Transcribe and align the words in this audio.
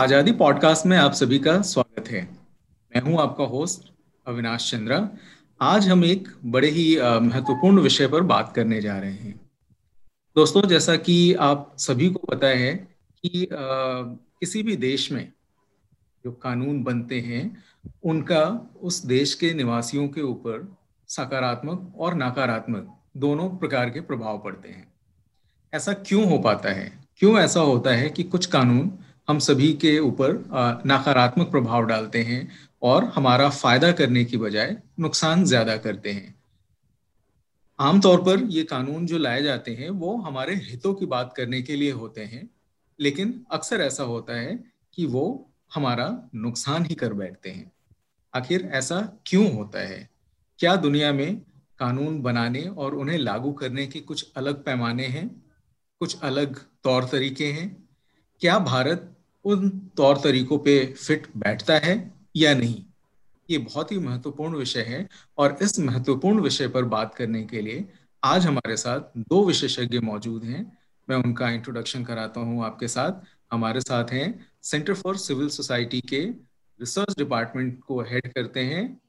आज़ादी 0.00 0.32
पॉडकास्ट 0.32 0.86
में 0.86 0.96
आप 0.96 1.12
सभी 1.12 1.38
का 1.38 1.60
स्वागत 1.60 2.08
है। 2.08 2.20
मैं 2.92 3.00
हूँ 3.02 3.18
आपका 3.20 3.44
होस्ट 3.44 3.90
अविनाश 4.26 4.70
चंद्रा। 4.70 4.98
आज 5.60 5.88
हम 5.88 6.04
एक 6.04 6.28
बड़े 6.44 6.68
ही 6.68 6.84
महत्वपूर्ण 7.00 7.80
विषय 7.80 8.06
पर 8.06 8.20
बात 8.20 8.52
करने 8.56 8.80
जा 8.80 8.96
रहे 8.98 9.12
हैं। 9.12 9.34
दोस्तों 10.36 10.62
जैसा 10.62 10.96
कि 10.96 11.34
आप 11.34 11.74
सभी 11.78 12.08
को 12.08 12.18
पता 12.18 12.46
है 12.46 12.72
कि 13.24 13.44
आ, 13.44 13.56
किसी 14.40 14.62
भी 14.62 14.76
देश 14.76 15.10
में 15.12 15.32
जो 16.24 16.32
कानून 16.32 16.82
बनते 16.82 17.20
हैं 17.20 17.42
उनका 18.04 18.44
उस 18.82 19.04
देश 19.06 19.34
के 19.34 19.52
निवासियों 19.54 20.08
के 20.08 20.22
ऊपर 20.22 20.66
सकारात्मक 21.08 21.92
और 21.98 22.14
नकारात्मक 22.14 22.96
दोनों 23.16 23.48
प्रकार 23.50 23.90
के 23.90 24.00
प्रभाव 24.00 24.38
पड़ते 24.38 24.68
हैं। 24.68 24.86
ऐसा 25.72 25.92
क्यों 25.92 26.24
हो 26.30 26.38
पाता 26.38 26.72
है? 26.72 26.90
क्यों 27.16 27.38
ऐसा 27.38 27.60
होता 27.60 27.90
है 27.90 28.10
कि 28.10 28.22
कुछ 28.22 28.46
कानून 28.46 28.92
हम 29.30 29.38
सभी 29.38 29.72
के 29.72 29.98
ऊपर 29.98 30.32
नकारात्मक 30.86 31.50
प्रभाव 31.50 31.84
डालते 31.84 32.22
हैं 32.22 32.48
और 32.82 33.04
हमारा 33.04 33.48
फ़ायदा 33.48 33.90
करने 33.92 34.24
की 34.24 34.36
बजाय 34.36 34.76
नुकसान 35.00 35.44
ज़्यादा 35.44 35.76
करते 35.76 36.12
हैं। 36.12 36.34
आमतौर 37.78 38.22
पर 38.22 38.42
ये 38.44 38.62
कानून 38.62 39.06
जो 39.06 39.18
लाए 39.18 39.42
जाते 39.42 39.74
हैं, 39.74 39.90
वो 39.90 40.16
हमारे 40.16 40.54
हितों 40.54 40.94
की 40.94 41.06
बात 41.06 41.32
करने 41.36 41.62
के 41.62 41.76
लिए 41.76 41.90
होते 41.92 42.20
हैं, 42.20 42.50
लेकिन 42.98 43.44
अक्सर 43.50 43.80
ऐसा 43.80 44.02
होता 44.02 44.34
है 44.34 44.64
कि 44.94 45.06
वो 45.06 45.52
हमारा 45.74 46.08
नुकसान 46.34 46.84
ही 46.84 46.94
कर 46.94 47.12
बैठते 47.12 47.50
हैं। 47.50 47.70
आखिर 48.34 48.68
ऐसा 48.72 49.00
क्यों 49.26 49.52
होता 49.52 49.78
है? 49.78 50.08
क्या 50.58 50.74
दुनिया 50.76 51.12
में 51.12 51.40
कानून 51.78 52.20
बनाने 52.22 52.62
और 52.62 52.94
उन्हें 52.94 53.18
लागू 53.18 53.52
करने 53.52 53.86
के 53.86 54.00
कुछ 54.00 54.32
अलग 54.36 54.64
पैमाने 54.64 55.06
हैं? 55.06 55.28
कुछ 56.00 56.20
अलग 56.20 56.58
तौर 56.84 57.04
तरीके 57.04 57.46
हैं? 57.46 57.88
क्या 58.40 58.58
भारत 58.58 59.16
उन 59.44 59.68
तौर 59.96 60.16
तरीकों 60.16 60.58
पे 60.58 60.86
फिट 60.86 61.26
बैठता 61.36 61.74
है 61.74 62.14
या 62.36 62.54
नहीं? 62.54 62.84
ये 63.50 63.58
बहुत 63.58 63.92
ही 63.92 63.98
महत्वपूर्ण 63.98 64.56
विषय 64.56 64.80
है 64.80 65.08
और 65.38 65.58
इस 65.62 65.78
महत्वपूर्ण 65.78 66.40
विषय 66.40 66.68
पर 66.68 66.84
बात 66.84 67.14
करने 67.14 67.44
के 67.44 67.60
लिए 67.60 67.88
आज 68.24 68.46
हमारे 68.46 68.76
साथ 68.76 69.00
दो 69.18 69.44
विशेषज्ञ 69.44 69.98
मौजूद 69.98 70.44
हैं। 70.44 70.78
मैं 71.08 71.16
उनका 71.16 71.50
इंट्रोडक्शन 71.50 72.04
कराता 72.04 72.40
हूँ 72.40 72.64
आपके 72.64 72.88
साथ। 72.88 73.12
हमारे 73.52 73.80
साथ 73.80 74.04
हैं 74.04 74.46
सेंटर 74.62 74.94
फॉर 74.94 75.16
सिविल 75.16 75.48
सोसाइटी 75.48 76.00
के 76.00 76.20
रिसर्च 76.80 77.14
डिपार्टमेंट 77.18 77.80
को 77.80 78.00
हेड 78.00 78.32
करते 78.32 78.60
हैं 78.60 79.00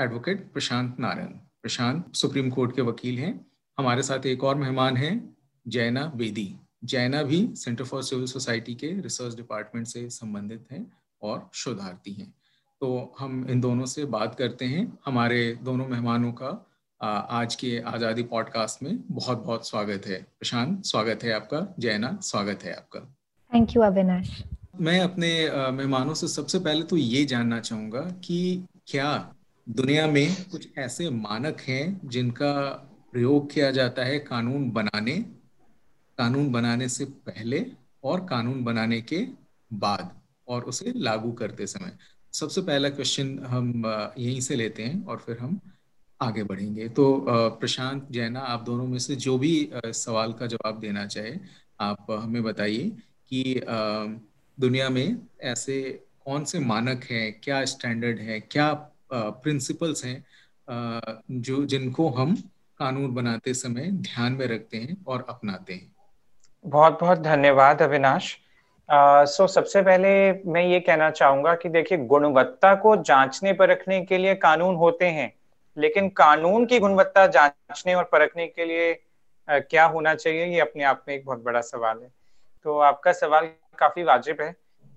advocate 0.00 0.52
Prashant 0.52 0.96
Narayan. 1.00 1.28
Prashant 1.62 2.14
supreme 2.14 2.50
court 2.50 2.76
के 2.76 2.82
वकील 2.82 3.18
हैं। 3.18 3.46
हमारे 3.78 4.02
साथ 4.02 4.26
एक 4.26 4.44
और 4.44 4.54
मेहमान 4.54 4.96
हैं, 4.96 5.36
जैना 5.68 6.12
बेदी। 6.16 6.56
जैना 6.82 7.22
भी 7.22 7.48
सेंटर 7.56 7.84
फॉर 7.84 8.02
सिविल 8.02 8.26
सोसाइटी 8.26 8.74
के 8.74 8.88
रिसर्च 9.00 9.34
डिपार्टमेंट 9.36 9.86
से 9.86 10.08
संबंधित 10.10 10.66
हैं 10.72 10.86
और 11.22 11.48
शोधार्थी 11.54 12.12
हैं। 12.12 12.32
तो 12.80 13.14
हम 13.18 13.46
इन 13.50 13.60
दोनों 13.60 13.86
से 13.86 14.04
बात 14.04 14.34
करते 14.34 14.64
हैं। 14.64 14.86
हमारे 15.06 15.58
दोनों 15.62 15.86
मेहमानों 15.88 16.32
का 16.32 16.68
आज 17.00 17.54
के 17.54 17.78
आज़ादी 17.86 18.22
पॉडकास्ट 18.22 18.82
में 18.82 18.98
बहुत 19.10 19.44
बहुत 19.44 19.68
स्वागत 19.68 20.06
है। 20.06 20.20
प्रशांत 20.38 20.84
स्वागत 20.84 21.24
है 21.24 21.32
आपका। 21.32 21.66
जैना 21.78 22.18
स्वागत 22.22 22.64
है 22.64 22.74
आपका। 22.74 23.00
थैंक 23.52 23.76
यू 23.76 23.82
अविनाश 23.82 24.42
मैं 24.80 24.98
अपने 25.00 25.28
मेहमानों 25.72 26.14
से 26.14 26.28
सबसे 26.28 26.58
पहले 26.58 26.82
तो 26.82 26.96
ये 26.96 27.24
जानना 27.24 27.60
चाहूँगा 27.60 28.00
कि 28.24 28.64
क्या 28.86 29.34
दुनिया 29.66 30.06
में 30.06 30.36
कुछ 30.50 30.78
ऐसे 30.78 31.08
मानक 31.10 31.60
हैं 31.60 32.08
जिनका 32.08 32.52
प्रयोग 33.12 33.52
किया 33.52 33.70
जाता 33.70 34.04
है 34.04 34.18
कानून 34.18 34.70
बनाने 34.70 35.12
कानून 36.22 36.50
बनाने 36.52 36.88
से 36.88 37.04
पहले 37.26 37.64
और 38.04 38.20
कानून 38.26 38.62
बनाने 38.64 39.00
के 39.02 39.26
बाद 39.70 40.10
और 40.48 40.64
उसे 40.64 40.92
लागू 40.96 41.32
करते 41.32 41.66
समय। 41.66 41.96
सबसे 42.34 42.60
पहला 42.62 42.88
क्वेश्चन 42.90 43.38
हम 43.46 43.82
यहीं 44.18 44.40
से 44.40 44.56
लेते 44.56 44.82
हैं 44.82 45.04
और 45.04 45.18
फिर 45.18 45.38
हम 45.38 45.58
आगे 46.20 46.42
बढ़ेंगे। 46.42 46.88
तो 46.88 47.04
प्रशांत, 47.60 48.06
जैना, 48.10 48.40
आप 48.40 48.62
दोनों 48.62 48.86
में 48.86 48.98
से 48.98 49.16
जो 49.16 49.36
भी 49.38 49.70
सवाल 49.74 50.32
का 50.32 50.46
जवाब 50.46 50.78
देना 50.80 51.06
चाहे, 51.06 51.34
आप 51.80 52.10
हमें 52.10 52.42
बताइए 52.42 52.88
कि 53.32 53.60
दुनिया 54.58 54.88
में 54.90 55.16
ऐसे 55.42 55.80
कौन 56.24 56.44
से 56.44 56.58
मानक 56.60 57.04
हैं, 57.04 57.40
क्या 57.40 57.64
स्टैंडर्ड 57.64 58.18
है, 58.20 58.40
क्या 58.42 58.72
प्रिंसिपल्स 59.12 60.04
हैं 60.04 60.24
जो, 61.30 61.64
जिनको 61.66 62.08
हम 62.10 62.36
कानून 62.80 63.14
बनाते 63.14 63.54
समय 63.54 63.90
ध्यान 63.92 64.32
में 64.32 64.46
रखते 64.46 64.76
हैं 64.76 64.96
और 65.04 65.26
अपनाते 65.28 65.74
हैं। 65.74 65.91
बहुत 66.64 66.98
बहुत 67.00 67.18
धन्यवाद 67.18 67.82
अविनाश। 67.82 68.36
सो 68.88 69.44
so, 69.44 69.50
सबसे 69.50 69.80
पहले 69.82 70.32
मैं 70.52 70.62
ये 70.62 70.78
कहना 70.80 71.08
चाहूँगा 71.10 71.54
कि 71.54 71.68
देखिए 71.68 71.98
गुणवत्ता 71.98 72.74
को 72.74 72.94
जांचने 72.96 73.52
परखने 73.52 74.00
के 74.00 74.18
लिए 74.18 74.34
कानून 74.34 74.74
होते 74.76 75.06
हैं 75.06 75.32
लेकिन 75.76 76.08
कानून 76.08 76.66
की 76.66 76.78
गुणवत्ता 76.78 77.26
जांचने 77.26 77.94
और 77.94 78.04
परखने 78.04 78.46
के 78.46 78.64
लिए 78.64 78.92
आ, 79.48 79.58
क्या 79.58 79.84
होना 79.84 80.14
चाहिए 80.14 80.44
ये 80.44 80.60
अपने 80.60 80.84
आप 80.84 81.04
में 81.08 81.14
एक 81.14 81.24
बहुत 81.24 81.42
बड़ा 81.42 81.60
सवाल 81.60 81.98
है। 82.02 82.10
तो 82.64 82.78
आपका 82.80 83.12
सवाल 83.12 83.48
काफ़ी 83.78 84.02
वाजिब 84.02 84.40
है 84.40 84.50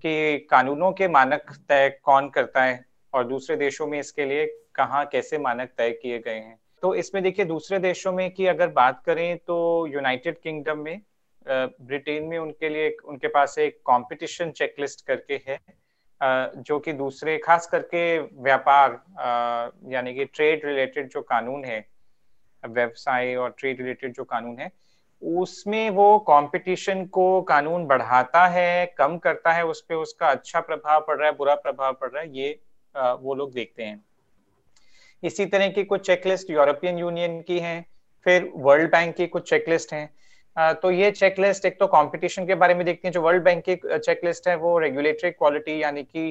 कि 0.04 0.38
कानूनों 0.50 0.92
के 0.92 1.08
मानक 1.08 1.52
तय 1.68 1.88
कौन 2.04 2.28
करता 2.28 2.62
है 2.62 2.84
और 3.12 3.26
दूसरे 3.26 3.56
देशों 3.56 3.86
में 3.86 3.98
इसके 4.00 4.24
लिए 4.24 4.46
कहाँ 4.74 5.04
कैसे 5.06 5.38
मानक 5.38 5.70
तय 5.78 5.90
किए 5.92 6.18
गए 6.18 6.34
हैं। 6.34 6.58
तो 6.82 6.94
इसमें 6.94 7.22
देखिए 7.22 7.44
दूसरे 7.44 7.78
देशों 7.78 8.12
में 8.12 8.30
की 8.30 8.46
अगर 8.46 8.68
बात 8.72 9.02
करें 9.06 9.36
तो 9.36 9.86
यूनाइटेड 9.86 10.38
किंगडम 10.38 10.78
में 10.78 11.00
ब्रिटेन 11.48 12.24
में 12.24 12.38
उनके 12.38 12.68
लिए 12.68 12.96
उनके 13.04 13.28
पास 13.28 13.58
एक 13.58 13.76
कंपटीशन 13.80 14.50
चेकलिस्ट 14.50 15.06
करके 15.06 15.40
है 15.48 15.58
जो 16.58 16.78
कि 16.78 16.92
दूसरे, 16.92 17.36
खास 17.38 17.66
करके 17.66 18.18
व्यापार 18.18 18.90
यानी 19.92 20.14
कि 20.14 20.24
ट्रेड 20.24 20.64
रिलेटेड 20.64 21.08
जो 21.08 21.22
कानून 21.22 21.64
है, 21.64 21.84
व्यवसाय 22.62 23.34
और 23.34 23.54
ट्रेड 23.58 23.80
रिलेटेड 23.80 24.14
जो 24.14 24.24
कानून 24.24 24.58
है, 24.58 24.70
उसमें 25.22 25.88
वो 25.90 26.18
कंपटीशन 26.20 27.04
को 27.06 27.42
कानून 27.42 27.86
बढ़ाता 27.86 28.46
है, 28.46 28.86
कम 28.98 29.16
करता 29.18 29.52
है, 29.52 29.64
उस 29.64 29.80
पर 29.80 29.94
उसका 29.94 30.30
अच्छा 30.30 30.60
प्रभाव 30.60 31.04
पड़ 31.08 31.16
रहा 31.18 31.28
है, 31.28 31.36
बुरा 31.36 31.54
प्रभाव 31.54 31.92
पड़ 31.92 32.10
रहा 32.10 32.22
है, 32.22 32.36
ये 32.38 32.60
वो 32.94 33.34
लोग 33.34 33.52
देखते 33.52 33.82
हैं। 33.82 34.04
इसी 35.22 35.46
तरह 35.46 35.68
की 35.68 35.84
कुछ 35.84 36.06
चेकलिस्ट 36.06 36.50
यूरोपियन 36.50 36.98
यूनियन 36.98 37.40
की 37.42 37.58
हैं, 37.58 37.84
फिर 38.26 38.50
वर्ल्ड 38.56 38.90
बैंक 38.90 39.14
की 39.16 39.26
कुछ 39.26 39.48
चेकलिस्ट 39.50 39.92
हैं 39.92 40.08
तो 40.56 40.90
ये 40.90 41.10
चेकलिस्ट 41.10 41.64
एक 41.64 41.78
तो 41.80 41.86
कंपटीशन 41.86 42.46
के 42.46 42.54
बारे 42.54 42.74
में 42.74 42.84
देखते 42.86 43.08
हैं, 43.08 43.12
जो 43.12 43.22
वर्ल्ड 43.22 43.42
बैंक 43.44 43.62
की 43.68 43.76
चेकलिस्ट 43.98 44.48
है, 44.48 44.56
वो 44.56 44.78
रेगुलेटरी 44.78 45.30
क्वालिटी 45.30 45.82
यानी 45.82 46.02
कि 46.04 46.30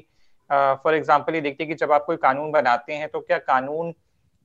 फॉर 0.50 0.96
एग्जांपल 0.96 1.36
ये 1.36 1.42
देखते 1.42 1.64
हैं 1.64 1.70
कि 1.70 1.76
जब 1.76 1.92
आप 1.92 2.06
कोई 2.06 2.18
कानून 2.18 2.52
बनाते 2.52 2.94
हैं 2.94 3.10
तो 3.10 3.20
क्या 3.22 3.38
कानून 3.40 3.94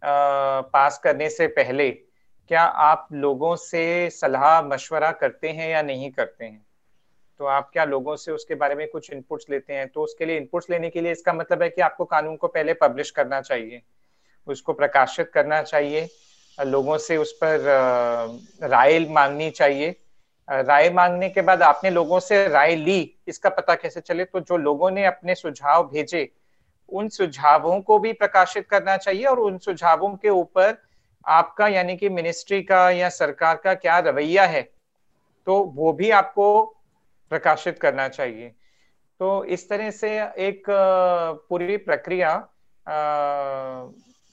पास 0.02 0.98
करने 1.04 1.28
से 1.30 1.46
पहले 1.48 1.90
क्या 1.90 2.62
आप 2.62 3.08
लोगों 3.12 3.54
से 3.56 4.10
सलाह 4.10 4.60
मशवरा 4.62 5.10
करते 5.12 5.48
हैं 5.48 5.68
या 5.70 5.82
नहीं 5.82 6.10
करते 6.10 6.44
हैं? 6.44 6.64
तो 7.40 7.44
आप 7.46 7.70
क्या 7.72 7.84
लोगों 7.84 8.16
से 8.16 8.32
उसके 8.32 8.54
बारे 8.54 8.74
में 8.74 8.86
कुछ 8.88 9.10
इनपुट्स 9.12 9.46
लेते 9.50 9.72
हैं? 9.72 9.88
तो 9.88 10.02
उसके 10.02 10.26
लिए 10.26 10.36
इनपुट्स 10.36 10.70
लेने 10.70 10.90
के 10.90 11.00
लिए 11.00 11.12
इसका 11.12 11.32
मतलब 11.32 11.62
है 11.62 11.68
कि 11.68 11.80
आपको 11.82 12.04
कानून 12.06 12.36
को 12.36 12.48
पहले 12.48 12.74
पब्लिश 12.76 13.10
करना 13.10 13.40
चाहिए, 13.40 13.82
उसको 14.46 14.72
प्रकाशित 14.72 15.30
करना 15.34 15.62
चाहिए 15.62 16.08
लोगों 16.60 16.96
से 16.98 17.16
उस 17.16 17.32
पर 17.42 17.60
राय 18.62 18.98
मांगनी 19.10 19.50
चाहिए। 19.50 19.96
राय 20.48 20.90
मांगने 20.90 21.28
के 21.28 21.42
बाद 21.42 21.62
आपने 21.62 21.90
लोगों 21.90 22.20
से 22.20 22.46
राय 22.48 22.74
ली, 22.76 23.14
इसका 23.28 23.50
पता 23.50 23.74
कैसे 23.74 24.00
चले? 24.00 24.24
तो 24.24 24.40
जो 24.40 24.56
लोगों 24.56 24.90
ने 24.90 25.04
अपने 25.06 25.34
सुझाव 25.34 25.88
भेजे, 25.88 26.28
उन 26.88 27.08
सुझावों 27.08 27.80
को 27.80 27.98
भी 27.98 28.12
प्रकाशित 28.12 28.68
करना 28.68 28.96
चाहिए 28.96 29.24
और 29.24 29.40
उन 29.40 29.58
सुझावों 29.58 30.14
के 30.16 30.28
ऊपर 30.28 30.76
आपका 31.24 31.68
यानी 31.68 31.96
कि 31.96 32.08
मिनिस्ट्री 32.08 32.62
का 32.62 32.88
या 32.90 33.08
सरकार 33.10 33.56
का 33.56 33.74
क्या 33.74 33.98
रवैया 33.98 34.44
है 34.46 34.62
तो 35.46 35.62
वो 35.74 35.92
भी 35.92 36.10
आपको 36.10 36.64
प्रकाशित 37.30 37.78
करना 37.78 38.08
चाहिए। 38.08 38.48
तो 39.20 39.44
इस 39.44 39.68
तरह 39.68 39.90
से 39.90 40.10
एक 40.40 40.64
पूरी 41.48 41.76
प्रक्रिया 41.78 42.36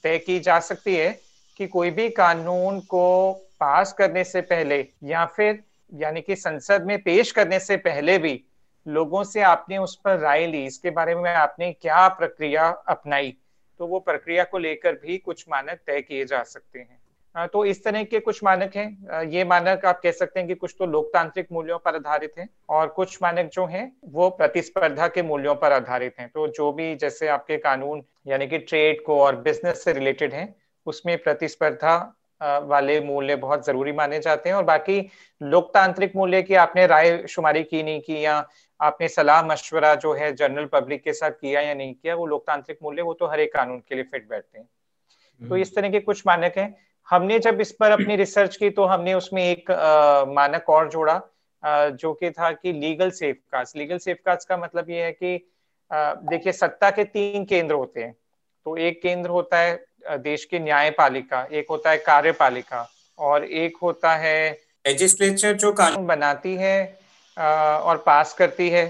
तय 0.04 0.18
की 0.18 0.38
जा 0.40 0.58
सकती 0.60 0.96
है। 0.96 1.10
कि 1.58 1.66
कोई 1.66 1.90
भी 1.90 2.08
कानून 2.10 2.80
को 2.80 3.32
पास 3.60 3.92
करने 3.92 4.24
से 4.24 4.40
पहले 4.42 4.84
या 5.04 5.24
फिर 5.26 5.62
यानी 5.92 6.20
कि 6.20 6.36
संसद 6.36 6.84
में 6.86 6.98
पेश 7.02 7.32
करने 7.32 7.58
से 7.60 7.76
पहले 7.78 8.18
भी 8.18 8.40
लोगों 8.86 9.22
से 9.24 9.42
आपने 9.42 9.78
उस 9.78 9.94
पर 9.96 10.18
राय 10.18 10.46
ली, 10.46 10.64
इसके 10.66 10.90
बारे 10.90 11.14
में 11.14 11.30
आपने 11.30 11.72
क्या 11.72 12.06
प्रक्रिया 12.10 12.68
अपनाई 12.88 13.36
तो 13.80 13.86
वो 13.86 13.98
प्रक्रिया 14.00 14.44
को 14.44 14.58
लेकर 14.58 14.92
भी 14.96 15.16
कुछ 15.18 15.44
मानक 15.50 15.80
तय 15.86 16.00
किए 16.00 16.24
जा 16.24 16.42
सकते 16.42 16.78
हैं। 16.78 17.46
तो 17.48 17.64
इस 17.64 17.82
तरह 17.84 18.04
के 18.04 18.20
कुछ 18.20 18.42
मानक 18.44 18.76
हैं। 18.76 19.24
ये 19.24 19.44
मानक 19.44 19.84
आप 19.86 20.00
कह 20.02 20.12
सकते 20.12 20.40
हैं 20.40 20.48
कि 20.48 20.54
कुछ 20.54 20.74
तो 20.78 20.86
लोकतांत्रिक 20.86 21.46
मूल्यों 21.52 21.78
पर 21.78 21.94
आधारित 21.96 22.32
हैं 22.38 22.48
और 22.68 22.86
कुछ 22.88 23.18
मानक 23.22 23.50
जो 23.52 23.66
हैं, 23.66 23.92
वो 24.04 24.28
प्रतिस्पर्धा 24.30 25.08
के 25.08 25.22
मूल्यों 25.22 25.54
पर 25.54 25.72
आधारित 25.72 26.14
हैं। 26.20 26.28
तो 26.28 26.46
जो 26.48 26.72
भी 26.72 26.94
जैसे 26.96 27.28
आपके 27.28 27.56
कानून 27.58 28.02
यानी 28.26 28.46
कि 28.46 28.58
ट्रेड 28.60 29.02
को 29.04 29.20
और 29.20 29.36
बिज़नेस 29.40 29.84
से 29.84 29.92
रिलेटेड 29.92 30.34
हैं 30.34 30.54
उसमें 30.88 31.16
प्रतिस्पर्धा 31.18 31.96
वाले 32.42 33.00
मूल्य 33.00 33.36
बहुत 33.36 33.66
ज़रूरी 33.66 33.92
माने 33.92 34.18
जाते 34.20 34.48
हैं 34.48 34.56
और 34.56 34.64
बाकी 34.64 35.00
लोकतांत्रिक 35.42 36.16
मूल्य 36.16 36.42
की 36.42 36.54
आपने 36.54 36.86
राय 36.86 37.26
शुमारी 37.28 37.62
की 37.64 37.82
नहीं 37.82 38.00
की 38.00 38.24
या 38.24 38.36
आपने 38.80 39.08
सलाह 39.08 39.42
मशवरा 39.42 39.94
जो 39.94 40.12
है 40.14 40.32
जनरल 40.32 40.66
पब्लिक 40.66 41.02
के 41.02 41.12
साथ 41.12 41.30
किया 41.30 41.60
या 41.60 41.74
नहीं 41.74 41.94
किया 41.94 42.14
वो 42.14 42.26
लोकतांत्रिक 42.26 42.78
मूल्य 42.82 43.02
वो 43.02 43.14
तो 43.14 43.26
हर 43.26 43.40
एक 43.40 43.52
कानून 43.54 43.78
के 43.78 43.94
लिए 43.94 44.04
फिट 44.04 44.28
बैठते 44.28 44.58
हैं। 44.58 44.66
तो 44.66 45.46
हम्म। 45.46 45.56
इस 45.56 45.74
तरह 45.74 45.90
के 45.90 46.00
कुछ 46.00 46.22
मानक 46.26 46.58
हैं। 46.58 46.74
हमने 47.08 47.38
जब 47.38 47.60
इस 47.60 47.72
पर 47.72 47.90
अपनी 47.90 48.16
रिसर्च 48.16 48.56
की 48.56 48.70
तो 48.70 48.84
हमने 48.84 49.14
उसमें 49.14 49.42
एक 49.44 49.70
आ, 49.70 50.24
मानक 50.24 50.70
और 50.70 50.88
जोड़ा 50.88 51.20
आ, 51.62 51.88
जो 51.88 52.12
कि 52.14 52.30
था 52.30 52.52
कि 52.52 52.72
लीगल 52.72 53.10
सेफ़ 53.10 53.56
लीगल 53.76 53.98
सेफ़ 53.98 54.18
का 54.28 54.56
मतलब 54.56 54.90
ये 54.90 55.02
है 55.02 55.12
कि 55.12 55.50
देखिए 56.30 56.52
सत्ता 56.52 56.90
के 56.90 57.04
तीन 57.04 57.44
केंद्र 57.44 57.74
होते 57.74 58.02
हैं। 58.02 58.12
तो 58.66 58.76
एक 58.76 59.02
केंद्र 59.02 59.30
होता 59.30 59.58
है 59.58 59.87
देश 60.18 60.44
की 60.44 60.58
न्यायपालिका 60.58 61.46
एक 61.52 61.66
होता 61.70 61.90
है 61.90 61.98
कार्यपालिका 61.98 62.88
और 63.18 63.44
एक 63.44 63.76
होता 63.82 64.14
है 64.16 64.50
लेजिस्लेचर 64.84 65.52
जो 65.54 65.72
कानून 65.72 66.06
बनाती 66.06 66.54
है 66.56 66.98
और 67.36 68.02
पास 68.06 68.32
करती 68.34 68.68
है। 68.70 68.86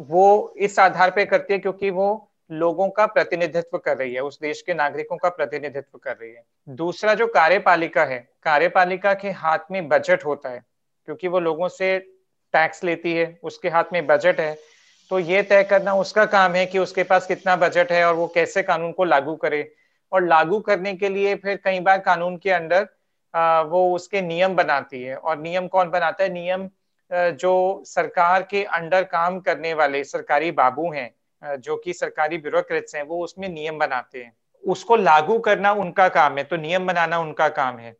वो 0.00 0.54
इस 0.58 0.78
आधार 0.78 1.10
पे 1.10 1.24
करती 1.24 1.52
है 1.52 1.58
क्योंकि 1.58 1.90
वो 1.90 2.30
लोगों 2.50 2.88
का 2.90 3.06
प्रतिनिधित्व 3.06 3.78
कर 3.78 3.96
रही 3.96 4.14
है 4.14 4.20
उस 4.20 4.38
देश 4.40 4.60
के 4.62 4.74
नागरिकों 4.74 5.16
का 5.16 5.28
प्रतिनिधित्व 5.30 5.98
कर 5.98 6.16
रही 6.16 6.30
है। 6.30 6.42
दूसरा 6.68 7.14
जो 7.14 7.26
कार्यपालिका 7.26 8.04
है 8.04 8.18
कार्यपालिका 8.44 9.14
के 9.14 9.30
हाथ 9.32 9.70
में 9.70 9.88
बजट 9.88 10.24
होता 10.24 10.48
है 10.48 10.62
क्योंकि 11.08 11.28
वो 11.28 11.40
लोगों 11.40 11.68
से 11.68 11.98
टैक्स 12.54 12.84
लेती 12.84 13.12
है 13.12 13.38
उसके 13.42 13.68
हाथ 13.68 13.92
में 13.92 14.06
बजट 14.06 14.40
है। 14.40 14.56
तो 15.10 15.18
ये 15.18 15.42
तय 15.42 15.62
करना 15.62 15.94
उसका 15.94 16.24
काम 16.26 16.54
है 16.54 16.66
कि 16.66 16.78
उसके 16.78 17.02
पास 17.04 17.26
कितना 17.26 17.56
बजट 17.56 17.92
है 17.92 18.04
और 18.04 18.14
वो 18.14 18.26
कैसे 18.34 18.62
कानून 18.62 18.92
को 18.92 19.04
लागू 19.04 19.34
करे। 19.36 19.62
और 20.14 20.24
लागू 20.24 20.58
करने 20.60 20.94
के 20.94 21.08
लिए 21.08 21.34
फिर 21.36 21.56
कई 21.64 21.80
बार 21.80 21.98
कानून 22.00 22.36
के 22.36 22.50
अंदर 22.52 22.88
वो 23.68 23.94
उसके 23.94 24.20
नियम 24.22 24.54
बनाती 24.56 25.02
है। 25.02 25.16
और 25.16 25.38
नियम 25.38 25.66
कौन 25.68 25.90
बनाता 25.90 26.24
है? 26.24 26.32
नियम 26.32 26.68
जो 27.10 27.82
सरकार 27.86 28.42
के 28.42 28.62
अंडर 28.64 29.04
काम 29.04 29.38
करने 29.40 29.72
वाले 29.74 30.02
सरकारी 30.04 30.50
बाबू 30.52 30.92
हैं 30.92 31.58
जो 31.58 31.76
कि 31.76 31.92
सरकारी 31.92 32.38
ब्यूरोक्रेट्स 32.38 32.94
हैं, 32.94 33.02
वो 33.02 33.22
उसमें 33.24 33.48
नियम 33.48 33.78
बनाते 33.78 34.22
हैं। 34.22 34.32
उसको 34.64 34.96
लागू 34.96 35.38
करना 35.38 35.72
उनका 35.74 36.08
काम 36.10 36.38
है 36.38 36.44
तो 36.44 36.56
नियम 36.56 36.86
बनाना 36.86 37.18
उनका 37.18 37.48
काम 37.50 37.78
है। 37.78 37.96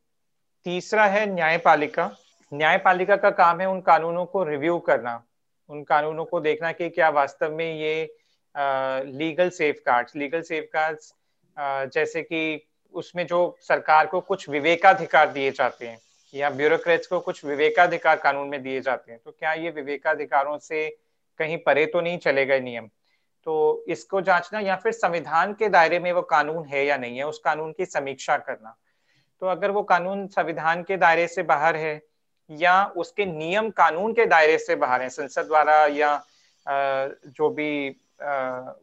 तीसरा 0.67 1.07
है 1.07 1.27
न्यायपालिका। 1.27 2.11
न्यायपालिका 2.53 3.17
का 3.17 3.31
काम 3.33 3.61
है 3.61 3.69
उन 3.69 3.81
कानूनों 3.81 4.25
को 4.27 4.45
रिव्यू 4.45 4.79
करना। 4.81 5.23
उन 5.71 5.83
कानूनों 5.85 6.25
को 6.25 6.41
देखना 6.41 6.73
कि 6.73 6.89
क्या 6.91 7.09
वास्तव 7.11 7.53
में 7.53 7.75
ये 7.75 8.15
legal 8.55 9.51
safe 9.51 9.77
guards 9.87 10.17
legal 10.17 10.43
safe 10.43 10.65
guards 10.75 11.13
जैसे 11.57 12.23
कि 12.23 12.67
उसमें 12.95 13.27
जो 13.27 13.57
सरकार 13.61 14.07
को 14.07 14.21
कुछ 14.21 14.49
विवेकाधिकार 14.49 15.31
दिए 15.33 15.51
जाते 15.51 15.87
हैं 15.87 15.99
या 16.35 16.51
ब्यूरोक्रेट्स 16.51 17.07
को 17.07 17.21
कुछ 17.21 17.45
विवेकाधिकार 17.45 18.17
कानून 18.17 18.49
में 18.49 18.63
दिए 18.63 18.81
जाते 18.81 19.13
हैं 19.13 19.21
तो 19.25 19.31
क्या 19.31 19.53
ये 19.53 19.71
विवेकाधिकारों 19.71 20.59
से 20.59 20.89
कहीं 21.41 21.59
परे 21.59 21.87
तो 21.87 22.01
नहीं 22.01 22.19
चले 22.19 22.45
गए 22.47 22.61
नियम? 22.61 22.89
तो 23.47 23.85
इसको 23.89 24.21
जांचना 24.21 24.61
या 24.61 24.77
फिर 24.77 24.93
संविधान 24.93 25.53
के 25.53 25.69
दायरे 25.69 25.99
में 25.99 26.11
वो 26.13 26.23
कानून 26.23 26.65
है 26.67 26.85
या 26.87 26.97
नहीं 26.97 27.17
है, 27.19 27.25
उस 27.25 27.39
कानून 27.39 27.73
की 27.73 27.87
समीक्षा 27.87 28.37
करना। 28.39 28.75
तो 29.43 29.47
अगर 29.47 29.71
वो 29.71 29.83
कानून 29.83 30.27
संविधान 30.29 30.83
के 30.83 30.97
दायरे 30.97 31.27
से 31.29 31.43
बाहर 31.43 31.77
है 31.77 32.01
या 32.51 32.85
उसके 32.97 33.27
नियम 33.27 33.71
कानून 33.71 34.13
के 34.13 34.27
दायरे 34.27 34.59
से 34.59 34.77
बाहर 34.77 35.03
है, 35.03 35.09
संसद 35.09 35.47
द्वारा 35.47 35.85
या 35.87 36.23
जो 36.67 37.51
भी 37.51 37.89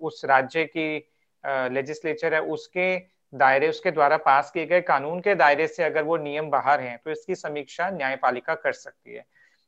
उस 0.02 0.22
राज्य 0.26 0.66
की 0.66 0.98
लेजिस्लेचर 1.44 2.34
है, 2.34 2.42
उसके 2.42 2.96
दायरे, 3.34 3.70
उसके 3.70 3.92
द्वारा 3.92 4.18
पास 4.20 4.52
किए 4.52 4.66
गए 4.66 4.82
कानून 4.84 5.20
के 5.20 5.36
दायरे 5.36 5.68
से 5.68 5.84
अगर 5.84 6.04
वो 6.04 6.18
नियम 6.20 6.50
बाहर 6.50 6.82
हैं 6.82 6.98
तो 7.06 7.12
इसकी 7.12 7.36
समीक्षा 7.36 7.90
न्यायपालिका 7.90 8.56
कर 8.56 8.74
सकती 8.74 9.14
है। 9.14 9.26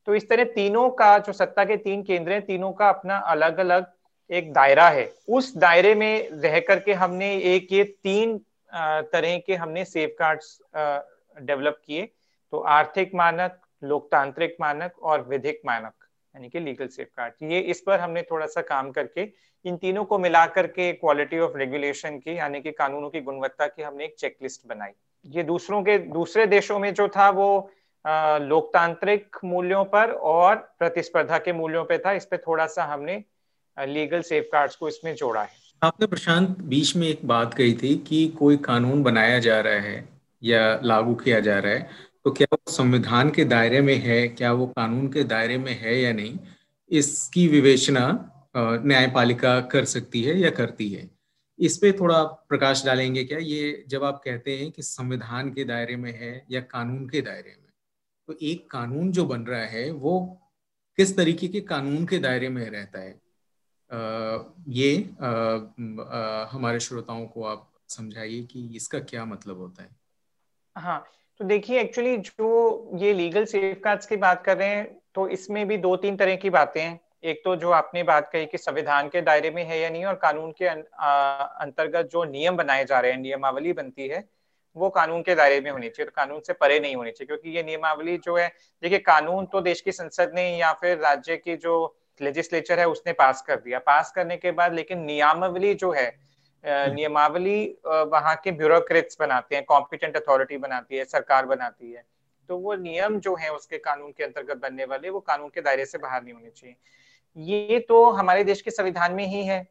तो 0.07 0.15
इस 0.15 0.27
तरह 0.29 0.43
तीनों 0.45 0.89
का, 0.91 1.17
जो 1.19 1.33
सत्ता 1.33 1.63
के 1.65 1.77
तीन 1.77 2.03
केंद्र 2.03 2.31
हैं, 2.31 2.41
तीनों 2.41 2.71
का 2.71 2.89
अपना 2.89 3.17
अलग 3.17 3.57
अलग 3.59 3.85
एक 4.29 4.51
दायरा 4.53 4.87
है। 4.89 5.09
उस 5.29 5.55
दायरे 5.57 5.93
में 5.95 6.29
रह 6.33 6.59
करके 6.59 6.93
हमने 6.93 7.35
एक, 7.35 7.67
ये 7.71 7.83
तीन 7.83 8.37
तरह 8.73 9.37
के 9.37 9.55
हमने 9.55 9.85
सेफ़ 9.85 10.11
गार्ड्स 10.19 10.57
डेवलप 11.37 11.81
किए। 11.85 12.09
तो 12.53 12.59
आर्थिक 12.59 13.15
मानक, 13.15 13.59
लोकतांत्रिक 13.83 14.55
मानक 14.61 14.99
और 15.01 15.27
विधिक 15.29 15.61
मानक। 15.65 15.93
यानी 16.35 16.49
कि 16.49 16.59
लीगल 16.59 16.87
सेफ़ 16.87 17.09
गार्ड 17.17 17.51
ये 17.51 17.59
इस 17.59 17.81
पर 17.81 17.99
हमने 17.99 18.21
थोड़ा 18.21 18.45
सा 18.47 18.61
काम 18.63 18.91
करके 18.91 19.27
इन 19.65 19.77
तीनों 19.77 20.03
को 20.05 20.17
मिला 20.19 20.45
करके 20.47 20.91
क्वालिटी 20.93 21.39
ऑफ़ 21.39 21.57
रेगुलेशन 21.57 22.17
की, 22.19 22.37
यानी 22.37 22.61
कि 22.61 22.71
कानूनों 22.71 23.09
की 23.09 23.21
गुणवत्ता 23.21 23.67
की 23.67 23.83
हमने 23.83 24.05
एक 24.05 24.15
चेकलिस्ट 24.19 24.67
बनाई। 24.67 24.91
ये 25.25 25.43
दूसरों 25.43 25.81
के, 25.83 25.97
दूसरे 25.97 26.45
देशों 26.47 26.79
में 26.79 26.93
जो 26.93 27.07
था 27.07 27.29
वो 27.29 27.71
लोकतांत्रिक 28.05 29.37
मूल्यों 29.45 29.83
पर 29.85 30.11
और 30.11 30.55
प्रतिस्पर्धा 30.79 31.37
के 31.37 31.53
मूल्यों 31.53 31.83
पे 31.85 31.97
था। 31.97 32.11
इस 32.11 32.25
पे 32.25 32.37
थोड़ा 32.37 32.65
सा 32.67 32.83
हमने 32.83 33.23
लीगल 33.77 34.21
सेफ़ 34.21 34.77
को 34.79 34.87
इसमें 34.87 35.13
जोड़ा 35.15 35.41
है। 35.41 35.61
आपने 35.81 36.07
प्रशांत, 36.07 36.49
बीच 36.49 36.95
में 36.95 37.07
एक 37.07 37.25
बात 37.25 37.53
कही 37.53 37.73
थी 37.73 37.95
कि 37.97 38.27
कोई 38.39 38.57
कानून 38.57 39.03
बनाया 39.03 39.39
जा 39.39 39.59
रहा 39.61 39.79
है 39.81 40.09
या 40.43 40.79
लागू 40.83 41.15
किया 41.15 41.39
जा 41.39 41.59
रहा 41.59 41.73
है 41.73 42.11
तो 42.25 42.31
क्या 42.31 42.47
वो 42.53 42.71
संविधान 42.71 43.29
के 43.29 43.45
दायरे 43.45 43.81
में 43.81 43.95
है? 43.95 44.27
क्या 44.27 44.51
वो 44.53 44.67
कानून 44.67 45.07
के 45.13 45.23
दायरे 45.23 45.57
में 45.57 45.73
है 45.79 45.99
या 46.01 46.13
नहीं? 46.13 46.39
इसकी 46.91 47.47
विवेचना 47.47 48.05
न्यायपालिका 48.57 49.59
कर 49.61 49.85
सकती 49.85 50.23
है 50.23 50.39
या 50.39 50.49
करती 50.49 50.89
है। 50.89 51.09
इस 51.59 51.77
पे 51.77 51.91
थोड़ा 51.91 52.23
प्रकाश 52.23 52.85
डालेंगे 52.85 53.23
क्या? 53.23 53.37
ये 53.37 53.85
जब 53.87 54.03
आप 54.03 54.21
कहते 54.25 54.57
हैं 54.57 54.71
कि 54.71 54.81
संविधान 54.81 55.53
के 55.53 55.63
दायरे 55.63 55.95
में 55.95 56.11
है 56.11 56.45
या 56.51 56.61
कानून 56.61 57.09
के 57.09 57.21
दायरे 57.21 57.55
में 57.61 57.69
तो 58.27 58.37
एक 58.41 58.69
कानून 58.71 59.11
जो 59.11 59.25
बन 59.25 59.41
रहा 59.41 59.65
है 59.65 59.91
वो 59.91 60.39
किस 60.97 61.15
तरीके 61.17 61.47
के 61.47 61.61
कानून 61.61 62.05
के 62.05 62.17
दायरे 62.19 62.49
में 62.49 62.69
रहता 62.69 62.99
है? 62.99 63.11
आ, 63.91 63.99
ये 64.67 65.09
आ, 65.21 65.27
आ, 65.27 66.47
हमारे 66.51 66.79
श्रोताओं 66.79 67.25
को 67.27 67.43
आप 67.43 67.69
समझाइए 67.89 68.43
कि 68.43 68.65
इसका 68.75 68.99
क्या 68.99 69.25
मतलब 69.25 69.57
होता 69.57 69.83
है। 69.83 69.89
हाँ 70.77 71.03
तो 71.39 71.45
देखिए 71.45 71.79
एक्चुअली 71.81 72.17
जो 72.17 72.91
ये 72.95 73.13
लीगल 73.13 73.45
सेफ़ 73.45 74.07
की 74.09 74.15
बात 74.17 74.43
कर 74.43 74.57
रहे 74.57 74.67
हैं 74.67 75.01
तो 75.15 75.27
इसमें 75.27 75.67
भी 75.67 75.77
दो 75.77 75.95
तीन 75.95 76.17
तरह 76.17 76.35
की 76.35 76.49
बातें 76.49 76.81
हैं। 76.81 76.99
एक 77.23 77.41
तो 77.45 77.55
जो 77.55 77.71
आपने 77.71 78.03
बात 78.03 78.29
कही 78.33 78.45
कि 78.45 78.57
संविधान 78.57 79.07
के 79.09 79.21
दायरे 79.21 79.49
में 79.51 79.63
है 79.63 79.79
या 79.79 79.89
नहीं 79.89 80.05
और 80.05 80.15
कानून 80.15 80.51
के 80.51 80.65
अं, 80.65 80.81
अंतर्गत 81.61 82.09
जो 82.11 82.23
नियम 82.23 82.57
बनाए 82.57 82.85
जा 82.85 82.99
रहे 82.99 83.11
हैं 83.11 83.19
नियमावली 83.19 83.73
बनती 83.73 84.07
है 84.07 84.23
वो 84.75 84.89
कानून 84.89 85.21
के 85.21 85.35
दायरे 85.35 85.59
में 85.61 85.71
होनी 85.71 85.89
चाहिए 85.89 86.05
तो 86.05 86.11
कानून 86.15 86.39
से 86.39 86.53
परे 86.53 86.79
नहीं 86.79 86.95
होनी 86.95 87.11
चाहिए 87.11 87.27
क्योंकि 87.27 87.57
ये 87.57 87.63
नियमावली 87.63 88.17
जो 88.17 88.37
है 88.37 88.47
देखिए 88.83 88.99
कानून 88.99 89.45
तो 89.45 89.61
देश 89.61 89.81
की 89.81 89.91
संसद 89.91 90.31
ने 90.35 90.47
या 90.57 90.71
फिर 90.73 90.97
राज्य 90.97 91.37
की 91.37 91.55
जो 91.57 91.75
लेजिस्लेचर 92.21 92.79
है 92.79 92.87
उसने 92.87 93.13
पास 93.13 93.41
कर 93.41 93.55
दिया। 93.55 93.79
पास 93.79 94.11
करने 94.11 94.37
के 94.37 94.51
बाद 94.51 94.73
लेकिन 94.73 94.99
नियमावली 94.99 95.73
जो 95.73 95.91
है 95.91 96.05
नियमावली 96.63 97.65
वहाँ 97.85 98.35
के 98.43 98.51
ब्यूरोक्रेट्स 98.51 99.17
बनाते 99.19 99.55
हैं 99.55 99.63
कॉम्पिटेंट 99.65 100.17
अथॉरिटी 100.17 100.57
बनाती 100.57 100.95
है 100.95 101.05
सरकार 101.05 101.45
बनाती 101.45 101.91
है। 101.91 102.03
तो 102.49 102.57
वो 102.57 102.75
नियम 102.75 103.19
जो 103.19 103.35
है 103.35 103.49
उसके 103.49 103.77
कानून 103.77 104.11
के 104.11 104.23
अंतर्गत 104.23 104.57
बनने 104.57 104.85
वाले 104.85 105.09
वो 105.09 105.19
कानून 105.19 105.49
के 105.49 105.61
दायरे 105.61 105.85
से 105.85 105.97
बाहर 105.97 106.23
नहीं 106.23 106.33
होने 106.33 106.49
चाहिए। 106.49 106.75
ये 107.37 107.79
तो 107.79 108.03
हमारे 108.11 108.43
देश 108.43 108.61
के 108.61 108.71
संविधान 108.71 109.13
में 109.13 109.25
ही 109.25 109.43
है। 109.45 109.63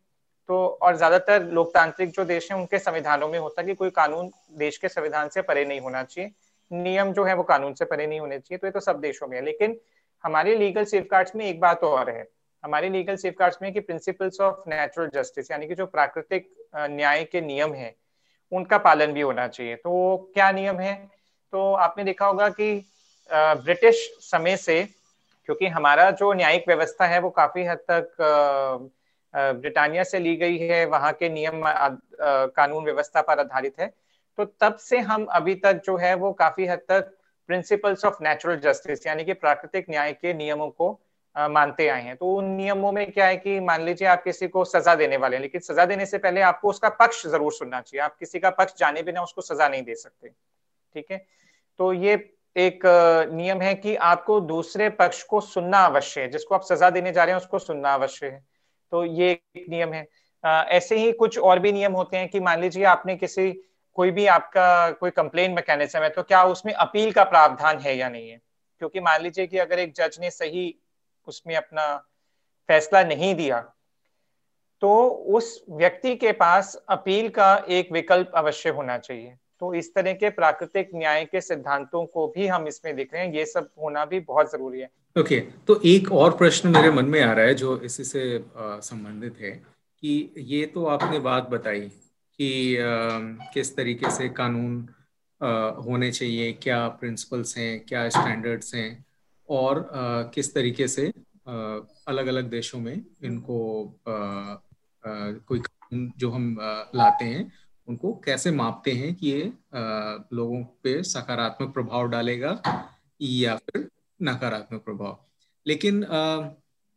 तो 0.49 0.67
और 0.83 0.97
ज़्यादातर 0.97 1.43
लोकतांत्रिक 1.45 2.11
जो 2.11 2.25
देश 2.25 2.51
है 2.53 2.59
उनके 2.59 2.79
संविधानों 2.79 3.29
में 3.29 3.39
होता 3.39 3.61
है 3.61 3.67
कि 3.67 3.75
कोई 3.75 3.91
कानून 3.91 4.31
देश 4.53 4.79
के 4.79 4.89
संविधान 4.89 5.29
से 5.29 5.43
परे 5.43 5.65
नहीं 5.65 5.81
होना 5.81 6.03
चाहिए। 6.03 6.31
नियम 6.71 7.13
जो 7.13 7.25
है 7.25 7.35
वो 7.35 7.43
कानून 7.43 7.75
से 7.75 7.85
परे 7.85 8.07
नहीं 8.07 8.21
होने 8.21 8.39
चाहिए। 8.39 8.59
तो 8.59 8.67
ये 8.67 8.71
तो 8.71 8.81
सब 8.81 9.01
देशों 9.01 9.27
में 9.27 9.37
है। 9.37 9.45
लेकिन 9.45 9.79
हमारे 10.25 10.57
लीगल 10.57 10.85
सेफ़ 10.85 11.37
में 11.37 11.45
एक 11.47 11.61
बात 11.61 11.85
और 11.85 12.11
है। 12.11 12.23
हमारे 12.65 12.89
लीगल 12.91 13.17
सेफ़ 13.17 13.43
में 13.63 13.73
कि 13.73 13.81
प्रिंसिपल्स 13.81 14.41
ऑफ़ 14.41 14.69
नेचुरल 14.69 15.11
जस्टिस 15.15 15.51
यानी 15.51 15.67
कि 15.69 15.75
जो 15.75 15.87
प्राकृतिक 15.87 16.49
न्याय 16.77 17.25
के 17.25 17.41
नियम 17.41 17.75
है, 17.75 17.95
उनका 18.53 18.79
पालन 18.79 19.13
भी 19.13 19.21
होना 19.21 19.47
चाहिए। 19.49 19.77
तो 19.77 20.31
क्या 20.35 20.51
नियम 20.53 20.79
है? 20.81 20.95
तो 21.53 21.73
आपने 21.75 22.05
देखा 22.05 22.27
होगा 22.27 22.49
कि 22.51 22.75
ब्रिटिश 23.31 24.09
समय 24.21 24.57
से, 24.57 24.83
क्योंकि 25.49 25.67
हमारा 25.69 26.11
जो 26.13 26.33
न्यायिक 26.33 26.65
व्यवस्था 26.69 27.07
है 27.07 27.19
वो 27.21 27.31
काफ़ी 27.31 27.65
हद 27.65 27.79
तक 27.91 28.17
ब्रिटानिया 29.35 30.03
से 30.05 30.19
ली 30.19 30.35
गई 30.37 30.59
है, 30.59 30.85
वहाँ 30.87 31.13
के 31.13 31.29
नियम 31.29 31.63
कानून 32.57 32.85
व्यवस्था 32.85 33.23
पर 33.23 33.41
आधारित 33.41 33.81
है। 33.81 33.93
तो 34.39 34.45
तब 34.61 34.77
से 34.77 34.99
हम 35.01 35.25
अभी 35.33 35.55
तक 35.55 35.83
जो 35.87 35.97
है 35.97 36.15
वो 36.15 36.33
काफ़ी 36.33 36.67
हद 36.67 36.81
तक 36.89 37.13
प्रिंसिपल्स 37.49 38.05
ऑफ़ 38.05 38.23
नेचुरल 38.23 38.59
जस्टिस 38.61 39.07
यानी 39.07 39.25
कि 39.25 39.33
प्राकृतिक 39.35 39.91
न्याय 39.91 40.13
के 40.13 40.33
नियमों 40.35 40.69
को 40.71 40.99
मानते 41.37 41.89
आए 41.89 42.03
हैं। 42.03 42.17
तो 42.17 42.35
उन 42.35 42.45
नियमों 42.47 42.91
में 42.93 43.11
क्या 43.13 43.27
है 43.27 43.37
कि 43.37 43.59
मान 43.61 43.85
लीजिए 43.85 44.09
आप 44.09 44.23
किसी 44.25 44.49
को 44.49 44.65
सजा 44.67 44.95
देने 44.95 45.17
वाले 45.17 45.37
हैं, 45.37 45.43
लेकिन 45.43 45.61
सजा 45.63 45.85
देने 45.87 46.07
से 46.07 46.19
पहले 46.19 46.41
आपको 46.43 46.69
उसका 46.69 46.89
पक्ष 46.97 47.27
ज़रूर 47.27 47.53
सुनना 47.53 47.81
चाहिए। 47.81 48.03
आप 48.03 48.17
किसी 48.17 48.39
का 48.39 48.51
पक्ष 48.53 48.75
जाने 48.79 49.03
बिना 49.03 49.23
उसको 49.23 49.43
सजा 49.43 49.69
नहीं 49.69 49.83
दे 49.83 49.95
सकते, 49.95 50.29
ठीक 50.29 51.11
है? 51.11 51.25
तो 51.81 51.93
ये 51.93 52.15
एक 52.57 52.81
नियम 53.33 53.61
है 53.63 53.75
कि 53.75 53.95
आपको 53.97 54.41
दूसरे 54.43 54.89
पक्ष 54.93 55.23
को 55.23 55.41
सुनना 55.43 55.85
अवश्य 55.87 56.21
है। 56.21 56.29
जिसको 56.31 56.55
आप 56.55 56.63
सजा 56.63 56.91
देने 56.91 57.13
जा 57.13 57.25
रहे 57.25 57.35
हैं 57.35 57.41
उसको 57.41 57.59
सुनना 57.61 57.95
अवश्य 57.95 58.27
है। 58.27 58.45
तो 58.93 59.05
ये 59.05 59.31
एक 59.31 59.67
नियम 59.69 59.93
है। 59.93 60.07
ऐसे 60.45 60.97
ही 60.97 61.13
कुछ 61.15 61.39
और 61.41 61.59
भी 61.59 61.73
नियम 61.73 61.93
होते 61.93 62.17
हैं 62.17 62.29
कि 62.29 62.41
मान 62.41 62.61
लीजिए 62.61 62.85
आपने 62.87 63.17
किसी, 63.17 63.53
कोई 63.99 64.11
भी 64.11 64.27
आपका 64.29 64.91
कोई 64.93 65.11
कंप्लेन 65.13 65.53
मैकेनिज्म 65.53 66.01
है 66.01 66.09
तो 66.11 66.23
क्या 66.23 66.43
उसमें 66.47 66.73
अपील 66.75 67.13
का 67.13 67.25
प्रावधान 67.25 67.79
है 67.79 67.97
या 67.97 68.09
नहीं 68.09 68.31
है? 68.31 68.41
क्योंकि 68.81 69.01
मान 69.01 69.23
लीजिए 69.23 69.47
कि 69.47 69.59
अगर 69.59 69.79
एक 69.79 69.93
जज 69.95 70.19
ने 70.21 70.31
सही 70.33 70.75
उसमें 71.29 71.57
अपना 71.57 71.85
फैसला 72.69 73.03
नहीं 73.05 73.35
दिया 73.35 73.61
तो 74.83 75.09
उस 75.09 75.65
व्यक्ति 75.71 76.15
के 76.17 76.33
पास 76.33 76.75
अपील 76.89 77.29
का 77.29 77.55
एक 77.69 77.93
विकल्प 77.93 78.33
अवश्य 78.35 78.69
होना 78.69 78.99
चाहिए। 78.99 79.37
तो 79.61 79.75
इस 79.75 79.95
तरह 79.95 80.13
के 80.13 80.31
प्राकृतिक 80.31 80.91
न्याय 80.95 81.25
के 81.25 81.41
सिद्धांतों 81.41 82.05
को 82.07 82.27
भी 82.27 82.47
हम 82.47 82.67
इसमें 82.69 82.97
देख 82.97 83.13
रहे 83.15 83.27
हैं 83.27 83.33
ये 83.35 83.45
सब 83.47 83.69
होना 83.83 84.05
भी 84.05 84.21
बहुत 84.21 84.51
ज़रूरी 84.53 84.81
है। 84.81 84.91
ओके 85.17 85.41
okay, 85.41 85.67
तो 85.67 85.81
एक 85.85 86.13
और 86.13 86.37
प्रश्न 86.37 86.69
मेरे 86.69 86.91
मन 86.91 87.05
में 87.05 87.21
आ 87.23 87.33
रहा 87.33 87.47
है 87.47 87.55
जो 87.55 87.77
इसी 87.81 88.05
से 88.05 88.45
संबंधित 88.57 89.39
है 89.41 89.51
कि 89.51 90.35
ये 90.37 90.65
तो 90.67 90.87
आपने 90.87 91.19
बात 91.19 91.49
बताई 91.49 91.81
कि 91.81 92.77
आ, 92.77 92.89
किस 93.55 93.77
तरीके 93.77 94.11
से 94.11 94.29
कानून 94.29 94.89
आ, 95.41 95.69
होने 95.87 96.11
चाहिए 96.13 96.53
क्या 96.53 96.89
प्रिंसिपल्स 96.89 97.57
हैं 97.59 97.81
क्या 97.81 98.09
स्टैंडर्ड्स 98.09 98.75
हैं। 98.75 99.05
और 99.53 99.79
आ, 99.79 100.23
किस 100.23 100.55
तरीके 100.55 100.89
से 100.89 101.13
अलग 102.09 102.27
अलग 102.27 102.51
देशों 102.51 102.81
में 102.81 103.05
इनको 103.23 103.57
आ, 104.09 104.13
आ, 104.13 105.33
कोई 105.49 105.59
कानून 105.59 106.13
जो 106.17 106.31
हम 106.31 106.59
आ, 106.61 106.83
लाते 106.95 107.25
हैं 107.25 107.53
उनको 107.89 108.13
कैसे 108.25 108.51
मापते 108.51 108.93
हैं 108.93 109.15
कि 109.15 109.31
ये 109.31 109.53
आ, 109.75 109.81
लोगों 110.33 110.63
पे 110.85 111.03
सकारात्मक 111.03 111.75
प्रभाव 111.75 112.09
डालेगा 112.09 112.63
या 113.23 113.57
फिर 113.57 113.89
नकारात्मक 114.23 114.85
प्रभाव? 114.85 115.19
लेकिन 115.67 116.07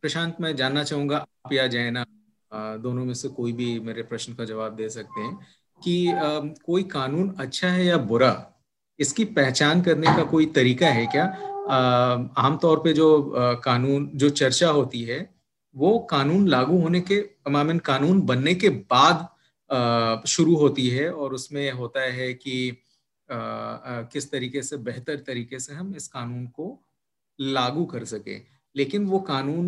प्रशांत 0.01 0.37
मैं 0.41 0.55
जानना 0.55 0.83
चाहूँगा 0.83 1.17
आप 1.17 1.53
या 1.53 1.67
जैना 1.67 2.05
दोनों 2.77 3.05
में 3.05 3.13
से 3.13 3.29
कोई 3.29 3.53
भी 3.53 3.79
मेरे 3.79 4.03
प्रश्न 4.03 4.33
का 4.33 4.45
जवाब 4.45 4.75
दे 4.75 4.89
सकते 4.89 5.21
हैं 5.21 5.35
कि 5.83 5.95
कोई 6.65 6.83
कानून 6.83 7.35
अच्छा 7.39 7.67
है 7.67 7.85
या 7.85 7.97
बुरा? 7.97 8.33
इसकी 8.99 9.25
पहचान 9.25 9.81
करने 9.81 10.07
का 10.07 10.23
कोई 10.23 10.45
तरीका 10.45 10.87
है 10.87 11.05
क्या? 11.05 11.25
आमतौर 11.67 12.79
पे 12.79 12.93
जो 12.93 13.07
कानून, 13.63 14.09
जो 14.15 14.29
चर्चा 14.31 14.69
होती 14.69 15.03
है, 15.03 15.29
वो 15.75 15.97
कानून 16.09 16.47
लागू 16.47 16.79
होने 16.81 16.99
के 17.01 17.19
मामन 17.49 17.79
कानून 17.79 18.21
बनने 18.21 18.53
के 18.55 18.69
बाद 18.69 19.27
शुरू 20.27 20.55
होती 20.55 20.87
है 20.89 21.11
और 21.13 21.33
उसमें 21.33 21.71
होता 21.71 22.01
है 22.01 22.33
कि 22.33 22.77
किस 23.29 24.31
तरीके 24.31 24.61
से, 24.61 24.77
बेहतर 24.77 25.15
तरीके 25.17 25.59
से 25.59 25.73
हम 25.73 25.93
इस 25.95 26.07
कानून 26.07 26.45
को 26.47 26.79
लागू 27.39 27.85
कर 27.85 28.03
सके। 28.05 28.37
लेकिन 28.75 29.05
वो 29.05 29.19
कानून 29.19 29.67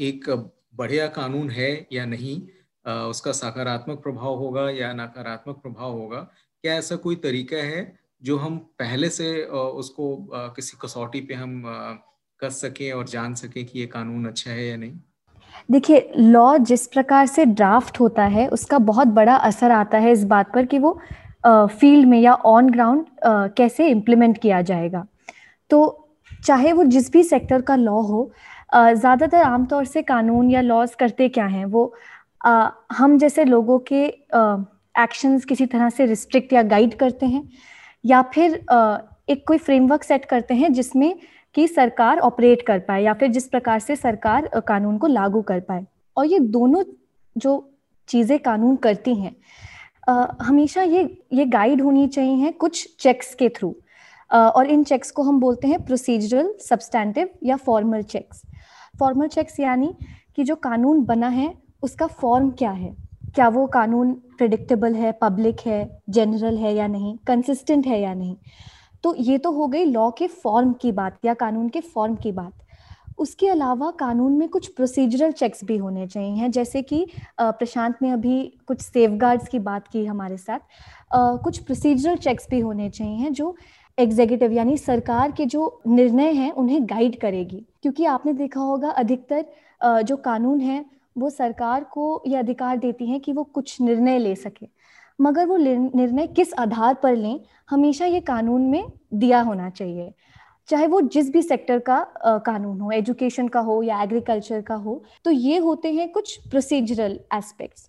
एक 0.00 0.30
बढ़िया 0.74 1.06
कानून 1.08 1.50
है 1.50 1.86
या 1.92 2.04
नहीं 2.06 2.40
उसका 2.84 3.32
सकारात्मक 3.32 4.02
प्रभाव 4.02 4.34
होगा 4.34 4.68
या 4.70 4.92
नकारात्मक 4.92 5.56
प्रभाव 5.56 5.92
होगा, 5.92 6.20
क्या 6.64 6.74
ऐसा 6.74 6.96
कोई 6.96 7.16
तरीका 7.16 7.56
है 7.56 7.82
जो 8.22 8.36
हम 8.36 8.56
पहले 8.78 9.08
से 9.10 9.32
उसको 9.44 10.06
किसी 10.56 10.76
कसौटी 10.82 11.20
पे 11.20 11.34
हम 11.34 11.62
कर 12.40 12.50
सकें 12.52 12.90
और 12.92 13.08
जान 13.08 13.34
सकें 13.34 13.64
कि 13.64 13.78
ये 13.78 13.86
कानून 13.86 14.26
अच्छा 14.26 14.50
है 14.50 14.66
या 14.66 14.76
नहीं? 14.76 14.98
देखिए 15.70 16.12
लॉ 16.16 16.56
जिस 16.60 16.86
प्रकार 16.86 17.26
से 17.26 17.44
ड्राफ्ट 17.44 18.00
होता 18.00 18.24
है 18.28 18.46
उसका 18.48 18.78
बहुत 18.80 19.08
बड़ा 19.14 19.34
असर 19.36 19.70
आता 19.70 19.98
है 19.98 20.12
इस 20.12 20.24
बात 20.24 20.52
पर 20.54 20.66
कि 20.66 20.78
वो 20.78 20.98
फ़ील्ड 21.46 22.08
में 22.08 22.18
या 22.20 22.34
ऑन 22.46 22.70
ग्राउंड 22.70 23.06
कैसे 23.56 23.88
इम्प्लीमेंट 23.88 24.38
किया 24.38 24.60
जाएगा। 24.62 25.06
तो 25.70 25.78
चाहे 26.44 26.72
वो 26.72 26.84
जिस 26.86 27.10
भी 27.12 27.22
सेक्टर 27.24 27.62
का 27.62 27.76
लॉ 27.76 28.00
हो 28.02 28.30
ज़्यादातर 28.74 29.42
आमतौर 29.42 29.84
से 29.84 30.02
कानून 30.02 30.50
या 30.50 30.60
लॉज 30.60 30.94
करते 30.94 31.28
क्या 31.28 31.46
हैं? 31.46 31.64
वो 31.64 31.94
आ, 32.46 32.70
हम 32.92 33.16
जैसे 33.18 33.44
लोगों 33.44 33.78
के 33.92 34.04
एक्शंस 34.94 35.44
किसी 35.44 35.66
तरह 35.66 35.88
से 35.90 36.06
रिस्ट्रिक्ट 36.06 36.52
या 36.52 36.62
गाइड 36.64 36.94
करते 36.98 37.26
हैं। 37.26 37.48
या 38.06 38.22
फिर 38.34 38.54
एक 39.28 39.46
कोई 39.46 39.58
फ्रेमवर्क 39.58 40.02
सेट 40.02 40.24
करते 40.24 40.54
हैं 40.54 40.72
जिसमें 40.72 41.14
कि 41.54 41.66
सरकार 41.68 42.18
ऑपरेट 42.18 42.62
कर 42.62 42.78
पाए 42.78 43.02
या 43.02 43.12
फिर 43.14 43.30
जिस 43.30 43.48
प्रकार 43.48 43.78
से 43.80 43.96
सरकार 43.96 44.48
कानून 44.68 44.98
को 44.98 45.06
लागू 45.06 45.42
कर 45.42 45.60
पाए। 45.60 45.84
और 46.16 46.26
ये 46.26 46.38
दोनों 46.38 46.82
जो 47.36 47.72
चीज़ें 48.08 48.38
कानून 48.38 48.76
करती 48.76 49.14
हैं 49.14 49.34
हमेशा 50.42 50.82
ये 50.82 51.02
ये 51.32 51.44
गाइड 51.46 51.80
होनी 51.82 52.06
चाहिए 52.08 52.50
कुछ 52.52 52.86
चेक्स 53.00 53.34
के 53.34 53.48
थ्रू 53.48 53.74
और 54.30 54.66
इन 54.66 54.84
चेक्स 54.84 55.10
को 55.10 55.22
हम 55.22 55.40
बोलते 55.40 55.68
हैं 55.68 55.84
प्रोसीजरल 55.84 56.52
सब्सटैंटिव 56.60 57.28
या 57.44 57.56
फॉर्मल 57.56 58.02
चेक्स 58.04 58.42
फॉर्मल 58.98 59.28
चेक्स 59.28 59.58
यानी 59.60 59.94
कि 60.36 60.44
जो 60.44 60.54
कानून 60.56 61.04
बना 61.04 61.28
है, 61.28 61.52
उसका 61.82 62.06
फॉर्म 62.06 62.50
क्या 62.50 62.70
है? 62.70 62.94
क्या 63.34 63.48
वो 63.48 63.66
कानून 63.66 64.14
प्रिडिक्टेबल 64.38 64.94
है 64.94 65.12
पब्लिक 65.12 65.60
है 65.66 65.80
जनरल 66.10 66.56
है 66.58 66.74
या 66.74 66.86
नहीं 66.86 67.16
कंसिस्टेंट 67.26 67.86
है 67.86 68.00
या 68.00 68.14
नहीं। 68.14 68.36
तो 69.04 69.14
ये 69.14 69.38
तो 69.38 69.50
हो 69.52 69.66
गई 69.66 69.84
लॉ 69.84 70.10
के 70.10 70.26
फॉर्म 70.26 70.72
की 70.72 70.92
बात 70.92 71.18
या 71.24 71.34
कानून 71.34 71.68
के 71.68 71.80
फॉर्म 71.82 72.14
की 72.16 72.32
बात। 72.32 72.52
उसके 73.18 73.48
अलावा 73.48 73.90
कानून 73.90 74.32
में 74.32 74.48
कुछ 74.48 74.66
प्रोसीजरल 74.68 75.30
चेक्स 75.32 75.64
भी 75.64 75.76
होने 75.76 76.06
चाहिए 76.06 76.30
हैं, 76.30 76.50
जैसे 76.50 76.82
कि 76.82 77.06
प्रशांत 77.40 77.96
ने 78.02 78.10
अभी 78.10 78.42
कुछ 78.66 78.80
सेफ़ 78.80 79.48
की 79.50 79.58
बात 79.60 79.86
की 79.88 80.04
हमारे 80.06 80.36
साथ। 80.36 80.58
कुछ 81.42 81.58
प्रोसीजरल 81.58 82.16
चेक्स 82.16 82.46
भी 82.50 82.60
होने 82.60 82.88
चाहिए 82.90 83.14
हैं 83.14 83.32
जो 83.32 83.54
एग्जीक्यूटिव 83.98 84.52
यानी 84.52 84.76
सरकार 84.76 85.32
के 85.32 85.44
जो 85.46 85.80
निर्णय 85.86 86.32
हैं 86.32 86.50
उन्हें 86.52 86.82
गाइड 86.84 87.18
करेगी। 87.20 87.64
क्योंकि 87.82 88.04
आपने 88.06 88.32
देखा 88.32 88.60
होगा 88.60 88.90
अधिकतर 88.92 90.02
जो 90.02 90.16
कानून 90.16 90.60
है 90.60 90.84
वो 91.16 91.30
सरकार 91.30 91.84
को 91.84 92.22
ये 92.26 92.36
अधिकार 92.36 92.76
देती 92.78 93.06
हैं 93.06 93.20
कि 93.20 93.32
वो 93.32 93.44
कुछ 93.44 93.80
निर्णय 93.80 94.18
ले 94.18 94.34
सके। 94.36 94.66
मगर 95.18 95.46
वो 95.46 95.56
निर्णय 95.56 96.26
किस 96.28 96.54
आधार 96.54 96.94
पर 96.94 97.16
लें 97.16 97.38
हमेशा 97.70 98.06
ये 98.06 98.20
कानून 98.22 98.62
में 98.62 98.84
दिया 99.14 99.40
होना 99.40 99.68
चाहिए। 99.70 100.12
चाहे 100.68 100.86
वो 100.86 101.00
जिस 101.02 101.30
भी 101.32 101.42
सेक्टर 101.42 101.78
का 101.78 101.94
आ, 101.94 102.38
कानून 102.38 102.80
हो 102.80 102.90
एजुकेशन 102.90 103.48
का 103.48 103.60
हो 103.60 103.82
या 103.82 104.02
एग्रीकल्चर 104.02 104.60
का 104.62 104.74
हो 104.76 105.02
तो 105.24 105.30
ये 105.30 105.58
होते 105.58 105.92
हैं 105.92 106.10
कुछ 106.12 106.36
प्रोसीजरल 106.50 107.18
एस्पेक्ट्स। 107.34 107.88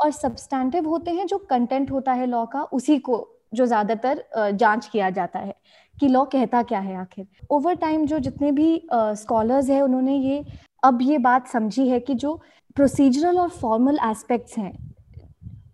और 0.00 0.10
सब्सटैंटिव 0.12 0.88
होते 0.88 1.10
हैं 1.10 1.26
जो 1.26 1.38
कंटेंट 1.50 1.90
होता 1.90 2.12
है 2.12 2.26
लॉ 2.26 2.44
का 2.46 2.62
उसी 2.62 2.98
को 2.98 3.26
जो 3.54 3.66
ज़्यादातर 3.66 4.22
जाँच 4.36 4.86
किया 4.86 5.10
जाता 5.10 5.38
है 5.38 5.54
कि 5.98 6.08
लॉ 6.08 6.24
कहता 6.26 6.62
क्या 6.62 6.78
है 6.80 6.96
आखिर। 6.96 7.26
ओवर 7.50 7.74
टाइम 7.76 8.06
जो 8.06 8.18
जितने 8.20 8.52
भी 8.52 8.80
स्कॉलर्स 8.92 9.70
हैं 9.70 9.80
उन्होंने 9.82 10.16
ये 10.16 10.44
अब 10.82 11.02
ये 11.02 11.18
बात 11.20 11.48
समझी 11.48 11.88
है 11.88 12.00
कि 12.00 12.14
जो 12.14 12.40
प्रोसीजरल 12.78 13.38
और 13.38 13.48
फॉर्मल 13.50 13.98
एस्पेक्ट्स 14.04 14.58
हैं, 14.58 14.72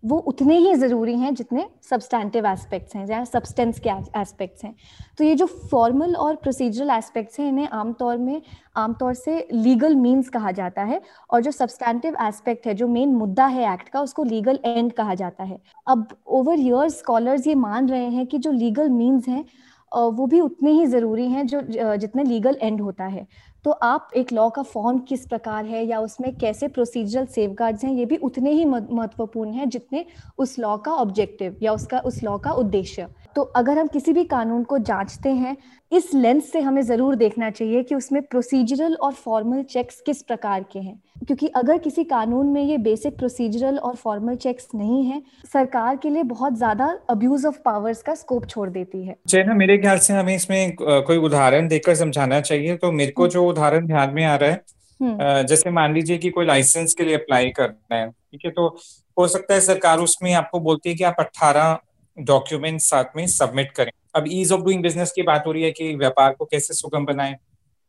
वो 0.05 0.17
उतने 0.29 0.57
ही 0.59 0.75
ज़रूरी 0.75 1.15
हैं 1.17 1.35
जितने 1.35 1.65
सब्सटैंटिव 1.83 2.47
एस्पेक्ट्स 2.47 2.95
हैं, 2.97 3.07
या 3.09 3.23
सब्सटेंस 3.25 3.81
के 3.81 3.91
एस्पेक्ट्स 4.21 4.65
हैं। 4.65 4.75
तो 5.19 5.25
ये 5.25 5.35
जो 5.35 5.47
फॉर्मल 5.71 6.15
और 6.17 6.37
प्रोसीजरल 6.37 6.91
एस्पेक्ट्स 6.91 7.39
हैं, 7.41 7.49
इन्हें 7.49 7.69
आमतौर 7.71 8.17
में, 8.19 8.41
आमतौर 8.77 9.15
से 9.15 9.37
लीगल 9.53 9.97
मीन्स 9.97 10.29
कहा 10.29 10.51
जाता 10.53 10.83
है, 10.83 11.01
और 11.31 11.43
जो 11.43 11.51
सब्सटैंटिव 11.51 12.17
एस्पेक्ट 12.23 12.67
है, 12.67 12.75
जो 12.75 12.89
मेन 12.89 13.15
मुद्दा 13.15 13.47
है 13.49 13.73
एक्ट 13.75 13.89
का, 13.89 14.01
उसको 14.01 14.25
लीगल 14.25 14.59
एंड 14.65 14.93
कहा 14.93 15.15
जाता 15.15 15.45
है। 15.45 15.59
अब 15.87 16.07
ओवर 16.31 16.61
ईयर्स 16.61 16.99
स्कॉलर्स 16.99 17.47
ये 17.47 17.55
मान 17.57 17.89
रहे 17.89 18.09
हैं 18.09 18.27
कि 18.27 18.39
जो 18.39 18.53
लीगल 18.55 18.89
मीन्स 18.91 19.29
हैं 19.29 19.45
वो 19.93 20.27
भी 20.27 20.41
उतने 20.41 20.71
ही 20.71 20.87
ज़रूरी 20.87 21.27
हैं 21.29 21.47
जो 21.47 21.61
जितने 21.97 22.23
लीगल 22.25 22.57
एंड 22.63 22.81
होता 22.81 23.05
है। 23.07 23.27
तो 23.65 23.71
आप 23.71 24.11
एक 24.17 24.33
लॉ 24.33 24.49
का 24.51 24.63
फॉर्म 24.63 24.99
किस 24.99 25.25
प्रकार 25.27 25.65
है 25.65 25.85
या 25.87 26.01
उसमें 26.01 26.35
कैसे 26.37 26.69
प्रोसीजरल 26.69 27.27
सेफ़ 27.27 27.63
हैं, 27.63 27.93
ये 27.93 28.05
भी 28.05 28.17
उतने 28.17 28.51
ही 28.51 28.65
महत्वपूर्ण 28.65 29.51
है 29.51 29.67
जितने 29.67 30.05
उस 30.39 30.59
लॉ 30.59 30.77
का 30.77 30.93
ऑब्जेक्टिव 30.93 31.57
या 31.63 31.73
उसका, 31.73 31.99
उस 31.99 32.23
लॉ 32.23 32.37
का 32.39 32.53
उद्देश्य। 32.53 33.07
तो 33.37 33.43
अगर 33.57 33.79
हम 33.79 33.87
किसी 33.87 34.13
भी 34.13 34.25
कानून 34.25 34.65
को 34.65 34.79
जांचते 34.81 35.29
हैं 35.29 35.57
इस 35.95 36.09
लेंस 36.15 36.51
से 36.53 36.61
हमें 36.61 36.81
ज़रूर 36.83 37.15
देखना 37.17 37.49
चाहिए 37.51 37.83
कि 37.83 37.95
उसमें 37.95 38.21
प्रोसीजरल 38.25 38.95
और 38.97 39.13
फॉर्मल 39.15 39.63
चेक्स 39.65 40.01
किस 40.01 40.23
प्रकार 40.23 40.65
के 40.73 40.79
हैं 40.79 40.95
क्योंकि 41.19 41.49
अगर 41.57 41.79
किसी 41.79 42.05
कानून 42.05 42.47
में 42.47 42.63
ये 42.63 42.79
बेसिक 42.81 43.17
प्रोसीजरल 43.17 43.79
और 43.79 43.95
फॉर्मल 43.97 44.37
चेक्स 44.37 44.69
नहीं 44.75 45.05
है 45.05 45.23
सरकार 45.53 45.97
के 45.97 46.11
लिए 46.11 46.23
बहुत 46.25 46.57
ज़्यादा 46.57 46.87
अब्यूज 47.11 47.47
ऑफ़ 47.47 47.59
पावर्स 47.65 48.03
का 48.03 48.15
स्कोप 48.15 48.47
छोड़ 48.47 48.69
देती 48.71 49.05
है 49.05 49.45
ना 49.45 49.55
मेरे 49.55 49.79
ख्याल 49.79 49.99
से 50.01 50.13
हमें 50.13 50.35
इसमें 50.35 50.77
कोई 50.81 51.17
उदाहरण 51.21 51.69
देकर 51.69 51.95
समझाना 51.97 52.41
चाहिए 52.43 52.77
तो 52.77 52.93
मेरे 52.93 53.13
को 53.13 53.23
हम्म। 53.23 53.33
जो 53.33 53.47
उदाहरण 53.47 53.87
ध्यान 53.87 54.15
में 54.15 54.25
आ 54.25 54.37
रहा 54.37 54.51
है 54.51 54.63
हम्म। 55.01 55.43
जैसे 55.45 55.71
मान 55.73 55.95
लीजिए 55.95 56.19
कि 56.19 56.31
कोई 56.31 56.47
लाइसेंस 56.47 56.95
के 56.95 57.05
लिए 57.05 57.15
अप्लाई 57.17 57.51
करना 57.53 57.97
है 57.97 58.11
ठीक 58.11 58.45
है 58.45 58.51
तो 58.53 58.69
हो 59.17 59.27
सकता 59.29 59.55
है 59.55 59.61
सरकार 59.63 59.99
उसमें 60.03 60.33
आपको 60.35 60.61
बोलती 60.63 60.89
है 60.89 60.95
कि 60.95 61.05
आप 61.07 61.17
अट्ठारह 61.21 61.79
डॉक्यूमेंट 62.19 62.81
साथ 62.83 63.17
में 63.17 63.27
सबमिट 63.29 63.71
करें 63.73 63.91
अब 64.15 64.25
ईज 64.29 64.53
ऑफ़ 64.53 64.61
डूइंग 64.61 64.83
बिज़नेस 64.83 65.13
की 65.13 65.23
बात 65.23 65.47
हो 65.47 65.53
रही 65.53 65.63
है 65.63 65.71
कि 65.73 65.95
व्यापार 65.97 66.33
को 66.33 66.45
कैसे 66.45 66.75
सुगम 66.75 67.05
बनाएँ 67.05 67.37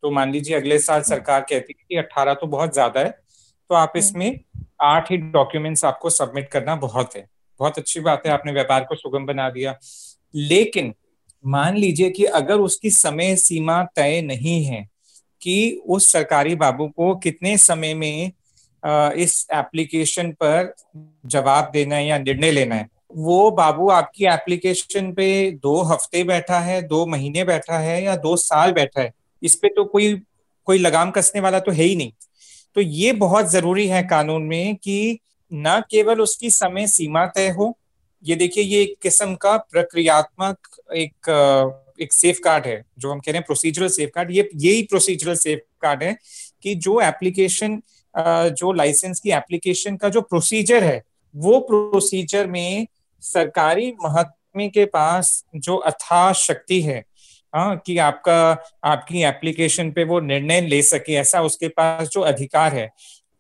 तो 0.04 0.12
मान 0.12 0.32
लीजिए 0.32 0.56
अगले 0.56 0.80
साल 0.80 0.96
हम्म। 0.96 1.10
सरकार 1.10 1.42
कहती 1.42 1.74
है 1.74 1.86
कि 1.90 1.96
अट्ठारह 1.96 2.34
तो 2.34 2.48
बहुत 2.48 2.74
ज़्यादा 2.74 3.00
है 3.00 3.10
तो 3.10 3.76
आप 3.76 3.90
हम्म। 3.90 4.00
इसमें 4.00 4.40
आठ 4.84 5.12
ही 5.12 5.18
डॉक्यूमेंट्स 5.18 5.86
आपको 5.86 6.10
सबमिट 6.10 6.50
करना 6.50 6.76
बहुत 6.78 7.16
है 7.16 7.28
बहुत 7.60 7.78
अच्छी 7.78 8.00
बात 8.00 8.26
है 8.26 8.32
आपने 8.32 8.52
व्यापार 8.52 8.84
को 8.84 8.96
सुगम 8.96 9.26
बना 9.26 9.50
दिया 9.50 9.78
लेकिन 10.34 10.94
मान 11.44 11.78
लीजिए 11.78 12.10
कि 12.10 12.26
अगर 12.34 12.60
उसकी 12.60 12.90
समय 12.90 13.36
सीमा 13.36 13.84
तय 13.96 14.22
नहीं 14.22 14.64
है 14.66 14.86
कि 15.42 15.82
उस 15.88 16.12
सरकारी 16.12 16.56
बाबू 16.56 16.88
को 16.88 17.16
कितने 17.16 17.58
समय 17.58 17.94
में 17.94 18.32
इस 19.16 19.46
एप्लीकेशन 19.54 20.32
पर 20.34 20.74
जवाब 21.26 21.70
देना 21.74 21.96
है 21.96 22.06
या 22.08 22.18
निर्णय 22.18 22.52
लेना 22.52 22.76
है 22.76 22.90
वो 23.16 23.52
बाबू 23.52 23.90
आपकी 23.90 24.26
एप्लीकेशन 24.26 25.12
पे 25.14 25.52
दो 25.54 25.82
हफ़्ते 25.84 26.24
बैठा 26.24 26.60
है, 26.60 26.82
दो 26.82 27.06
महीने 27.06 27.44
बैठा 27.44 27.78
है 27.80 28.04
या 28.04 28.16
दो 28.18 28.36
साल 28.38 28.72
बैठा 28.72 29.02
है? 29.02 29.14
इस 29.42 29.56
पे 29.56 29.70
तो 29.70 29.86
कोई 29.86 30.14
कोई 30.68 30.78
लगाम 30.78 31.12
कसने 31.12 31.42
वाला 31.42 31.60
तो 31.60 31.72
है 31.72 31.84
ही 31.84 31.96
नहीं। 31.96 32.12
तो 32.76 32.82
ये 32.82 33.12
बहुत 33.14 33.50
ज़रूरी 33.52 33.88
है 33.88 34.02
कानून 34.04 34.44
में 34.44 34.76
कि 34.76 35.20
न 35.52 35.82
केवल 35.92 36.22
उसकी 36.22 36.50
समय 36.50 36.88
सीमा 36.88 37.26
तय 37.28 37.50
हो। 37.50 37.78
ये 38.24 38.36
देखिए, 38.36 38.64
ये 38.64 38.82
एक 38.82 38.96
किस्म 39.02 39.36
का 39.36 39.56
प्रक्रियात्मक 39.58 40.58
एक 40.96 41.94
एक 42.02 42.14
सेफ़ 42.14 42.40
कार्ड 42.44 42.66
है, 42.66 42.84
जो 43.00 43.12
हम 43.12 43.20
कह 43.20 43.32
रहे 43.32 43.38
हैं 43.38 43.46
प्रोसीजरल 43.46 43.88
सेफ़ 43.88 44.10
कार्ड 44.16 44.32
ये, 44.32 44.50
यही 44.56 44.82
प्रोसीजरल 44.84 45.36
सेफ़ 45.36 45.60
कार्ड 45.82 46.04
है 46.04 46.18
कि 46.64 46.74
जो 46.78 47.00
एप्लीकेशन 47.02 47.82
जो 48.16 48.72
लाइसेंस 48.74 49.20
की 49.20 49.32
एप्लीकेशन 49.32 49.98
का 49.98 50.10
जो 50.10 50.22
प्रोसीजर 50.22 50.84
है, 50.84 51.02
वो 51.36 51.60
प्रोसीजर 51.62 52.48
में 52.48 52.88
सरकारी 53.34 53.94
महत्व 54.04 54.32
के 54.60 54.86
पास 54.86 55.44
जो 55.56 55.76
अथाह 55.76 56.32
शक्ति 56.34 56.82
है 56.82 57.04
हाँ 57.54 57.76
कि 57.86 57.98
आपका, 57.98 58.64
आपकी 58.84 59.24
एप्लीकेशन 59.24 59.92
पे 59.92 60.04
वो 60.04 60.20
निर्णय 60.20 60.62
ले 60.62 60.82
सके, 60.82 61.14
ऐसा 61.14 61.42
उसके 61.42 61.68
पास 61.68 62.08
जो 62.08 62.22
अधिकार 62.22 62.74
है, 62.74 62.90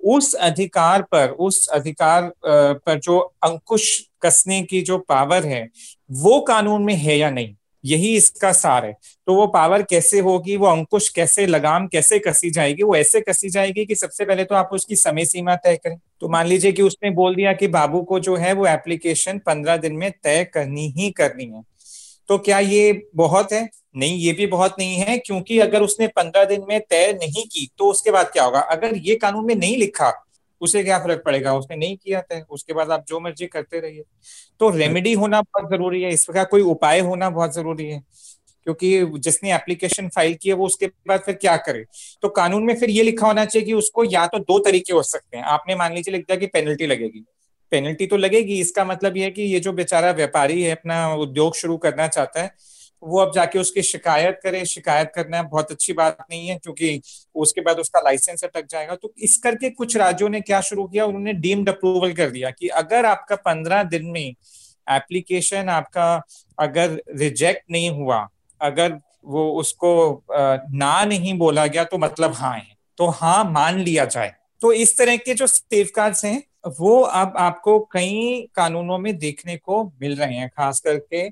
उस 0.04 0.34
अधिकार 0.34 1.02
पर, 1.02 1.30
उस 1.30 1.68
अधिकार 1.68 2.32
पर 2.46 3.00
जो 3.00 3.18
अंकुश 3.44 4.08
कसने 4.22 4.62
की 4.64 4.82
जो 4.82 4.98
पावर 4.98 5.46
है, 5.46 5.70
वो 6.12 6.40
कानून 6.42 6.84
में 6.84 6.96
है 6.96 7.18
या 7.18 7.30
नहीं? 7.30 7.56
यही 7.86 8.16
इसका 8.18 8.52
सार 8.52 8.86
है। 8.86 8.94
तो 9.28 9.36
वो 9.36 9.48
पावर 9.48 9.82
कैसे 9.82 10.20
होगी, 10.20 10.56
वो 10.58 10.68
अंकुश 10.68 11.10
कैसे, 11.10 11.46
लगाम 11.46 11.88
कैसे 11.88 12.20
कसी 12.20 12.52
जाएगी, 12.52 12.84
वो 12.84 12.96
ऐसे 12.96 13.22
कसी 13.22 13.50
जाएगी 13.50 13.86
कि 13.86 13.96
सबसे 13.96 14.26
पहले 14.26 14.44
तो 14.44 14.56
आप 14.56 14.70
उसकी 14.74 14.96
समय 14.96 15.26
सीमा 15.26 15.56
तय 15.56 15.76
करें। 15.76 15.98
तो 16.22 16.30
मान 16.30 16.48
लीजिए 16.48 16.72
कि 16.72 16.82
उसने 16.82 17.10
बोल 17.12 17.36
दिया 17.36 17.54
कि 17.54 17.68
बाबू 17.68 18.02
को 18.02 18.20
जो 18.20 18.36
है 18.36 18.54
वो 18.54 18.68
एप्लीकेशन 18.68 19.38
पंद्रह 19.38 19.78
दिन 19.78 19.96
में 19.96 20.12
तय 20.24 20.44
करनी 20.44 20.88
ही 20.98 21.10
करनी 21.12 21.46
है। 21.46 21.64
तो 22.30 22.38
क्या 22.38 22.60
ये 22.60 23.08
बहुत 23.16 23.52
है? 23.54 23.70
नहीं, 23.98 24.18
ये 24.18 24.32
भी 24.34 24.46
बहुत 24.48 24.76
नहीं 24.80 24.96
है, 24.96 25.18
क्योंकि 25.18 25.60
अगर 25.60 25.82
उसने 25.82 26.08
पंद्रह 26.08 26.46
दिन 26.46 26.66
में 26.70 26.80
तय 26.90 27.12
नहीं 27.22 27.46
की 27.46 27.70
तो 27.78 27.90
उसके 27.92 28.12
बाद 28.12 28.26
क्या 28.26 28.44
होगा? 28.44 28.60
अगर 28.60 28.96
ये 28.98 29.16
कानून 29.16 29.46
में 29.46 29.56
नहीं 29.56 29.78
लिखा 29.78 30.12
उसे 30.66 30.84
क्या 30.84 31.00
फ़र्क 31.00 31.22
पड़ेगा? 31.26 31.54
उसने 31.54 31.76
नहीं 31.76 31.98
किया 31.98 32.22
था 32.22 32.46
उसके 32.50 32.74
बाद 32.74 32.92
आप 32.92 33.06
जो 33.08 33.20
मर्ज़ी 33.20 33.48
करते 33.48 33.80
रहिए। 33.80 34.04
तो 34.60 34.70
रेमेडी 34.70 35.14
होना 35.14 35.42
बहुत 35.42 35.70
ज़रूरी 35.72 36.02
है। 36.02 36.10
इसका 36.10 36.44
कोई 36.44 36.62
उपाय 36.62 37.00
होना 37.00 37.30
बहुत 37.30 37.54
ज़रूरी 37.56 37.86
है। 37.86 38.02
क्योंकि 38.64 39.20
जिसने 39.20 39.54
एप्लीकेशन 39.54 40.08
फ़ाइल 40.10 40.34
की 40.34 40.50
है, 40.50 40.56
वो 40.56 40.66
उसके 40.66 40.88
बाद 41.08 41.20
फिर 41.20 41.36
क्या 41.36 41.56
करे? 41.58 41.86
तो 42.22 42.30
कानून 42.30 42.64
में 42.64 42.76
फिर 42.76 42.90
ये 42.90 43.04
लिखा 43.04 43.28
होना 43.28 43.46
चाहिए 43.46 43.66
कि 43.66 43.74
उसको 43.74 44.04
या 44.04 44.26
तो 44.28 44.40
दो 44.40 44.60
तरीके 44.60 44.94
हो 44.94 45.04
सकते 45.04 45.38
हैं। 45.38 45.44
आपने 45.44 45.76
मान 45.76 45.94
लीजिए 45.94 46.12
लिख 46.12 46.22
दिया 46.22 46.38
कि 46.38 46.46
पेनल्टी 46.46 46.88
लगेगी। 46.88 47.24
पेनल्टी 47.72 48.08
तो 48.08 48.18
लगेगी। 48.18 48.60
इसका 48.60 48.86
मतलब 48.86 49.18
ये 49.18 49.24
है 49.24 49.32
कि 49.32 49.42
ये 49.44 49.60
जो 49.60 49.74
बेचारा 49.74 50.12
व्यापारी 50.12 50.62
है, 50.64 50.72
अपना 50.72 51.16
उद्योग 51.16 51.56
शुरू 51.56 51.78
करना 51.78 52.08
चाहता 52.08 52.42
है 52.42 52.52
वो 53.06 53.20
अब 53.20 53.32
जाके 53.32 53.60
उसकी 53.60 53.82
शिकायत 53.82 54.40
करे, 54.44 54.64
शिकायत 54.66 55.12
करना 55.16 55.42
बहुत 55.44 55.72
अच्छी 55.72 55.94
बात 55.94 56.18
नहीं 56.22 56.48
है, 56.48 56.58
क्योंकि 56.58 57.02
उसके 57.36 57.62
बाद 57.62 57.80
उसका 57.80 58.00
लाइसेंस 58.00 58.44
अटक 58.44 58.68
जाएगा। 58.70 58.96
तो 58.96 59.14
इस 59.20 59.38
करके 59.38 59.70
कुछ 59.72 59.98
राज्यों 59.98 60.30
ने 60.30 60.42
क्या 60.42 60.62
शुरू 60.62 60.86
किया? 60.88 61.06
उन्होंने 61.06 61.34
डीम्ड 61.36 61.70
अप्रूवल 61.70 62.14
कर 62.14 62.30
दिया 62.30 62.50
कि 62.52 62.68
अगर 62.76 63.06
आपका 63.06 63.36
पंद्रह 63.36 63.84
दिन 63.86 64.06
में 64.08 64.36
एप्लीकेशन 64.88 65.70
आपका 65.70 66.22
अगर 66.58 67.02
रिजेक्ट 67.12 67.64
नहीं 67.72 67.90
हुआ, 67.92 68.28
अगर 68.62 69.00
वो 69.26 69.50
उसको 69.52 70.24
ना 70.32 71.04
नहीं 71.06 71.38
बोला 71.38 71.66
गया 71.68 71.84
तो 71.84 71.98
मतलब 71.98 72.34
हाँ 72.34 72.54
है 72.54 72.76
तो 72.98 73.08
हाँ 73.12 73.44
मान 73.44 73.80
लिया 73.80 74.06
जाए। 74.06 74.34
तो 74.62 74.72
इस 74.74 74.98
तरह 74.98 75.18
के 75.18 75.34
जो 75.34 75.48
सेफ़ 75.48 76.00
हैं, 76.26 76.44
वो 76.70 77.00
अब 77.02 77.34
आपको 77.38 77.80
कई 77.92 78.48
कानूनों 78.56 78.98
में 78.98 79.18
देखने 79.18 79.56
को 79.58 79.84
मिल 80.02 80.16
रहे 80.16 80.36
हैं, 80.36 80.50
खास 80.50 80.80
करके 80.80 81.28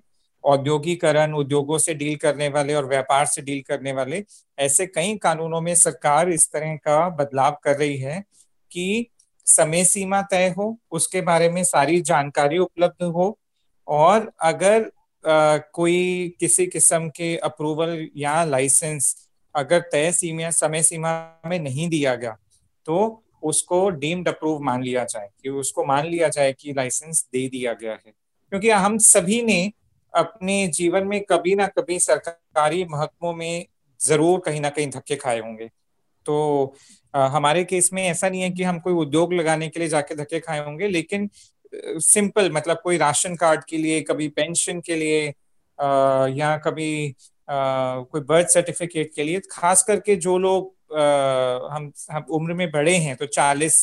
औद्योगिकरण 0.46 1.34
उद्योगों 1.34 1.78
से 1.78 1.94
डील 1.94 2.16
करने 2.16 2.50
वाले 2.50 2.74
और 2.74 2.86
व्यापार 2.86 3.26
से 3.26 3.42
डील 3.42 3.62
करने 3.62 3.94
वाले 3.94 4.24
ऐसे 4.60 4.88
कई 4.88 5.18
कानूनों 5.18 5.62
में 5.62 5.76
सरकार 5.76 6.30
इस 6.30 6.52
तरह 6.52 6.76
का 6.76 7.10
बदलाव 7.10 7.58
कर 7.64 7.78
रही 7.78 7.98
है 7.98 8.24
कि 8.72 9.08
समय 9.46 9.86
सीमा 9.86 10.22
तय 10.22 10.53
हो 10.58 10.79
उसके 10.92 11.22
बारे 11.22 11.50
में 11.50 11.64
सारी 11.64 12.01
जानकारी 12.01 12.58
उपलब्ध 12.58 13.03
हो 13.03 13.40
और 13.88 14.32
अगर 14.42 14.92
आ, 15.29 15.58
कोई 15.58 16.36
किसी 16.40 16.68
किस्म 16.68 17.10
के 17.10 17.38
अप्रूवल 17.38 18.08
या 18.18 18.44
लाइसेंस 18.44 19.29
अगर 19.56 19.79
तय 19.79 20.12
सीमा 20.12 20.50
समय 20.50 20.84
सीमा 20.84 21.42
में 21.46 21.60
नहीं 21.60 21.90
दिया 21.90 22.16
गया 22.16 22.38
तो 22.86 23.24
उसको 23.44 23.90
डीम्ड 23.90 24.27
अप्रूव 24.27 24.62
मान 24.62 24.84
लिया 24.84 25.03
जाए 25.03 25.29
कि 25.44 25.50
उसको 25.50 25.86
मान 25.86 26.08
लिया 26.08 26.27
जाए 26.27 26.53
कि 26.53 26.74
लाइसेंस 26.74 27.29
दे 27.34 27.50
दिया 27.50 27.74
गया 27.74 27.92
है। 27.92 28.14
क्योंकि 28.50 28.70
हम 28.70 28.98
सभी 28.98 29.42
ने 29.42 29.72
अपने 30.14 30.68
जीवन 30.68 31.08
में 31.08 31.22
कभी 31.24 31.56
ना 31.56 31.68
कभी 31.70 32.00
सरकारी 32.00 32.84
महत्वों 32.86 33.34
में 33.34 33.66
ज़रूर 34.00 34.40
कहीं 34.40 34.62
ना 34.62 34.70
कहीं 34.70 34.90
धक्के 34.90 35.16
खाए 35.16 35.40
होंगे। 35.40 35.70
तो 36.26 36.76
आ, 37.14 37.28
हमारे 37.28 37.64
केस 37.64 37.90
में 37.94 38.04
ऐसा 38.04 38.30
नहीं 38.30 38.42
है 38.42 38.50
कि 38.50 38.64
हम 38.64 38.80
कोई 38.80 38.94
उद्योग 38.96 39.34
लगाने 39.34 39.68
के 39.70 39.80
लिए 39.80 39.90
जाके 39.90 40.16
धक्के 40.16 40.40
खाए 40.40 40.64
होंगे 40.66 40.88
लेकिन 40.88 41.30
सिंपल 41.74 42.52
मतलब 42.52 42.80
कोई 42.84 42.98
राशन 42.98 43.36
कार्ड 43.36 43.64
के 43.70 43.78
लिए 43.78 44.02
कभी 44.02 44.28
पेंशन 44.30 44.80
के 44.82 44.96
लिए 44.96 45.28
आ, 45.80 46.28
या 46.28 46.56
कभी 46.58 47.10
आ, 47.48 47.56
कोई 48.02 48.22
बर्थ 48.22 48.48
सर्टिफिकेट 48.50 49.12
के 49.16 49.24
लिए 49.24 49.42
खास 49.52 49.84
करके 49.84 50.16
जो 50.18 50.38
लोग 50.38 50.98
आ, 50.98 51.76
हम 51.76 51.92
हम 52.12 52.26
उम्र 52.32 52.54
में 52.54 52.70
बड़े 52.72 52.96
हैं 52.98 53.16
तो 53.16 53.26
चालीस 53.28 53.78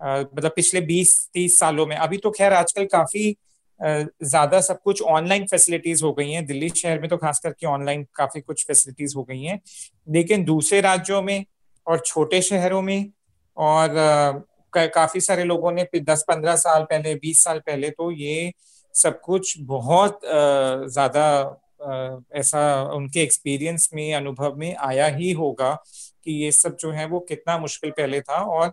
मतलब 0.00 0.52
पिछले 0.56 0.80
बीस 0.82 1.10
तीस 1.34 1.58
सालों 1.58 1.86
में। 1.86 1.96
अभी 1.96 2.16
तो 2.18 2.30
खैर 2.30 2.52
आजकल 2.52 2.84
काफ़ी 2.92 3.36
ज़्यादा 3.84 4.60
सब 4.60 4.80
कुछ 4.82 5.02
ऑनलाइन 5.04 5.44
फैसिलिटीज़ 5.46 6.04
हो 6.04 6.12
गई 6.12 6.30
हैं। 6.30 6.44
दिल्ली 6.46 6.68
शहर 6.70 7.00
में 7.00 7.08
तो 7.10 7.16
खास 7.16 7.40
करके 7.40 7.66
ऑनलाइन 7.66 8.06
काफ़ी 8.16 8.40
कुछ 8.40 8.64
फैसिलिटीज़ 8.66 9.16
हो 9.16 9.22
गई 9.24 9.42
हैं। 9.42 9.60
लेकिन 10.08 10.44
दूसरे 10.44 10.80
राज्यों 10.80 11.20
में 11.22 11.44
और 11.86 11.98
छोटे 12.00 12.40
शहरों 12.42 12.80
में 12.82 13.10
और 13.56 14.46
काफ़ी 14.72 15.20
सारे 15.20 15.44
लोगों 15.44 15.72
ने 15.72 15.86
दस 15.96 16.24
पंद्रह 16.28 16.56
साल 16.56 16.82
पहले, 16.84 17.14
बीस 17.14 17.42
साल 17.44 17.58
पहले 17.58 17.90
तो 17.90 18.10
ये 18.12 18.52
सब 18.94 19.20
कुछ 19.20 19.54
बहुत 19.60 20.20
ज़्यादा 20.22 21.60
ऐसा 22.34 22.82
उनके 22.92 23.20
एक्सपीरियंस 23.20 23.88
में, 23.94 24.14
अनुभव 24.14 24.54
में 24.56 24.74
आया 24.76 25.06
ही 25.06 25.32
होगा 25.32 25.72
कि 26.24 26.32
ये 26.34 26.50
सब 26.52 26.76
जो 26.80 26.90
है 26.90 27.06
वो 27.06 27.20
कितना 27.20 27.58
मुश्किल 27.58 27.90
पहले 27.90 28.20
था। 28.20 28.42
और 28.42 28.72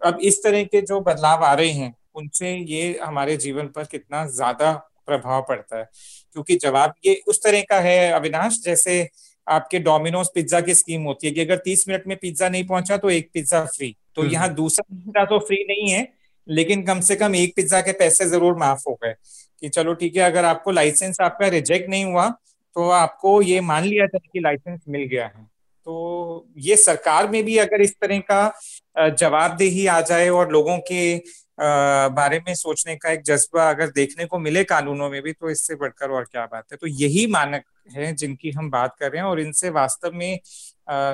अब 0.00 0.18
इस 0.22 0.42
तरह 0.44 0.64
के 0.64 0.80
जो 0.82 1.00
बदलाव 1.02 1.44
आ 1.44 1.52
रहे 1.54 1.70
हैं 1.72 1.94
उनसे 2.14 2.54
ये 2.68 2.98
हमारे 3.02 3.36
जीवन 3.36 3.66
पर 3.68 3.84
कितना 3.84 4.24
ज़्यादा 4.28 4.72
प्रभाव 5.06 5.44
पड़ता 5.48 5.78
है। 5.78 5.84
क्योंकि 6.32 6.56
जवाब 6.56 6.94
ये 7.06 7.20
उस 7.28 7.42
तरह 7.44 7.62
का 7.70 7.78
है 7.80 8.10
अविनाश 8.12 8.60
जैसे 8.64 9.08
आपके 9.46 9.78
डोमिनोज 9.80 10.28
पिज्जा 10.34 10.60
की 10.60 10.74
स्कीम 10.74 11.02
होती 11.02 11.26
है 11.26 11.32
कि 11.32 11.40
अगर 11.40 11.56
तीस 11.64 11.84
मिनट 11.88 12.06
में 12.06 12.16
पिज्जा 12.16 12.48
नहीं 12.48 12.66
पहुँचा 12.66 12.96
तो 12.96 13.10
एक 13.10 13.30
पिज्जा 13.34 13.64
फ्री 13.66 13.94
तो 14.16 14.22
हम्म। 14.22 14.32
यहाँ 14.32 14.52
दूसरा 14.54 14.94
पिज्जा 14.94 15.24
तो 15.24 15.38
फ्री 15.38 15.64
नहीं 15.68 15.90
है 15.90 16.06
लेकिन 16.46 16.82
कम 16.82 17.00
से 17.00 17.16
कम 17.16 17.34
एक 17.34 17.52
पिज्जा 17.56 17.80
के 17.80 17.92
पैसे 17.94 18.26
ज़रूर 18.26 18.56
माफ़ 18.58 18.82
हो 18.88 18.94
गए 19.04 19.14
कि 19.62 19.68
चलो 19.68 19.94
ठीक 19.94 20.16
है 20.16 20.22
अगर 20.22 20.44
आपको 20.44 20.70
लाइसेंस 20.70 21.20
आपका 21.20 21.48
रिजेक्ट 21.48 21.88
नहीं 21.90 22.04
हुआ 22.04 22.28
तो 22.76 22.88
आपको 22.92 23.40
ये 23.42 23.60
मान 23.62 23.84
लिया 23.84 24.06
जाए 24.06 24.28
कि 24.32 24.40
लाइसेंस 24.40 24.80
मिल 24.88 25.02
गया 25.08 25.26
है। 25.26 25.44
तो 25.86 26.46
ये 26.58 26.76
सरकार 26.76 27.28
में 27.30 27.42
भी 27.44 27.56
अगर 27.58 27.80
इस 27.80 27.94
तरह 28.00 28.18
का 28.30 29.08
जवाबदेही 29.10 29.86
आ 29.86 30.00
जाए 30.02 30.28
और 30.30 30.52
लोगों 30.52 30.78
के 30.90 31.16
बारे 31.58 32.38
में 32.38 32.54
सोचने 32.54 32.94
का 32.96 33.10
एक 33.10 33.22
जज्बा 33.24 33.68
अगर 33.70 33.90
देखने 33.92 34.24
को 34.26 34.38
मिले 34.38 34.64
कानूनों 34.64 35.08
में 35.10 35.20
भी 35.22 35.32
तो 35.32 35.50
इससे 35.50 35.74
बढ़कर 35.74 36.10
और 36.10 36.24
क्या 36.24 36.44
बात 36.46 36.64
है। 36.72 36.76
तो 36.76 36.86
यही 36.86 37.26
मानक 37.26 37.64
है 37.92 38.12
जिनकी 38.14 38.50
हम 38.50 38.70
बात 38.70 38.96
कर 39.00 39.10
रहे 39.10 39.20
हैं, 39.20 39.28
और 39.28 39.40
इनसे 39.40 39.70
वास्तव 39.70 40.12
में 40.14 40.38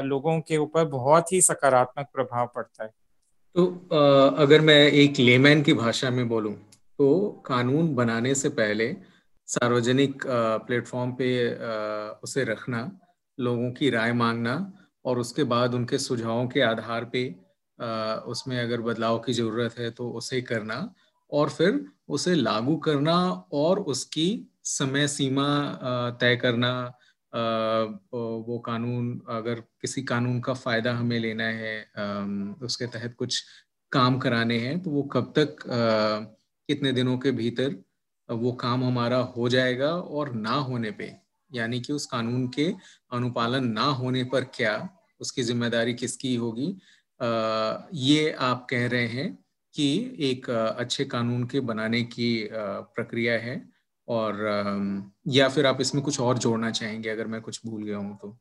लोगों 0.04 0.40
के 0.40 0.56
ऊपर 0.58 0.84
बहुत 0.88 1.32
ही 1.32 1.40
सकारात्मक 1.42 2.06
प्रभाव 2.14 2.50
पड़ता 2.54 2.84
है। 2.84 2.90
तो 3.56 3.66
अगर 4.38 4.60
मैं 4.62 4.80
एक 4.86 5.18
लेमैन 5.18 5.62
की 5.62 5.72
भाषा 5.74 6.10
में 6.10 6.28
बोलूँ 6.28 6.54
तो 6.98 7.28
कानून 7.46 7.94
बनाने 7.94 8.34
से 8.34 8.48
पहले 8.50 8.92
सार्वजनिक 9.48 10.22
प्लेटफॉर्म 10.26 11.12
पे 11.12 11.28
उसे 12.22 12.44
रखना, 12.44 12.90
लोगों 13.38 13.70
की 13.72 13.90
राय 13.90 14.12
मांगना, 14.14 14.72
और 15.04 15.18
उसके 15.18 15.44
बाद 15.44 15.74
उनके 15.74 15.98
सुझावों 15.98 16.46
के 16.48 16.60
आधार 16.62 17.04
पे 17.04 17.24
उसमें 18.26 18.58
अगर 18.60 18.80
बदलाव 18.82 19.18
की 19.18 19.32
ज़रूरत 19.32 19.78
है 19.78 19.90
तो 19.90 20.10
उसे 20.12 20.40
करना 20.42 20.76
और 21.32 21.50
फिर 21.50 21.84
उसे 22.08 22.34
लागू 22.34 22.76
करना 22.78 23.16
और 23.54 23.80
उसकी 23.86 24.28
समय 24.64 25.06
सीमा 25.08 25.48
तय 26.20 26.36
करना। 26.36 26.72
वो 27.32 28.58
कानून, 28.66 29.20
अगर 29.30 29.60
किसी 29.80 30.02
कानून 30.02 30.40
का 30.40 30.54
फ़ायदा 30.54 30.94
हमें 30.94 31.18
लेना 31.18 31.44
है 31.44 31.76
उसके 32.62 32.86
तहत 32.88 33.14
कुछ 33.18 33.42
काम 33.92 34.18
कराने 34.18 34.58
हैं 34.58 34.78
तो 34.82 34.90
वो 34.90 35.02
कब 35.12 35.32
तक 35.38 35.56
कितने 36.68 36.92
दिनों 36.92 37.16
के 37.18 37.30
भीतर 37.32 37.76
वो 38.28 38.52
काम 38.54 38.84
हमारा 38.84 39.18
हो 39.36 39.48
जाएगा 39.48 39.90
और 39.90 40.32
ना 40.34 40.54
होने 40.68 40.90
पे, 40.90 41.12
यानी 41.50 41.80
कि 41.80 41.92
उस 41.92 42.06
कानून 42.06 42.46
के 42.48 42.66
अनुपालन 43.12 43.66
ना 43.68 43.84
होने 43.94 44.24
पर 44.24 44.44
क्या 44.54 44.74
उसकी 45.20 45.42
ज़िम्मेदारी 45.42 45.94
किसकी 45.94 46.34
होगी? 46.36 46.76
ये 47.22 48.30
आप 48.40 48.66
कह 48.70 48.86
रहे 48.88 49.06
हैं 49.06 49.32
कि 49.74 50.16
एक 50.20 50.48
अच्छे 50.50 51.04
कानून 51.04 51.44
के 51.46 51.60
बनाने 51.60 52.02
की 52.02 52.48
प्रक्रिया 52.52 53.34
है 53.38 53.62
और 54.08 54.38
या 55.28 55.48
फिर 55.48 55.66
आप 55.66 55.80
इसमें 55.80 56.02
कुछ 56.04 56.20
और 56.20 56.38
जोड़ना 56.38 56.70
चाहेंगे 56.70 57.08
अगर 57.08 57.26
मैं 57.26 57.40
कुछ 57.40 57.60
भूल 57.66 57.82
गया 57.82 57.96
हूँ 57.96 58.16
तो? 58.16 58.36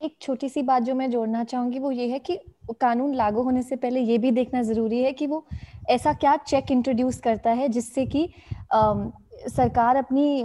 एक 0.00 0.16
छोटी 0.20 0.48
सी 0.48 0.62
बात 0.62 0.82
जो 0.82 0.94
मैं 0.94 1.10
जोड़ना 1.10 1.44
चाहूँगी 1.44 1.78
वो 1.78 1.90
ये 1.90 2.08
है 2.08 2.18
कि 2.18 2.38
कानून 2.80 3.14
लागू 3.14 3.42
होने 3.42 3.62
से 3.62 3.76
पहले 3.76 4.00
ये 4.00 4.18
भी 4.18 4.30
देखना 4.30 4.62
ज़रूरी 4.62 5.02
है 5.02 5.12
कि 5.12 5.26
वो 5.26 5.46
ऐसा 5.90 6.12
क्या 6.12 6.36
चेक 6.36 6.70
इंट्रोड्यूस 6.70 7.18
करता 7.20 7.50
है 7.50 7.68
जिससे 7.68 8.06
कि 8.06 8.28
सरकार 8.74 9.96
अपनी 9.96 10.42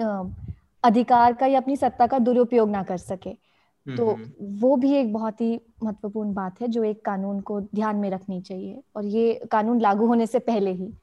अधिकार 0.84 1.34
का 1.34 1.46
या 1.46 1.60
अपनी 1.60 1.76
सत्ता 1.78 2.08
का 2.08 2.20
दुरुपयोग 2.20 2.70
ना 2.70 2.84
कर 2.84 2.98
सके। 2.98 3.30
तो 3.88 4.12
हम्म। 4.14 4.58
वो 4.60 4.76
भी 4.76 4.94
एक 4.94 5.14
बहुत 5.14 5.42
ही 5.42 5.60
महत्वपूर्ण 5.84 6.34
बात 6.34 6.62
है 6.62 6.68
जो 6.68 6.84
एक 6.84 7.06
कानून 7.06 7.42
को 7.42 7.62
ध्यान 7.62 7.96
में 7.96 8.10
रखनी 8.10 8.42
चाहिए 8.42 8.82
और 8.96 9.06
ये 9.06 9.34
कानून 9.52 9.82
लागू 9.82 10.06
होने 10.08 10.28
से 10.28 10.40
पहले 10.40 10.72
ही। 10.72 10.94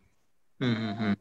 हम्म, 0.60 1.14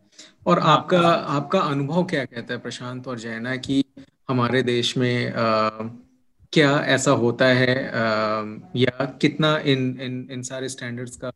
और 0.45 0.60
आपका 0.60 1.00
आपका 1.38 1.60
अनुभव 1.60 2.04
क्या 2.04 2.26
कहता 2.26 2.54
है 2.54 2.60
प्रशांत 2.60 3.08
और 3.08 3.19
जैना 3.19 3.56
कि 3.56 3.84
हमारे 4.30 4.63
देश 4.63 4.98
में 4.98 5.34
आ, 5.34 5.69
क्या 6.54 6.80
ऐसा 6.80 7.12
होता 7.12 7.45
है 7.45 7.88
आ, 7.88 8.60
या 8.76 9.06
कितना 9.22 9.58
इन 9.58 10.02
इन 10.02 10.28
इन 10.32 10.41
सारे 10.41 10.69
स्टैंडर्ड्स 10.69 11.15
का 11.15 11.32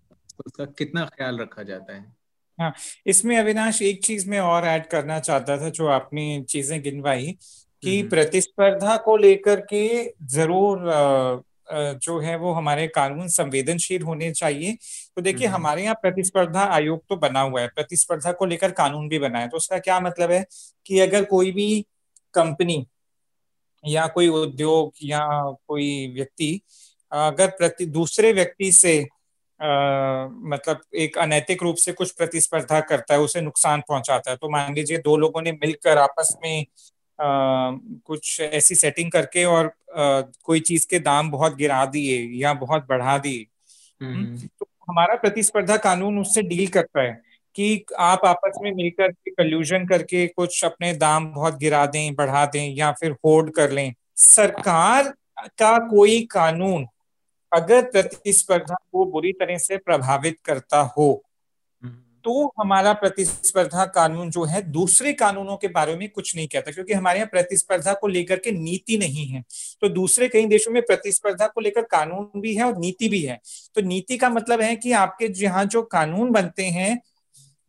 उसका 0.45 0.65
कितना 0.65 1.05
ख्याल 1.05 1.38
रखा 1.38 1.63
जाता 1.63 1.95
है? 1.95 2.05
हाँ 2.59 2.73
इसमें 3.07 3.38
अविनाश 3.38 3.81
एक 3.81 4.03
चीज़ 4.03 4.29
में 4.29 4.39
और 4.39 4.65
ऐड 4.65 4.86
करना 4.86 5.19
चाहता 5.19 5.57
था 5.57 5.69
जो 5.69 5.88
आपने 5.88 6.43
चीज़ें 6.49 6.81
गिनवाई 6.81 7.38
कि 7.83 7.99
हम्म। 7.99 8.09
प्रतिस्पर्धा 8.09 8.95
को 8.97 9.15
लेकर 9.17 9.59
के 9.69 9.87
ज़रूर 10.27 10.91
जो 11.97 12.19
है 12.19 12.35
वो 12.37 12.51
हमारे 12.53 12.87
कानून 12.89 13.27
संवेदनशील 13.29 14.01
होने 14.01 14.31
चाहिए 14.31 14.73
तो 15.15 15.21
देखिए 15.21 15.47
हम्म। 15.47 15.55
हमारे 15.55 15.83
यहाँ 15.83 15.95
प्रतिस्पर्धा 16.01 16.63
आयोग 16.71 17.01
तो 17.09 17.15
बना 17.17 17.41
हुआ 17.41 17.61
है 17.61 17.67
प्रतिस्पर्धा 17.67 18.31
को 18.31 18.45
लेकर 18.45 18.71
कानून 18.71 19.07
भी 19.09 19.19
बना 19.19 19.39
है 19.39 19.47
तो 19.47 19.57
उसका 19.57 19.79
क्या 19.79 19.99
मतलब 19.99 20.31
है 20.31 20.43
कि 20.85 20.99
अगर 20.99 21.23
कोई 21.25 21.51
भी 21.51 21.85
कंपनी 22.33 22.85
या 23.83 24.05
कोई 24.07 24.27
उद्योग 24.27 24.91
या 25.03 25.25
कोई 25.67 26.13
व्यक्ति 26.15 26.59
अगर 27.11 27.47
प्रति 27.49 27.85
दूसरे 27.87 28.31
व्यक्ति 28.33 28.71
से 28.71 28.99
आ, 29.59 30.27
मतलब 30.27 30.81
एक 30.95 31.17
अनैतिक 31.17 31.63
रूप 31.63 31.75
से 31.75 31.91
कुछ 31.91 32.11
प्रतिस्पर्धा 32.11 32.79
करता 32.81 33.13
है 33.13 33.19
उसे 33.19 33.41
नुकसान 33.41 33.81
पहुंचाता 33.89 34.31
है 34.31 34.37
तो 34.37 34.49
मान 34.49 34.73
लीजिए 34.75 34.97
दो 34.99 35.15
लोगों 35.17 35.41
ने 35.41 35.51
मिलकर 35.53 35.97
आपस 35.97 36.35
में 36.43 36.65
कुछ 37.19 38.39
ऐसी 38.41 38.76
सेटिंग 38.76 39.12
करके 39.12 39.43
और 39.45 39.65
आ, 39.65 40.21
कोई 40.43 40.60
चीज़ 40.60 40.88
के 40.89 40.99
दाम 40.99 41.32
बहुत 41.32 41.56
गिरा 41.56 41.86
दिए 41.86 42.19
या 42.41 42.54
बहुत 42.54 42.86
बढ़ा 42.89 43.17
दिए 43.17 43.45
हम्म, 44.02 44.13
हम्म। 44.15 44.47
तो 44.60 44.67
हमारा 44.89 45.15
प्रतिस्पर्धा 45.15 45.78
कानून 45.78 46.19
उससे 46.19 46.41
डील 46.41 46.67
करता 46.67 47.02
है 47.02 47.21
कि 47.56 47.86
आप 47.99 48.26
आपस 48.26 48.58
में 48.62 48.71
मिलकर 48.71 49.12
के 49.12 49.32
कल्यूजन 49.32 49.86
करके 49.88 50.26
कुछ 50.28 50.63
अपने 50.65 50.93
दाम 50.93 51.32
बहुत 51.34 51.58
गिरा 51.58 51.86
दें 51.86 52.15
बढ़ा 52.15 52.45
दें 52.45 52.73
या 52.76 52.91
फिर 52.91 53.12
होल्ड 53.26 53.54
कर 53.54 53.71
लें 53.71 53.93
सरकार 54.17 55.13
का 55.60 55.78
कोई 55.88 56.21
कानून 56.32 56.86
अगर 57.52 57.82
प्रतिस्पर्धा 57.91 58.76
को 58.91 59.06
बुरी 59.06 59.32
तरह 59.32 59.58
से 59.58 59.78
प्रभावित 59.78 60.38
करता 60.45 60.80
हो 60.97 61.10
हम्म। 61.12 61.32
तो 62.25 62.53
हमारा 62.59 62.91
प्रतिस्पर्धा 62.93 63.86
कानून 63.88 64.29
जो 64.29 64.43
है, 64.43 64.62
दूसरे 64.63 65.13
कानूनों 65.13 65.55
के 65.57 65.67
बारे 65.69 65.95
में 65.95 66.07
कुछ 66.09 66.36
नहीं 66.36 66.47
कहता, 66.47 66.71
क्योंकि 66.71 66.93
हमारे 66.93 67.19
यहाँ 67.19 67.29
प्रतिस्पर्धा 67.31 67.93
को 67.93 68.07
लेकर 68.07 68.39
के 68.39 68.51
नीति 68.53 68.97
नहीं 68.97 69.25
है। 69.27 69.43
तो 69.81 69.89
दूसरे 69.91 70.27
कई 70.27 70.45
देशों 70.47 70.71
में 70.71 70.81
प्रतिस्पर्धा 70.83 71.47
को 71.47 71.62
लेकर 71.62 71.81
कानून 71.88 72.41
भी 72.41 72.55
है 72.55 72.63
और 72.63 72.77
नीति 72.77 73.09
भी 73.09 73.21
है। 73.21 73.39
तो 73.75 73.81
नीति 73.81 74.17
का 74.17 74.29
मतलब 74.29 74.62
है 74.62 74.75
कि 74.75 74.91
आपके 74.97 75.27
जहाँ 75.33 75.65
जो 75.65 75.81
कानून 75.83 76.31
बनते 76.31 76.65
हैं, 76.67 76.99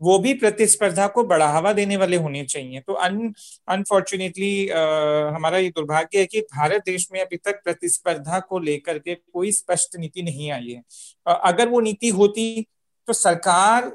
वो 0.01 0.19
भी 0.19 0.33
प्रतिस्पर्धा 0.35 1.07
को 1.07 1.23
बढ़ावा 1.25 1.73
देने 1.73 1.97
वाले 1.97 2.17
होने 2.17 2.45
चाहिए। 2.45 2.81
तो 2.81 2.93
अन 2.95 3.33
अनफॉर्चुनेटली 3.69 4.69
हमारा 4.69 5.59
ये 5.59 5.69
दुर्भाग्य 5.71 6.19
है 6.19 6.27
कि 6.27 6.41
भारत 6.55 6.83
देश 6.87 7.09
में 7.13 7.21
अभी 7.21 7.37
तक 7.37 7.61
प्रतिस्पर्धा 7.65 8.41
को 8.41 8.59
लेकर 8.59 8.99
के 8.99 9.15
कोई 9.15 9.53
स्पष्ट 9.53 9.97
नीति 9.99 10.23
नहीं 10.23 10.51
आई 10.53 10.71
है। 10.71 10.83
अगर 11.27 11.69
वो 11.69 11.81
नीति 11.81 12.09
होती 12.11 12.67
तो 13.09 13.13
सरकार 13.13 13.91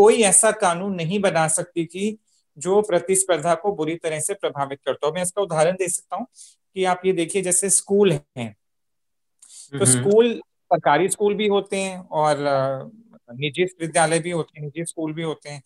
कोई 0.00 0.22
ऐसा 0.24 0.50
कानून 0.60 0.94
नहीं 0.94 1.20
बना 1.20 1.46
सकती 1.50 1.84
थी 1.86 2.16
जो 2.56 2.80
प्रतिस्पर्धा 2.82 3.54
को 3.54 3.72
बुरी 3.72 3.94
तरह 3.96 4.20
से 4.20 4.34
प्रभावित 4.34 4.78
करता 4.86 5.06
हो। 5.06 5.12
मैं 5.12 5.22
इसका 5.22 5.42
उदाहरण 5.42 5.76
दे 5.76 5.88
सकता 5.88 6.16
हूँ 6.16 6.26
कि 6.76 6.84
आप 6.84 7.02
ये 7.06 7.12
देखिए 7.12 7.42
जैसे 7.42 7.70
स्कूल 7.70 8.12
हैं 8.12 8.54
तो 9.72 9.84
स्कूल 9.86 10.32
सरकारी 10.64 11.08
स्कूल 11.08 11.34
भी 11.34 11.46
होते 11.48 11.76
हैं 11.76 11.98
और 11.98 12.36
निजी 13.32 13.64
विद्यालय 13.80 14.18
भी 14.18 14.30
होते 14.30 14.58
हैं 14.58 14.64
निजी 14.66 14.84
स्कूल 14.84 15.12
भी 15.12 15.22
होते 15.22 15.48
हैं। 15.48 15.62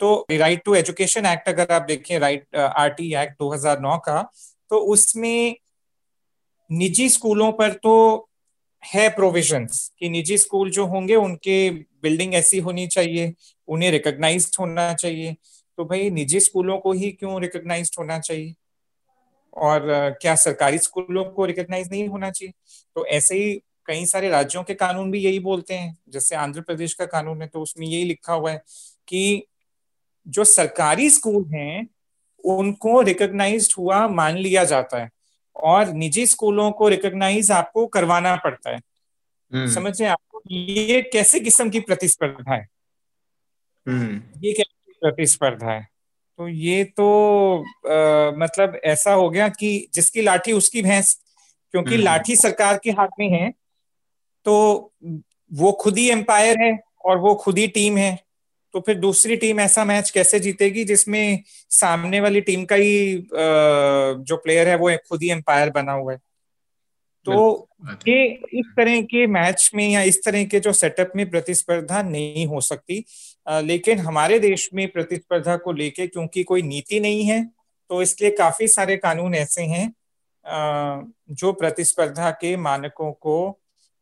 तो 0.00 0.26
राइट 0.30 0.62
टू 0.64 0.74
एजुकेशन 0.74 1.26
एक्ट 1.26 1.48
अगर 1.48 1.72
आप 1.72 1.82
देखें 1.82 2.18
राइट 2.18 2.56
आर 2.56 2.88
टी 2.90 3.14
एक्ट 3.14 3.42
2009 3.42 3.98
का 4.04 4.22
तो 4.70 4.78
उसमें 4.92 5.56
निजी 6.70 7.08
स्कूलों 7.08 7.50
पर 7.52 7.72
तो 7.72 7.94
है 8.82 9.08
प्रोविजंस 9.08 9.90
कि 9.98 10.08
निजी 10.08 10.38
स्कूल 10.38 10.70
जो 10.70 10.86
होंगे 10.86 11.14
उनके 11.14 11.58
बिल्डिंग 12.02 12.34
ऐसी 12.34 12.58
होनी 12.58 12.86
चाहिए, 12.86 13.32
उन्हें 13.68 13.90
रिकॉग्नाइज 13.90 14.50
होना 14.60 14.92
चाहिए। 14.94 15.36
तो 15.78 15.84
भाई 15.84 16.10
निजी 16.10 16.40
स्कूलों 16.40 16.78
को 16.78 16.92
ही 16.92 17.10
क्यों 17.12 17.40
रिकॉग्नाइज 17.40 17.94
होना 17.98 18.18
चाहिए? 18.18 18.54
और 19.56 19.80
क्या 20.22 20.34
सरकारी 20.34 20.78
स्कूलों 20.78 21.24
को 21.24 21.44
रिकॉग्नाइज 21.44 21.90
नहीं 21.90 22.08
होना 22.08 22.30
चाहिए? 22.30 22.52
तो 22.96 23.06
ऐसे 23.06 23.34
ही 23.34 23.54
कई 23.86 24.06
सारे 24.06 24.28
राज्यों 24.28 24.62
के 24.62 24.74
कानून 24.74 25.10
भी 25.10 25.18
यही 25.18 25.38
बोलते 25.38 25.74
हैं, 25.74 25.96
जैसे 26.08 26.36
आंध्र 26.36 26.60
प्रदेश 26.60 26.94
का 26.94 27.06
कानून 27.06 27.42
है 27.42 27.48
तो 27.48 27.60
उसमें 27.60 27.86
यही 27.86 28.04
लिखा 28.04 28.32
हुआ 28.32 28.50
है 28.50 28.62
कि 29.08 29.46
जो 30.26 30.44
सरकारी 30.44 31.10
स्कूल 31.10 31.44
हैं, 31.44 31.88
उनको 32.44 33.00
रिकॉग्नाइज 33.00 33.74
हुआ 33.78 34.06
मान 34.08 34.36
लिया 34.36 34.64
जाता 34.64 35.02
है। 35.02 35.10
और 35.56 35.88
निजी 35.88 36.26
स्कूलों 36.26 36.70
को 36.72 36.88
रिकॉग्नाइज 36.88 37.50
आपको 37.50 37.86
करवाना 37.86 38.34
पड़ता 38.36 38.70
है। 38.70 38.80
समझे 39.52 40.04
आपको 40.04 40.42
ये 40.50 41.00
कैसे 41.02 41.40
किस्म 41.40 41.70
की 41.70 41.80
प्रतिस्पर्धा 41.80 42.54
है? 42.54 42.66
हम्म। 43.86 44.22
ये 44.44 44.52
कैसे 44.52 44.92
प्रतिस्पर्धा 44.92 45.70
है? 45.70 45.88
तो 46.38 46.48
ये 46.48 46.84
तो 46.84 47.06
आ, 47.58 48.30
मतलब 48.38 48.80
ऐसा 48.84 49.12
हो 49.12 49.30
गया 49.30 49.48
कि 49.48 49.88
जिसकी 49.94 50.22
लाठी 50.22 50.52
उसकी 50.52 50.82
भैंस 50.82 51.20
क्योंकि 51.70 51.94
हम्म। 51.94 52.04
लाठी 52.04 52.36
सरकार 52.36 52.80
के 52.84 52.90
हाथ 52.90 53.08
में 53.20 53.28
है 53.28 53.50
तो 54.44 54.54
वो 55.52 55.72
खुद 55.72 55.98
ही 55.98 56.08
एम्पायर 56.10 56.62
है 56.62 56.78
और 57.04 57.18
वो 57.18 57.34
खुद 57.34 57.58
ही 57.58 57.66
टीम 57.68 57.98
है। 57.98 58.18
तो 58.72 58.80
फिर 58.80 58.98
दूसरी 58.98 59.36
टीम 59.36 59.60
ऐसा 59.60 59.84
मैच 59.84 60.10
कैसे 60.10 60.40
जीतेगी 60.40 60.84
जिसमें 60.84 61.42
सामने 61.70 62.20
वाली 62.20 62.40
टीम 62.40 62.64
का 62.64 62.74
ही 62.74 63.26
जो 64.24 64.36
प्लेयर 64.36 64.68
है 64.68 64.76
वो 64.76 64.90
खुद 65.08 65.22
ही 65.22 65.30
एम्पायर 65.30 65.70
बना 65.70 65.92
हुआ 65.92 66.12
है? 66.12 66.18
तो 67.26 67.68
ये 68.08 68.24
इस 68.52 68.66
तरह 68.76 69.00
के 69.02 69.26
मैच 69.26 69.70
में 69.74 69.88
या 69.88 70.02
इस 70.02 70.24
तरह 70.24 70.44
के 70.44 70.60
जो 70.60 70.72
सेटअप 70.72 71.12
में 71.16 71.28
प्रतिस्पर्धा 71.30 72.02
नहीं 72.02 72.46
हो 72.46 72.60
सकती 72.60 73.04
लेकिन 73.46 73.98
हमारे 73.98 74.38
देश 74.38 74.68
में 74.74 74.86
प्रतिस्पर्धा 74.88 75.56
को 75.56 75.72
लेके 75.72 76.06
क्योंकि 76.06 76.42
कोई 76.42 76.62
नीति 76.62 77.00
नहीं 77.00 77.24
है 77.24 77.44
तो 77.90 78.02
इसलिए 78.02 78.30
काफ़ी 78.30 78.68
सारे 78.68 78.96
कानून 78.96 79.34
ऐसे 79.34 79.62
हैं 79.62 79.92
जो 80.44 81.52
प्रतिस्पर्धा 81.52 82.30
के 82.30 82.56
मानकों 82.56 83.12
को 83.12 83.50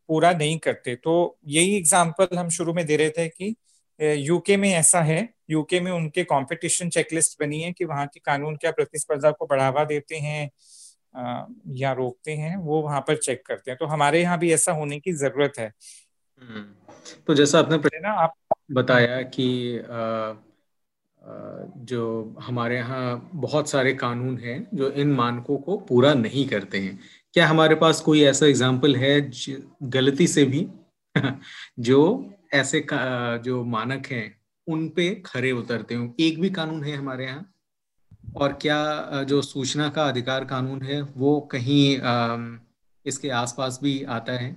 पूरा 0.09 0.31
नहीं 0.31 0.57
करते। 0.57 0.95
तो 0.95 1.37
यही 1.47 1.75
एग्ज़ाम्पल 1.77 2.37
हम 2.37 2.49
शुरू 2.49 2.73
में 2.73 2.85
दे 2.85 2.95
रहे 2.97 3.09
थे 3.09 3.27
कि 3.29 3.55
यूके 4.27 4.57
में 4.57 4.69
ऐसा 4.69 5.01
है। 5.01 5.27
यूके 5.49 5.79
में 5.79 5.91
उनके 5.91 6.23
कंपटीशन 6.23 6.89
चेकलिस्ट 6.89 7.37
बनी 7.41 7.61
है 7.61 7.71
कि 7.71 7.85
वहाँ 7.85 8.05
के 8.07 8.19
कानून 8.19 8.55
क्या 8.55 8.71
प्रतिस्पर्धा 8.71 9.31
को 9.31 9.45
बढ़ावा 9.45 9.83
देते 9.85 10.15
हैं 10.17 10.49
या 11.15 11.91
रोकते 11.91 12.31
हैं 12.31 12.55
वो 12.57 12.81
वहाँ 12.81 13.01
पर 13.01 13.17
चेक 13.17 13.45
करते 13.45 13.71
हैं। 13.71 13.77
तो 13.77 13.85
हमारे 13.85 14.21
यहाँ 14.21 14.37
भी 14.39 14.51
ऐसा 14.53 14.71
होने 14.71 14.99
की 14.99 15.13
ज़रूरत 15.13 15.53
है। 15.59 15.71
हम्म। 16.41 16.65
तो 17.27 17.33
जैसा 17.33 17.59
आपने 17.59 17.99
ना 17.99 18.11
आप 18.13 18.33
बताया 18.71 19.21
कि 19.21 19.47
जो 21.85 22.35
हमारे 22.41 22.75
यहाँ 22.77 23.29
बहुत 23.33 23.69
सारे 23.69 23.93
कानून 23.93 24.37
हैं 24.37 24.67
जो 24.73 24.89
इन 24.91 25.11
मानकों 25.11 25.57
को 25.57 25.77
पूरा 25.77 26.13
नहीं 26.13 26.47
करते 26.47 26.77
हैं। 26.77 26.99
क्या 27.33 27.47
हमारे 27.47 27.75
पास 27.75 28.01
कोई 28.01 28.23
ऐसा 28.23 28.45
एग्ज़ाम्पल 28.45 28.95
है 28.95 29.19
गलती 29.83 30.27
से 30.27 30.45
भी? 30.45 30.67
जो 31.79 31.99
ऐसे 32.53 32.85
जो 32.91 33.63
मानक 33.65 34.05
हैं 34.05 34.25
उन 34.67 34.87
पे 34.89 35.09
खरे 35.25 35.51
उतरते 35.51 35.95
हो। 35.95 36.13
एक 36.19 36.39
भी 36.41 36.49
कानून 36.49 36.83
है 36.83 36.95
हमारे 36.95 37.25
यहाँ? 37.25 37.53
और 38.23 38.53
क्या 38.61 39.23
जो 39.23 39.41
सूचना 39.41 39.87
का 39.89 40.03
अधिकार 40.05 40.45
कानून 40.45 40.81
है, 40.81 41.01
वो 41.01 41.39
कहीं 41.51 42.59
इसके 43.05 43.29
आसपास 43.31 43.79
भी 43.83 44.03
आता 44.03 44.33
है? 44.33 44.55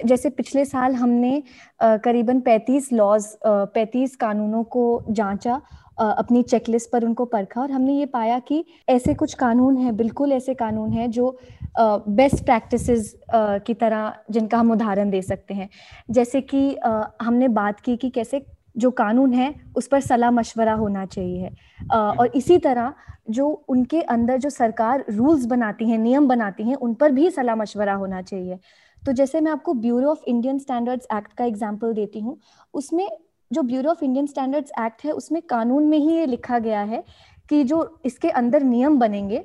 जैसे 0.00 0.30
पिछले 0.30 0.64
साल 0.64 0.94
हमने 0.94 1.42
करीबन 1.82 2.40
35 2.40 2.92
लॉज 2.92 3.26
35 3.74 4.16
कानूनों 4.16 4.62
को 4.64 5.04
जांचा 5.10 5.60
अपनी 5.98 6.42
चेकलिस्ट 6.42 6.90
पर 6.92 7.04
उनको 7.04 7.24
परखा 7.24 7.60
और 7.60 7.70
हमने 7.70 7.92
ये 7.92 8.06
पाया 8.06 8.38
कि 8.38 8.64
ऐसे 8.88 9.14
कुछ 9.14 9.34
कानून 9.34 9.76
हैं, 9.76 9.96
बिल्कुल 9.96 10.32
ऐसे 10.32 10.54
कानून 10.54 10.92
हैं 10.92 11.10
जो 11.10 11.38
बेस्ट 11.78 12.44
प्रैक्टिसेस 12.44 13.14
की 13.34 13.74
तरह 13.74 14.12
जिनका 14.30 14.58
हम 14.58 14.70
उदाहरण 14.72 15.10
दे 15.10 15.22
सकते 15.22 15.54
हैं। 15.54 15.68
जैसे 16.10 16.40
कि 16.40 16.76
हमने 17.22 17.48
बात 17.50 17.80
की 17.80 17.96
कि 17.96 18.10
कैसे 18.10 18.44
जो 18.76 18.90
कानून 18.92 19.34
है, 19.34 19.54
उस 19.76 19.86
पर 19.88 20.00
सलाह 20.02 20.30
मशवरा 20.32 20.72
होना 20.74 21.04
चाहिए 21.06 21.50
और 21.92 22.30
इसी 22.34 22.58
तरह 22.58 22.94
जो 23.30 23.48
उनके 23.68 24.00
अंदर 24.02 24.38
जो 24.38 24.50
सरकार 24.50 25.04
रूल्स 25.10 25.44
बनाती 25.46 25.88
हैं, 25.90 25.98
नियम 25.98 26.28
बनाती 26.28 26.62
हैं, 26.62 26.76
उन 26.76 26.94
पर 26.94 27.12
भी 27.12 27.30
सलाह 27.32 27.56
मशवरा 27.56 27.94
होना 27.94 28.22
चाहिए 28.22 28.58
तो 29.02 29.12
जैसे 29.12 29.40
मैं 29.40 29.52
आपको 29.52 29.74
bureau 29.76 30.10
of 30.10 30.22
Indian 30.26 30.58
standards 30.58 31.06
act 31.14 31.32
का 31.32 31.44
एग्ज़ाम्पल 31.44 31.92
देती 31.94 32.20
हूँ, 32.20 32.38
उसमें 32.74 33.08
जो 33.50 33.62
bureau 33.62 33.90
of 33.90 34.04
Indian 34.04 34.26
standards 34.26 34.72
act 34.80 35.04
है, 35.04 35.12
उसमें 35.12 35.40
कानून 35.42 35.86
में 35.88 35.98
ही 35.98 36.16
ये 36.16 36.26
लिखा 36.26 36.58
गया 36.58 36.80
है 36.82 37.02
कि 37.48 37.62
जो 37.64 38.00
इसके 38.04 38.30
अंदर 38.32 38.62
नियम 38.64 38.98
बनेंगे, 38.98 39.42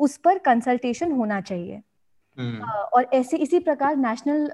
उस 0.00 0.16
पर 0.18 0.38
कंसल्टेशन 0.40 1.12
होना 1.12 1.40
चाहिए। 1.40 1.80
और 2.36 3.06
ऐसे 3.14 3.36
इसी 3.36 3.58
प्रकार 3.60 3.96
नेशनल 3.96 4.48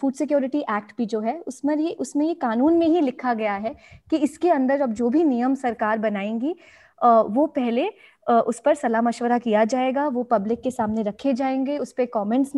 फ़ूड 0.00 0.14
सिक्योरिटी 0.14 0.58
एक्ट 0.60 0.92
भी 0.98 1.06
जो 1.06 1.20
है, 1.20 1.38
उसमें 1.40 1.76
ये 1.76 1.92
उसमें 2.00 2.26
ये 2.26 2.34
कानून 2.36 2.76
में 2.78 2.86
ही 2.86 3.00
लिखा 3.00 3.34
गया 3.34 3.54
है 3.54 3.74
कि 4.10 4.16
इसके 4.18 4.50
अंदर 4.50 4.80
अब 4.80 4.92
जो 4.92 5.08
भी 5.10 5.24
नियम 5.24 5.54
सरकार 5.56 5.98
बनाएँगी 5.98 6.54
वो 7.00 7.46
पहले 7.48 7.88
उस 8.26 8.60
पर 8.60 8.74
सलाह 8.74 9.02
मशवरा 9.02 9.38
किया 9.38 9.64
जाएगा, 9.64 10.06
वो 10.08 10.22
पब्लिक 10.24 10.60
के 10.62 10.70
सामने 10.70 11.02
रखे 11.02 11.32
जाएँगे, 11.32 11.78
उस 11.78 11.92
पर 11.92 12.06
कॉमेंट्स 12.06 12.52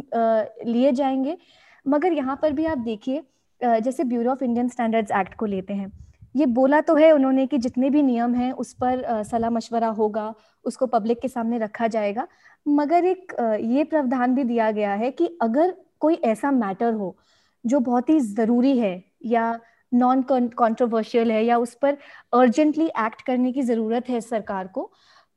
लिए 0.66 0.92
जाएँगे। 0.92 1.36
मगर 1.86 2.12
यहाँ 2.12 2.38
पर 2.42 2.52
भी 2.52 2.64
आप 2.66 2.78
देखिए 2.80 3.22
जैसे 3.60 4.04
bureau 4.04 4.30
of 4.30 4.44
Indian 4.44 4.68
standards 4.68 5.10
act 5.12 5.34
को 5.34 5.46
लेते 5.46 5.74
हैं, 5.74 5.90
ये 6.34 6.46
बोला 6.48 6.80
तो 6.80 6.94
है 6.96 7.10
उन्होंने 7.12 7.46
कि 7.46 7.58
जितने 7.58 7.90
भी 7.90 8.02
नियम 8.02 8.34
हैं 8.34 8.50
उस 8.54 8.72
पर 8.74 9.22
सलाह 9.24 9.50
मशवरा 9.50 9.88
होगा 9.90 10.32
उसको 10.64 10.86
पब्लिक 10.88 11.20
के 11.20 11.28
सामने 11.28 11.58
रखा 11.58 11.86
जाएगा। 11.88 12.26
मगर 12.66 13.04
एक 13.06 13.34
ये 13.62 13.84
प्रावधान 13.84 14.34
भी 14.34 14.44
दिया 14.44 14.70
गया 14.70 14.94
है 14.94 15.10
कि 15.10 15.26
अगर 15.42 15.74
कोई 16.00 16.14
ऐसा 16.14 16.50
मैटर 16.52 16.92
हो, 16.94 17.16
जो 17.64 17.80
बहुत 17.80 18.10
ही 18.10 18.18
ज़रूरी 18.20 18.78
है 18.78 19.02
या 19.26 19.58
नॉन 19.92 20.22
कॉन्ट्रोवर्शियल 20.22 21.30
है 21.32 21.44
या 21.44 21.56
उस 21.58 21.74
पर 21.74 21.96
अर्जेंटली 22.32 22.86
एक्ट 22.86 23.22
करने 23.22 23.52
की 23.52 23.62
ज़रूरत 23.62 24.08
है 24.08 24.20
सरकार 24.22 24.66
को 24.68 24.90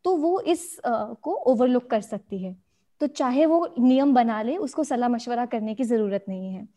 तो 0.05 0.15
वो 0.17 0.39
इस 0.41 0.79
को 0.85 1.33
ओवरलुक 1.45 1.89
कर 1.89 2.01
सकती 2.01 2.43
है। 2.43 2.55
तो 3.01 3.07
चाहे 3.09 3.45
वो 3.45 3.67
नियम 3.79 4.13
बना 4.13 4.41
ले, 4.41 4.55
उसको 4.57 4.83
सलाह 4.83 5.09
मशवरा 5.09 5.45
करने 5.45 5.73
की 5.75 5.83
ज़रूरत 5.83 6.25
नहीं 6.29 6.53
है। 6.53 6.67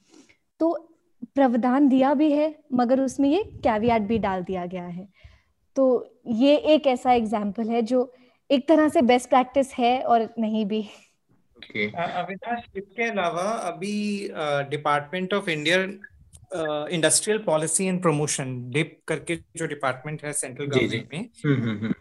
तो 0.60 0.72
प्रावधान 1.34 1.88
दिया 1.88 2.12
भी 2.14 2.30
है, 2.32 2.54
मगर 2.74 3.00
उसमें 3.00 3.28
ये 3.28 3.42
कैवियाट 3.64 4.02
भी 4.02 4.18
डाल 4.18 4.42
दिया 4.44 4.66
गया 4.66 4.84
है। 4.84 5.08
तो 5.76 5.84
ये 6.26 6.56
एक 6.74 6.86
ऐसा 6.86 7.12
एग्ज़ाम्पल 7.12 7.68
है 7.68 7.82
जो 7.82 8.12
एक 8.50 8.68
तरह 8.68 8.88
से 8.88 9.02
बेस्ट 9.02 9.28
प्रैक्टिस 9.28 9.72
है 9.74 10.00
और 10.04 10.28
नहीं 10.38 10.64
भी 10.66 10.82
okay. 11.56 11.86
अविनाश 11.94 12.64
इसके 12.76 13.04
अलावा 13.04 13.42
अभी 13.42 14.28
department 14.70 15.34
of 15.34 15.50
Indian 15.50 15.98
industrial 16.92 17.38
policy 17.42 17.86
and 17.86 18.00
promotion 18.02 18.54
DIPP 18.70 18.98
करके 19.08 19.36
जो 19.56 19.66
डिपार्टमेंट 19.66 20.24
है 20.24 20.32
सेंट्रल 20.32 20.66
गवर्नमेंट 20.66 21.08
में 21.12 21.18
हम्म, 21.18 21.62
हम्म, 21.62 21.78
हम्म। 21.78 21.94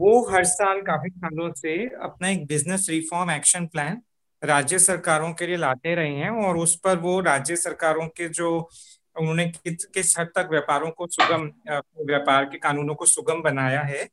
वो 0.00 0.28
हर 0.30 0.44
साल 0.46 0.80
काफ़ी 0.82 1.10
सालों 1.10 1.52
से 1.52 1.76
अपना 2.02 2.28
एक 2.28 2.46
बिज़नेस 2.46 2.86
रिफॉर्म 2.90 3.30
एक्शन 3.30 3.66
प्लान 3.66 4.02
राज्य 4.42 4.78
सरकारों 4.78 5.32
के 5.34 5.46
लिए 5.46 5.56
लाते 5.56 5.94
रहे 5.94 6.14
हैं 6.14 6.30
और 6.46 6.56
उस 6.56 6.74
पर 6.80 6.98
वो 6.98 7.18
राज्य 7.22 7.56
सरकारों 7.56 8.06
के 8.08 8.28
जो 8.30 8.50
उन्होंने 9.16 9.46
किस 9.46 9.84
किस 9.84 10.18
हद 10.18 10.32
तक 10.36 10.48
व्यापारों 10.50 10.90
को 10.90 11.06
सुगम 11.08 11.50
व्यापार 12.02 12.44
के 12.44 12.58
कानूनों 12.58 12.94
को 12.94 13.06
सुगम 13.06 13.42
बनाया 13.42 13.80
है 13.82 14.04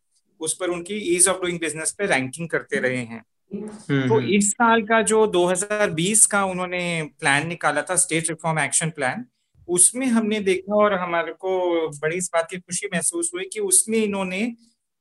उस 0.43 0.53
पर 0.59 0.69
उनकी 0.69 0.95
ईज 1.15 1.27
ऑफ़ 1.27 1.41
डूइंग 1.41 1.59
बिज़नेस 1.59 1.95
पे 1.97 2.05
रैंकिंग 2.05 2.49
करते 2.49 2.79
रहे 2.79 3.03
हैं 3.03 3.23
हम्म, 3.51 4.07
तो 4.07 4.15
हम्म। 4.15 4.27
इस 4.29 4.51
साल 4.51 4.81
का 4.83 5.01
जो 5.03 5.25
2020 5.29 6.25
का 6.25 6.43
उन्होंने 6.45 6.81
प्लान 7.19 7.47
निकाला 7.47 7.81
था 7.81 7.95
स्टेट 7.97 8.29
रिफॉर्म 8.29 8.59
एक्शन 8.59 8.89
प्लान 8.89 9.25
उसमें 9.67 10.05
हमने 10.07 10.39
देखा 10.41 10.75
और 10.75 10.93
हमारे 10.93 11.33
को 11.35 11.89
बड़ी 11.99 12.17
इस 12.17 12.29
बात 12.33 12.47
की 12.49 12.57
खुशी 12.59 12.87
महसूस 12.93 13.31
हुई 13.33 13.43
कि 13.53 13.59
उसमें 13.61 13.97
इन्होंने 13.97 14.41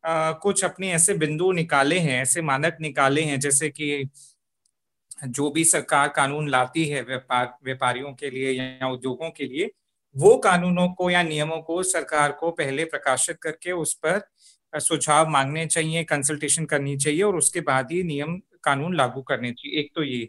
आ, 0.04 0.32
कुछ 0.32 0.64
अपने 0.64 0.92
ऐसे 0.92 1.14
बिंदु 1.14 1.50
निकाले 1.52 1.98
हैं 1.98 2.20
ऐसे 2.22 2.42
मानक 2.42 2.76
निकाले 2.80 3.22
हैं 3.22 3.38
जैसे 3.40 3.68
कि 3.70 4.08
जो 5.26 5.50
भी 5.50 5.64
सरकार 5.64 6.08
कानून 6.08 6.48
लाती 6.48 6.84
है 6.84 7.02
व्यापार 7.02 7.52
व्यापारियों 7.64 8.12
के 8.12 8.30
लिए 8.30 8.50
या 8.52 8.88
उद्योगों 8.88 9.30
के 9.30 9.44
लिए 9.44 9.70
वो 10.14 10.36
कानूनों 10.36 10.88
को 10.88 11.10
या 11.10 11.22
नियमों 11.22 11.60
को 11.62 11.82
सरकार 11.82 12.32
को 12.32 12.50
पहले 12.50 12.84
प्रकाशित 12.84 13.38
करके 13.42 13.72
उस 13.74 13.94
पर 13.96 14.18
सुझाव 14.74 15.28
मांगने 15.28 15.66
चाहिए 15.66 16.04
कंसल्टेशन 16.04 16.64
करनी 16.64 16.96
चाहिए 16.96 17.22
और 17.22 17.36
उसके 17.36 17.60
बाद 17.60 17.92
ही 17.92 18.02
नियम, 18.02 18.40
कानून 18.64 18.96
लागू 18.96 19.22
करने 19.22 19.50
चाहिए। 19.52 19.78
एक 19.80 19.90
तो 19.94 20.02
ये। 20.02 20.28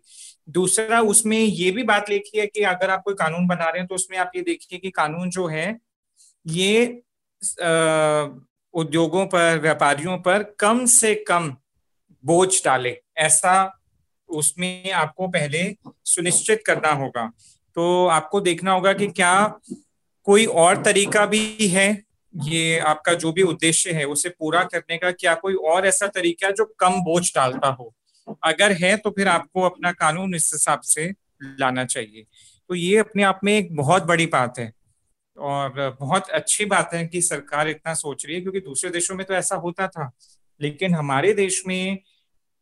दूसरा, 0.49 0.99
उसमें 1.01 1.37
ये 1.37 1.71
भी 1.71 1.83
बात 1.83 2.09
लिखी 2.09 2.39
है 2.39 2.45
कि 2.47 2.61
अगर 2.63 2.89
आप 2.89 3.01
कोई 3.05 3.13
कानून 3.13 3.47
बना 3.47 3.65
रहे 3.65 3.79
हैं 3.79 3.87
तो 3.87 3.95
उसमें 3.95 4.17
आप 4.17 4.31
ये 4.35 4.41
देखिए 4.41 4.79
कि 4.79 4.89
कानून 4.91 5.29
जो 5.29 5.47
है, 5.47 5.79
ये 6.45 6.85
उद्योगों 8.73 9.25
पर, 9.25 9.59
व्यापारियों 9.59 10.17
पर 10.17 10.43
कम 10.59 10.85
से 10.85 11.13
कम 11.27 11.55
बोझ 12.23 12.63
डाले। 12.65 12.97
ऐसा 13.17 13.79
उसमें 14.29 14.91
आपको 14.91 15.27
पहले 15.27 15.63
सुनिश्चित 16.05 16.63
करना 16.65 16.91
होगा। 16.93 17.31
तो 17.75 18.05
आपको 18.07 18.39
देखना 18.41 18.71
होगा 18.71 18.93
कि 18.93 19.07
क्या 19.09 19.33
कोई 20.27 20.45
और 20.45 20.81
तरीका 20.83 21.25
भी 21.25 21.67
है 21.67 21.91
ये 22.33 22.79
आपका 22.79 23.13
जो 23.13 23.31
भी 23.31 23.41
उद्देश्य 23.41 23.91
है 23.91 24.05
उसे 24.05 24.29
पूरा 24.29 24.63
करने 24.63 24.97
का 24.97 25.11
क्या 25.11 25.33
कोई 25.35 25.53
और 25.53 25.87
ऐसा 25.87 26.07
तरीका 26.07 26.51
जो 26.51 26.65
कम 26.79 27.01
बोझ 27.01 27.23
डालता 27.35 27.67
हो? 27.67 27.93
अगर 28.43 28.71
है 28.71 28.95
तो 28.97 29.09
फिर 29.09 29.27
आपको 29.27 29.61
अपना 29.61 29.91
कानून 29.91 30.35
इस 30.35 30.49
हिसाब 30.53 30.79
से 30.81 31.09
लाना 31.59 31.85
चाहिए। 31.85 32.25
तो 32.69 32.75
ये 32.75 32.97
अपने 32.97 33.23
आप 33.23 33.39
में 33.43 33.57
एक 33.57 33.75
बहुत 33.75 34.03
बड़ी 34.03 34.25
बात 34.25 34.59
है 34.59 34.71
और 35.37 35.97
बहुत 35.99 36.29
अच्छी 36.29 36.65
बात 36.65 36.93
है 36.93 37.07
कि 37.07 37.21
सरकार 37.21 37.67
इतना 37.67 37.93
सोच 37.93 38.25
रही 38.25 38.35
है 38.35 38.41
क्योंकि 38.41 38.59
दूसरे 38.59 38.89
देशों 38.89 39.15
में 39.15 39.25
तो 39.27 39.33
ऐसा 39.33 39.55
होता 39.55 39.87
था 39.87 40.11
लेकिन 40.61 40.93
हमारे 40.93 41.33
देश 41.33 41.63
में 41.67 41.99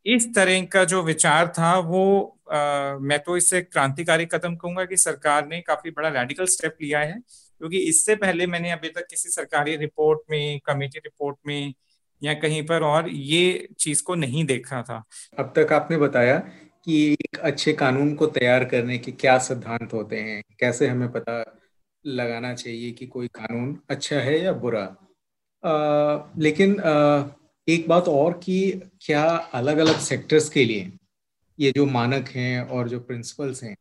इस 0.05 0.35
तरह 0.35 0.61
का 0.61 0.83
जो 0.83 1.03
विचार 1.03 1.47
था 1.47 1.77
वो 1.79 2.03
आ, 2.51 2.55
मैं 2.97 3.19
तो 3.19 3.37
इसे 3.37 3.61
क्रांतिकारी 3.61 4.25
कदम 4.25 4.55
कहूँगा 4.55 4.85
कि 4.85 4.97
सरकार 4.97 5.47
ने 5.47 5.61
काफ़ी 5.61 5.91
बड़ा 5.91 6.09
रेडिकल 6.09 6.45
स्टेप 6.45 6.77
लिया 6.81 6.99
है। 6.99 7.19
क्योंकि 7.61 7.77
इससे 7.77 8.15
पहले 8.15 8.47
मैंने 8.47 8.71
अभी 8.71 8.89
तक 8.89 9.07
किसी 9.09 9.29
सरकारी 9.29 9.75
रिपोर्ट 9.75 10.19
में 10.29 10.59
कमेटी 10.59 10.99
रिपोर्ट 10.99 11.37
में 11.47 11.73
या 12.23 12.33
कहीं 12.33 12.65
पर 12.65 12.83
और 12.83 13.09
ये 13.09 13.67
चीज़ 13.79 14.03
को 14.03 14.15
नहीं 14.15 14.45
देखा 14.45 14.81
था। 14.81 15.03
अब 15.39 15.53
तक 15.55 15.73
आपने 15.73 15.97
बताया 15.97 16.37
कि 16.85 17.13
एक 17.13 17.39
अच्छे 17.39 17.73
कानून 17.73 18.15
को 18.15 18.27
तैयार 18.27 18.65
करने 18.65 18.97
के 18.97 19.11
क्या 19.11 19.37
सिद्धांत 19.37 19.93
होते 19.93 20.15
हैं 20.15 20.43
कैसे 20.59 20.87
हमें 20.87 21.11
पता 21.11 21.59
लगाना 22.05 22.53
चाहिए 22.53 22.91
कि 22.91 23.07
कोई 23.07 23.27
कानून 23.27 23.79
अच्छा 23.89 24.15
है 24.15 24.43
या 24.43 24.53
बुरा? 24.53 24.95
आ, 25.63 26.33
लेकिन 26.37 26.79
आ, 26.79 27.23
एक 27.69 27.87
बात 27.87 28.07
और 28.07 28.33
कि 28.33 28.81
क्या 29.01 29.23
अलग 29.53 29.77
अलग 29.77 29.99
सेक्टर्स 29.99 30.49
के 30.49 30.65
लिए 30.65 30.91
ये 31.59 31.71
जो 31.71 31.85
मानक 31.85 32.29
हैं 32.29 32.61
और 32.61 32.89
जो 32.89 32.99
प्रिंसिपल्स 32.99 33.63
हैं 33.63 33.75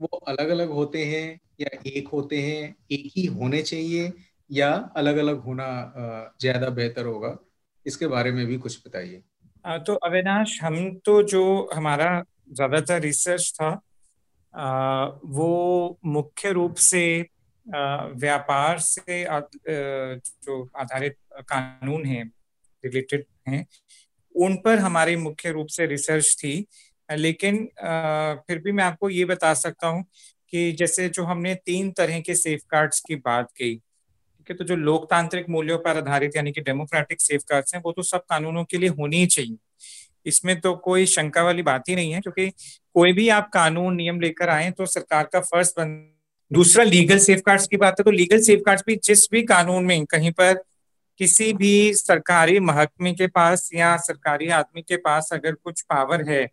वो 0.00 0.06
अलग 0.06 0.48
अलग 0.48 0.70
होते 0.70 1.04
हैं 1.04 1.40
या 1.58 1.78
एक 1.88 2.08
होते 2.08 2.40
हैं, 2.42 2.74
एक 2.92 3.10
ही 3.16 3.24
होने 3.28 3.62
चाहिए 3.62 4.12
या 4.50 4.70
अलग 4.96 5.16
अलग 5.16 5.40
होना 5.40 5.66
ज़्यादा 6.40 6.68
बेहतर 6.70 7.06
होगा? 7.06 7.36
इसके 7.86 8.06
बारे 8.06 8.32
में 8.32 8.44
भी 8.46 8.56
कुछ 8.58 8.78
बताइए। 8.86 9.22
तो 9.80 9.94
अविनाश, 9.96 10.58
हम 10.62 10.94
तो 11.04 11.22
जो 11.24 11.70
हमारा 11.74 12.22
ज़्यादातर 12.50 13.00
रिसर्च 13.00 13.52
था 13.52 13.70
वो 15.28 15.98
मुख्य 16.06 16.50
रूप 16.52 16.74
से 16.76 17.04
व्यापार 17.66 18.78
से 18.80 19.24
जो 19.24 20.62
आधारित 20.76 21.16
कानून 21.42 22.04
है 22.06 22.22
रिलेटेड 22.84 23.24
हैं, 23.48 23.66
उन 24.34 24.56
पर 24.56 24.78
हमारी 24.78 25.16
मुख्य 25.18 25.50
रूप 25.52 25.66
से 25.68 25.86
रिसर्च 25.86 26.34
थी। 26.38 26.66
लेकिन 27.08 27.56
फिर 28.48 28.58
भी 28.58 28.72
मैं 28.72 28.84
आपको 28.84 29.10
ये 29.10 29.24
बता 29.24 29.52
सकता 29.54 29.88
हूँ 29.88 30.04
कि 30.54 30.72
जैसे 30.72 31.08
जो 31.08 31.22
हमने 31.24 31.54
तीन 31.56 31.90
तरह 31.90 32.20
के 32.20 32.34
सेफ़ 32.34 32.76
की 32.76 33.16
बात 33.16 33.50
की, 33.50 33.74
ठीक 33.74 34.50
है 34.50 34.56
तो 34.56 34.64
जो 34.64 34.76
लोकतांत्रिक 34.76 35.48
मूल्यों 35.50 35.78
पर 35.78 35.96
आधारित 35.96 36.36
यानी 36.36 36.52
कि 36.52 36.60
डेमोक्रेटिक 36.60 37.20
सेफ़ 37.20 37.54
हैं, 37.54 37.80
वो 37.84 37.92
तो 37.92 38.02
सब 38.02 38.18
कानूनों 38.20 38.64
के 38.64 38.78
लिए 38.78 38.88
होनी 38.88 39.16
ही 39.16 39.26
चाहिए। 39.26 39.56
इसमें 40.26 40.60
तो 40.60 40.74
कोई 40.74 41.06
शंका 41.06 41.42
वाली 41.42 41.62
बात 41.62 41.88
ही 41.88 41.96
नहीं 41.96 42.12
है, 42.12 42.20
क्योंकि 42.20 42.48
कोई 42.94 43.12
भी 43.12 43.28
आप 43.28 43.50
कानून 43.54 43.96
नियम 43.96 44.20
लेकर 44.20 44.48
आए 44.48 44.70
तो 44.70 44.86
सरकार 44.86 45.28
का 45.32 45.40
फ़र्ज़ 45.40 45.72
बन, 45.78 46.16
दूसरा 46.50 46.84
लीगल 46.84 47.18
सेफ़ 47.18 47.66
की 47.70 47.76
बात 47.76 48.00
है 48.00 48.04
तो 48.04 48.10
लीगल 48.10 48.40
सेफ़ 48.40 48.82
भी 48.86 48.96
जिस 49.04 49.28
भी 49.30 49.42
कानून 49.42 49.84
में, 49.84 50.04
कहीं 50.06 50.32
पर 50.32 50.54
किसी 51.20 51.52
भी 51.52 51.94
सरकारी 51.94 52.60
महकमे 52.60 53.12
के 53.12 53.26
पास 53.26 53.70
या 53.74 53.96
सरकारी 53.96 54.48
आदमी 54.48 54.82
के 54.82 54.96
पास 54.96 55.28
अगर 55.32 55.52
कुछ 55.54 55.82
पावर 55.82 56.28
है, 56.28 56.48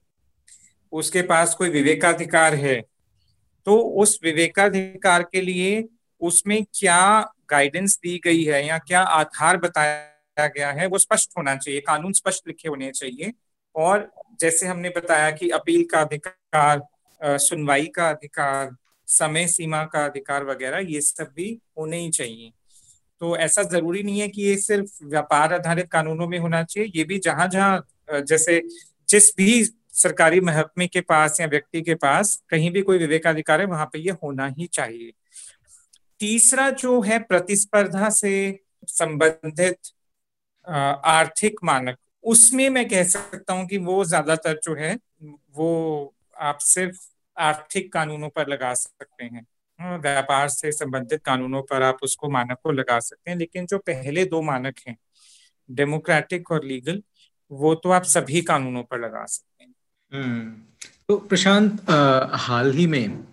उसके 0.94 1.22
पास 1.22 1.56
कोई 1.56 1.70
विवेकाधिकार 1.70 2.56
है 2.56 2.82
तो 3.68 3.78
उस 4.02 4.20
विवेकाधिकार 4.24 5.24
के 5.24 5.42
लिए 5.42 5.84
उसमें 6.22 6.64
क्या 6.74 7.02
गाइडेंस 7.50 7.98
दी 8.04 8.20
गई 8.24 8.44
है 8.44 8.66
या 8.68 8.78
क्या 8.78 9.02
आधार 9.02 9.58
बताया 9.58 10.48
गया 10.48 10.72
है, 10.72 10.88
वो 10.88 10.98
स्पष्ट 10.98 11.32
होना 11.38 11.56
चाहिए, 11.56 11.80
कानून 11.80 12.14
स्पष्ट 12.14 12.48
लिखे 12.48 12.70
होने 12.70 12.92
चाहिए। 12.92 13.34
और 13.76 14.10
जैसे 14.40 14.68
हमने 14.68 14.90
बताया 14.90 15.32
कि 15.32 15.50
अपील 15.50 15.84
का 15.92 16.02
अधिकार 16.02 17.38
सुनवाई 17.40 17.86
का 17.88 18.10
अधिकार, 18.10 18.76
समय 19.08 19.48
सीमा 19.48 19.84
का 19.86 20.06
अधिकार 20.06 20.46
वगैरह, 20.46 20.78
ये 20.88 21.02
सब 21.02 21.32
भी 21.36 21.58
होने 21.78 21.98
ही 21.98 22.10
चाहिए। 22.10 22.52
तो 23.22 23.36
ऐसा 23.38 23.64
ज़रूरी 23.64 24.04
नहीं 24.04 24.20
है 24.20 24.28
कि 24.28 24.42
ये 24.42 24.56
सिर्फ़ 24.58 25.04
व्यापार 25.06 25.54
आधारित 25.54 25.90
कानूनों 25.92 26.28
में 26.28 26.38
होना 26.40 26.64
चाहिए, 26.64 26.92
ये 26.96 27.04
भी 27.04 27.20
जहाँ 27.20 27.48
जहाँ 27.48 28.22
जैसे 28.22 28.62
जिस 29.10 29.32
भी 29.38 29.64
सरकारी 30.02 30.40
महकमे 30.42 30.88
के 30.88 31.02
पास 31.04 31.40
या 31.42 31.48
व्यक्ति 31.48 31.82
के 31.82 31.96
पास 31.96 32.36
कहीं 32.50 32.72
भी 32.72 32.82
कोई 32.82 32.98
विवेकाधिकार 32.98 33.60
है 33.62 33.66
वहाँ 33.68 33.86
पे 33.86 34.00
ये 34.00 34.12
होना 34.24 34.48
ही 34.50 34.68
चाहिए। 34.68 35.12
तीसरा 36.20 36.70
जो 36.70 37.00
है 37.02 37.20
प्रतिस्पर्धा 37.20 38.10
से 38.10 38.60
संबंधित 38.88 39.92
आर्थिक 40.68 41.56
मानक, 41.64 41.98
उसमें 42.24 42.70
मैं 42.70 42.88
कह 42.90 43.04
सकता 43.04 43.54
हूँ 43.54 43.66
कि 43.68 43.78
वो 43.80 44.04
ज़्यादातर 44.06 44.60
जो 44.64 44.76
है, 44.76 44.98
वो 45.52 46.14
आप 46.40 46.58
सिर्फ़ 46.60 47.00
आर्थिक 47.38 47.92
कानूनों 47.94 48.30
पर 48.30 48.48
लगा 48.48 48.74
सकते 48.74 49.24
हैं। 49.26 49.46
व्यापार 50.00 50.50
से 50.50 50.72
संबंधित 50.72 51.22
कानूनों 51.26 51.62
पर 51.62 51.84
आप 51.84 51.98
उसको 52.04 52.30
मानक 52.30 52.58
को 52.64 52.72
लगा 52.72 53.00
सकते 53.00 53.32
हैं, 53.32 53.38
लेकिन 53.38 53.66
जो 53.66 53.78
पहले 53.80 54.26
दो 54.26 54.42
मानक 54.42 54.80
हैं, 54.88 54.98
डेमोक्रेटिक 55.70 56.52
और 56.52 56.66
लीगल, 56.66 57.02
वो 57.52 57.74
तो 57.76 57.92
आप 57.92 58.04
सभी 58.06 58.42
कानूनों 58.42 58.84
पर 58.84 59.00
लगा 59.00 59.26
सकते 59.26 59.51
तो 60.14 61.18
प्रशांत 61.18 61.90
हाल 62.34 62.72
ही 62.74 62.88
में 62.88 63.24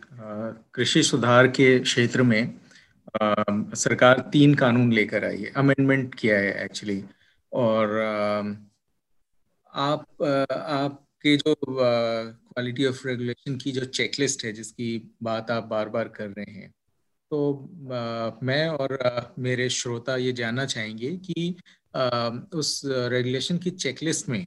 कृषि 0.74 1.02
सुधार 1.02 1.46
के 1.46 1.78
क्षेत्र 1.78 2.22
में 2.22 2.54
आ, 3.22 3.34
सरकार 3.74 4.28
तीन 4.32 4.54
कानून 4.54 4.92
लेकर 4.92 5.24
आई 5.24 5.36
है। 5.36 5.52
अमेंडमेंट 5.56 6.14
किया 6.14 6.38
है 6.38 6.64
एक्चुअली 6.64 7.04
और 7.52 7.98
आ, 7.98 8.42
आप 9.72 10.22
आपके 10.52 11.36
जो 11.36 11.54
क्वालिटी 11.64 12.86
ऑफ़ 12.86 13.08
रेगुलेशन 13.08 13.56
की 13.56 13.72
जो 13.72 13.84
चेकलिस्ट 13.84 14.44
है 14.44 14.52
जिसकी 14.52 15.10
बात 15.22 15.50
आप 15.50 15.64
बार 15.64 15.88
बार 15.88 16.08
कर 16.08 16.28
रहे 16.28 16.52
हैं 16.52 16.70
तो 17.30 17.70
मैं 18.42 18.68
और 18.68 18.98
मेरे 19.38 19.70
श्रोता 19.70 20.16
ये 20.16 20.32
जानना 20.32 20.64
चाहेंगे 20.64 21.10
कि 21.16 21.56
उस 22.58 22.82
रेगुलेशन 22.86 23.58
की 23.58 23.70
चेकलिस्ट 23.70 24.28
में 24.28 24.46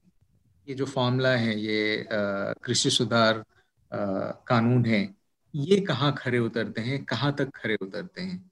ये 0.71 0.75
जो 0.75 0.85
फॉर्मूला 0.85 1.29
है 1.29 1.59
ये 1.59 2.07
कृषि 2.63 2.89
सुधार 2.89 3.43
कानून 4.47 4.85
है 4.85 5.01
ये 5.53 5.79
कहाँ 5.81 6.13
खड़े 6.17 6.39
उतरते 6.39 6.81
हैं 6.81 7.03
कहाँ 7.05 7.35
तक 7.35 7.49
खड़े 7.55 7.75
उतरते 7.81 8.21
हैं? 8.21 8.51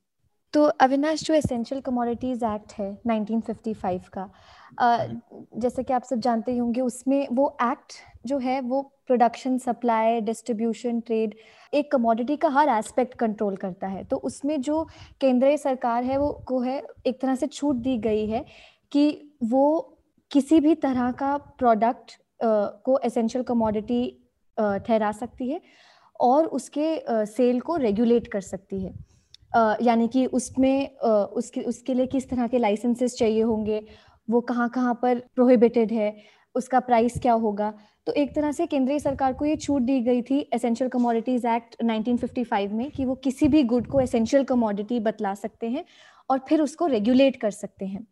तो 0.54 0.64
अविनाश 0.84 1.24
जो 1.24 1.34
एसेंशियल 1.34 1.82
कमोडिटीज 1.82 2.44
एक्ट 2.44 2.74
है 2.74 2.90
1955 3.08 4.08
का 4.18 4.30
जैसे 5.58 5.84
कि 5.84 5.94
आप 5.94 6.04
सब 6.04 6.20
जानते 6.20 6.52
ही 6.52 6.58
होंगे 6.58 6.82
उसमें 6.82 7.28
वो 7.32 7.58
एक्ट 7.62 7.94
जो 8.26 8.38
है 8.38 8.60
वो 8.62 8.82
प्रोडक्शन 9.08 9.58
सप्लाई 9.58 10.20
डिस्ट्रीब्यूशन 10.22 11.00
ट्रेड 11.00 11.36
एक 11.74 11.92
कमोडिटी 11.92 12.36
का 12.38 12.50
हर 12.50 12.70
एस्पेक्ट 12.70 13.14
कंट्रोल 13.14 13.56
करता 13.56 13.88
है। 13.88 14.04
तो 14.04 14.18
उसमें 14.18 14.62
जो 14.62 14.84
केंद्रीय 15.22 15.58
सरकार 15.58 16.04
है 16.04 16.18
वो 16.18 16.32
को 16.48 16.60
है 16.62 16.82
एक 17.06 17.22
तरह 17.22 17.36
से 17.36 17.48
छूट 17.48 17.76
दी 17.76 17.98
गई 17.98 18.26
है 18.28 18.46
कि 18.92 19.08
वो 19.44 19.96
किसी 20.32 20.60
भी 20.60 20.74
तरह 20.78 21.12
का 21.12 21.36
प्रोडक्ट 21.38 22.12
को 22.86 22.98
एसेंशियल 23.06 23.44
कमोडिटी 23.44 24.02
ठहरा 24.58 25.12
सकती 25.12 25.50
है 25.50 25.62
और 26.20 26.46
उसके 26.48 27.26
सेल 27.28 27.60
को 27.60 27.76
रेगुलेट 27.78 28.28
कर 28.28 28.42
सकती 28.42 28.84
है। 28.84 28.94
यानी 29.82 30.08
कि 30.08 30.26
उसमें 30.28 30.98
उसके 30.98 31.62
उसके 31.64 31.94
लिए 31.94 32.06
किस 32.08 32.30
तरह 32.30 32.48
के 32.48 32.58
लाइसेंसेस 32.58 33.16
चाहिए 33.18 33.42
होंगे, 33.42 33.82
वो 34.28 34.42
कहाँ 34.42 34.70
कहाँ 34.70 34.94
पर 35.02 35.20
प्रोहिबिटेड 35.36 35.92
है, 35.92 36.16
उसका 36.56 36.80
प्राइस 36.82 37.20
क्या 37.22 37.34
होगा। 37.36 37.74
तो 38.08 38.14
एक 38.14 38.36
तरह 38.36 38.52
से 38.52 38.66
केंद्रीय 38.68 39.00
सरकार 39.00 39.34
को 39.34 39.46
ये 39.46 39.56
छूट 39.56 39.82
दी 39.82 40.00
गई 40.02 40.22
थी 40.22 40.40
एसेंशियल 40.54 40.90
कमोडिटीज 40.90 41.46
एक्ट 41.46 41.76
1955 41.84 42.72
में 42.72 42.90
कि 42.92 43.06
वो 43.06 43.16
किसी 43.16 43.48
भी 43.48 43.64
गुड 43.64 43.88
को 43.88 44.00
एसेंशियल 44.02 44.44
कमोडिटी 44.44 45.00
बतला 45.00 45.34
सकते 45.36 45.70
हैं 45.70 45.86
और 46.30 46.40
फिर 46.50 46.62
उसको 46.62 46.88
रेगुलेट 46.88 47.36
कर 47.36 47.52
सकते 47.52 47.86
हैं। 47.86 48.06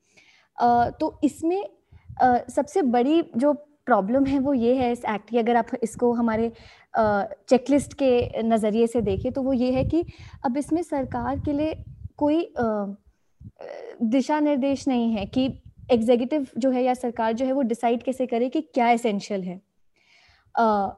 तो 0.91 1.19
इसमें 1.23 1.63
सबसे 2.23 2.81
बड़ी 2.81 3.21
जो 3.37 3.53
प्रॉब्लम 3.85 4.25
है 4.25 4.39
वो 4.39 4.53
ये 4.53 4.75
है 4.75 4.91
इस 4.91 5.03
एक्ट 5.05 5.29
की 5.29 5.37
अगर 5.37 5.55
आप 5.55 5.67
इसको 5.83 6.11
हमारे 6.13 6.51
चेकलिस्ट 6.97 7.93
के 7.93 8.41
नज़रिए 8.43 8.87
से 8.87 9.01
देखें 9.01 9.31
तो 9.31 9.41
वो 9.41 9.53
ये 9.53 9.71
है 9.71 9.83
कि 9.83 10.03
अब 10.45 10.57
इसमें 10.57 10.81
सरकार 10.81 11.39
के 11.39 11.53
लिए 11.53 11.75
कोई 12.17 12.53
दिशा 14.01 14.39
निर्देश 14.39 14.87
नहीं 14.87 15.11
है 15.11 15.25
कि 15.25 15.45
एग्जीक्यूटिव 15.91 16.47
जो 16.57 16.71
है 16.71 16.83
या 16.83 16.93
सरकार 16.93 17.33
जो 17.33 17.45
है 17.45 17.51
वो 17.51 17.61
डिसाइड 17.61 18.03
कैसे 18.03 18.25
करे 18.25 18.49
कि 18.49 18.61
क्या 18.61 18.89
एसेंशियल 18.89 19.41
है। 19.41 19.61
Uh, 20.55 20.91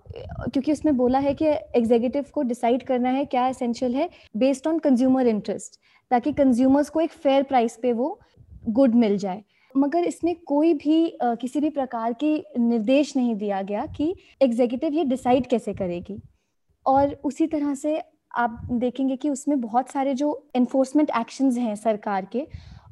क्योंकि 0.51 0.71
उसमें 0.71 0.95
बोला 0.97 1.19
है 1.19 1.33
कि 1.33 1.45
एग्जीक्यूटिव 1.45 2.25
को 2.33 2.41
डिसाइड 2.41 2.83
करना 2.83 3.09
है 3.09 3.25
क्या 3.25 3.47
एसेंशियल 3.47 3.95
है 3.95 4.09
बेस्ड 4.37 4.67
ऑन 4.67 4.79
कंज्यूमर 4.79 5.27
इंटरेस्ट 5.27 5.79
ताकि 6.11 6.31
कंज्यूमर्स 6.33 6.89
को 6.89 7.01
एक 7.01 7.11
फेयर 7.13 7.43
प्राइस 7.43 7.77
पे 7.81 7.93
वो 7.93 8.19
गुड 8.69 8.95
मिल 8.95 9.17
जाए। 9.17 9.43
मगर 9.75 10.03
इसमें 10.03 10.35
कोई 10.47 10.73
भी 10.73 11.09
आ, 11.09 11.33
किसी 11.35 11.59
भी 11.59 11.69
प्रकार 11.69 12.13
की 12.13 12.43
निर्देश 12.59 13.15
नहीं 13.17 13.35
दिया 13.35 13.61
गया 13.61 13.85
कि 13.87 14.13
एग्जीक्यूटिव 14.41 14.93
ये 14.93 15.03
डिसाइड 15.03 15.47
कैसे 15.47 15.73
करेगी। 15.73 16.17
और 16.85 17.13
उसी 17.23 17.47
तरह 17.47 17.73
से 17.75 18.01
आप 18.37 18.59
देखेंगे 18.71 19.15
कि 19.15 19.29
उसमें 19.29 19.59
बहुत 19.61 19.89
सारे 19.89 20.13
जो 20.13 20.49
एनफोर्समेंट 20.55 21.09
एक्शंस 21.19 21.57
हैं 21.57 21.75
सरकार 21.75 22.25
के 22.25 22.47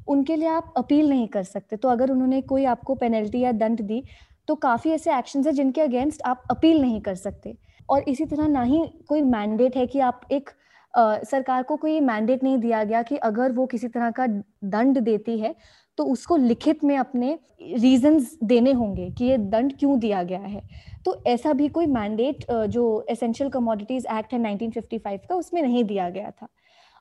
उनके 0.08 0.36
लिए 0.36 0.48
आप 0.48 0.72
अपील 0.76 1.08
नहीं 1.08 1.26
कर 1.28 1.42
सकते। 1.42 1.76
तो 1.76 1.88
अगर 1.88 2.10
उन्होंने 2.10 2.40
कोई 2.42 2.64
आपको 2.64 2.94
पेनल्टी 2.94 3.40
या 3.40 3.52
दंड 3.52 3.80
दी 3.82 4.02
तो 4.48 4.54
काफ़ी 4.54 4.90
ऐसे 4.90 5.16
एक्शंस 5.16 5.46
हैं 5.46 5.54
जिनके 5.54 5.80
अगेंस्ट 5.80 6.22
आप 6.22 6.42
अपील 6.50 6.80
नहीं 6.80 7.00
कर 7.00 7.14
सकते। 7.14 7.56
और 7.88 8.08
इसी 8.08 8.24
तरह 8.26 8.48
ना 8.48 8.62
ही 8.62 8.80
कोई 9.08 9.22
मैंडेट 9.22 9.76
है 9.76 9.86
कि 9.86 10.00
आप 10.00 10.20
एक 10.32 10.50
आ, 10.94 11.18
सरकार 11.20 11.62
को 11.62 11.76
कोई 11.76 12.00
मैंडेट 12.00 12.42
नहीं 12.42 12.58
दिया 12.58 12.82
गया 12.84 13.02
कि 13.02 13.16
अगर 13.16 13.52
वो 13.52 13.66
किसी 13.66 13.88
तरह 13.88 14.10
का 14.10 14.26
दंड 14.26 14.98
देती 14.98 15.38
है 15.38 15.54
तो 15.98 16.04
उसको 16.06 16.36
लिखित 16.36 16.84
में 16.84 16.96
अपने 16.98 17.38
रीजंस 17.62 18.36
देने 18.44 18.72
होंगे 18.72 19.10
कि 19.10 19.24
ये 19.24 19.38
दंड 19.38 19.72
क्यों 19.78 19.98
दिया 20.00 20.22
गया 20.22 20.40
है। 20.40 20.62
तो 21.04 21.16
ऐसा 21.26 21.52
भी 21.52 21.68
कोई 21.68 21.86
मैंडेट 21.88 22.44
जो 22.68 22.84
एसेंशियल 23.10 23.50
कमोडिटीज 23.50 24.06
एक्ट 24.12 24.32
है 24.32 24.38
1955 24.40 25.26
का, 25.28 25.34
उसमें 25.34 25.60
नहीं 25.62 25.84
दिया 25.84 26.08
गया 26.10 26.30
था। 26.32 26.48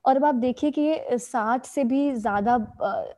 और 0.05 0.15
अब 0.15 0.25
आप 0.25 0.35
देखिए 0.37 0.71
कि 0.71 0.81
ये 0.81 1.17
साठ 1.19 1.65
से 1.65 1.83
भी 1.83 2.11
ज़्यादा 2.15 2.55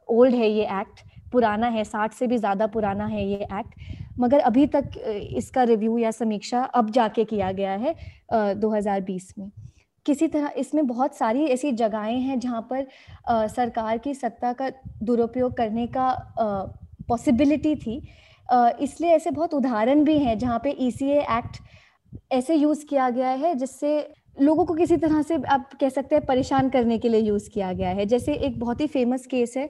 ओल्ड 0.09 0.35
है 0.35 0.49
ये 0.49 0.63
एक्ट 0.81 1.01
पुराना 1.31 1.67
है, 1.67 1.83
साठ 1.83 2.13
से 2.13 2.27
भी 2.27 2.37
ज़्यादा 2.37 2.67
पुराना 2.67 3.05
है 3.05 3.25
ये 3.25 3.37
एक्ट 3.37 4.19
मगर 4.19 4.39
अभी 4.41 4.65
तक 4.67 4.91
इसका 5.33 5.63
रिव्यू 5.63 5.97
या 5.97 6.11
समीक्षा 6.11 6.63
अब 6.63 6.89
जाके 6.91 7.23
किया 7.25 7.51
गया 7.51 7.71
है 7.73 7.95
2020 8.55 9.33
में। 9.37 9.49
किसी 10.09 10.27
तरह 10.27 10.53
इसमें 10.57 10.85
बहुत 10.87 11.17
सारी 11.17 11.45
ऐसी 11.47 11.71
जगहें 11.73 12.19
हैं 12.19 12.39
जहाँ 12.39 12.61
पर 12.69 12.85
आ, 13.27 13.47
सरकार 13.49 13.97
की 13.97 14.13
सत्ता 14.15 14.53
का 14.53 14.69
दुरुपयोग 15.03 15.57
करने 15.57 15.87
का 15.87 16.07
पॉसिबिलिटी 17.09 17.75
थी। 17.77 18.01
इसलिए 18.81 19.09
ऐसे 19.11 19.31
बहुत 19.31 19.53
उदाहरण 19.53 20.03
भी 20.03 20.17
हैं 20.19 20.37
जहाँ 20.39 20.59
पे 20.59 20.69
ई 20.71 20.89
एक्ट 21.11 21.57
ऐसे 22.33 22.55
यूज़ 22.55 22.85
किया 22.85 23.09
गया 23.11 23.29
है 23.41 23.53
जिससे 23.55 23.91
लोगों 24.37 24.65
को 24.65 24.73
किसी 24.73 24.97
तरह 24.97 25.21
से 25.21 25.35
आप 25.49 25.69
कह 25.79 25.89
सकते 25.89 26.15
हैं 26.15 26.25
परेशान 26.25 26.69
करने 26.69 26.97
के 26.97 27.09
लिए 27.09 27.21
यूज़ 27.21 27.49
किया 27.49 27.71
गया 27.73 27.89
है। 27.91 28.05
जैसे 28.05 28.33
एक 28.35 28.59
बहुत 28.59 28.81
ही 28.81 28.87
फ़ेमस 28.89 29.25
केस 29.25 29.53
है 29.57 29.69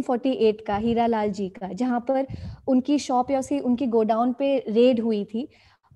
फोर्टी 0.00 0.32
एट 0.48 0.60
का 0.66 0.76
हीरा 0.76 1.06
लाल 1.06 1.30
जी 1.32 1.48
का 1.50 1.72
जहाँ 1.74 2.00
पर 2.08 2.26
उनकी 2.68 2.98
शॉप 2.98 3.30
या 3.30 3.38
उसकी 3.38 3.58
उनकी 3.60 3.86
गोडाउन 3.88 4.32
पे 4.32 4.56
रेड 4.68 5.00
हुई 5.00 5.24
थी। 5.24 5.48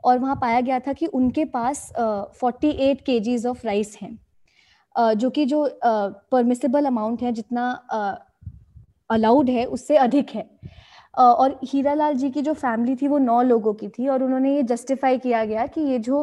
और 0.04 0.18
वहाँ 0.18 0.36
पाया 0.36 0.60
गया 0.60 0.78
था 0.78 0.92
कि 0.92 1.06
उनके 1.06 1.44
पास 1.44 1.92
फोर्टी 2.40 2.70
एट 2.82 3.00
के 3.00 3.48
ऑफ़ 3.48 3.66
राइस 3.66 3.96
हैं। 4.02 4.18
जो 4.94 5.30
कि 5.30 5.44
जो 5.44 5.66
परमिसेबल 5.84 6.84
अमाउंट 6.84 7.22
है, 7.22 7.32
जितना 7.32 7.70
अलाउड 9.10 9.50
है, 9.50 9.64
उससे 9.66 9.96
अधिक 9.96 10.30
है। 10.30 10.48
और 11.14 11.58
हीरा 11.64 11.94
लाल 11.94 12.14
जी 12.14 12.30
की 12.30 12.42
जो 12.42 12.52
फैमिली 12.54 12.94
थी, 12.96 13.08
वो 13.08 13.18
नौ 13.18 13.40
लोगों 13.42 13.72
की 13.74 13.88
थी, 13.88 14.08
और 14.08 14.22
उन्होंने 14.22 14.54
ये 14.54 14.62
जस्टिफाई 14.62 15.18
किया 15.18 15.44
गया 15.44 15.66
कि 15.66 15.80
ये 15.80 15.98
जो 15.98 16.22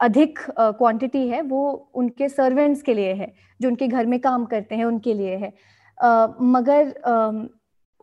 अधिक 0.00 0.38
क्वांटिटी 0.50 1.26
है, 1.28 1.40
वो 1.42 1.90
उनके 1.94 2.28
सर्वेंट्स 2.28 2.82
के 2.82 2.94
लिए 2.94 3.12
है, 3.14 3.32
जो 3.60 3.68
उनके 3.68 3.88
घर 3.88 4.06
में 4.06 4.18
काम 4.20 4.44
करते 4.44 4.74
हैं, 4.74 4.84
उनके 4.84 5.14
लिए 5.14 5.36
है। 5.36 5.52
मगर 6.42 6.94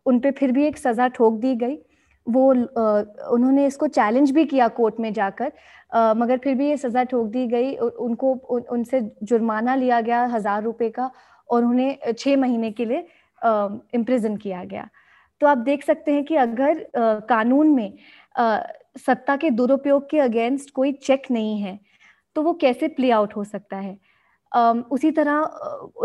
उन 0.05 0.19
पर 0.19 0.31
फिर 0.31 0.51
भी 0.51 0.65
एक 0.65 0.77
सज़ा 0.77 1.07
ठोक 1.07 1.39
दी 1.39 1.55
गई। 1.55 1.77
वो 2.27 2.49
उन्होंने 2.51 3.65
इसको 3.65 3.87
चैलेंज 3.89 4.31
भी 4.31 4.45
किया 4.45 4.67
कोर्ट 4.69 4.99
में 4.99 5.11
जाकर। 5.13 5.51
मगर 6.17 6.37
फिर 6.37 6.55
भी 6.55 6.67
ये 6.69 6.77
सज़ा 6.77 7.03
ठोक 7.03 7.27
दी 7.27 7.45
गई। 7.47 7.75
उनको 7.75 8.33
उन, 8.33 8.61
उनसे 8.61 9.01
जुर्माना 9.23 9.75
लिया 9.75 10.01
गया 10.01 10.23
हज़ार 10.27 10.63
रुपए 10.63 10.89
का 10.89 11.09
और 11.49 11.65
उन्हें 11.65 12.13
छः 12.13 12.37
महीने 12.37 12.71
के 12.71 12.85
लिए 12.85 13.07
इम्प्रिजन 13.95 14.37
किया 14.37 14.63
गया। 14.65 14.87
तो 15.41 15.47
आप 15.47 15.57
देख 15.59 15.83
सकते 15.83 16.11
हैं 16.11 16.23
कि 16.25 16.35
अगर 16.37 16.85
कानून 17.29 17.69
में 17.69 17.93
सत्ता 18.99 19.35
के 19.35 19.49
दुरुपयोग 19.51 20.09
के 20.09 20.19
अगेंस्ट 20.19 20.71
कोई 20.71 20.91
चेक 20.93 21.31
नहीं 21.31 21.59
है 21.61 21.79
तो 22.35 22.41
वो 22.43 22.53
कैसे 22.53 22.87
प्ले 22.89 23.11
आउट 23.11 23.35
हो 23.35 23.43
सकता 23.43 23.77
है? 23.77 23.97
उसी 24.91 25.11
तरह 25.11 25.49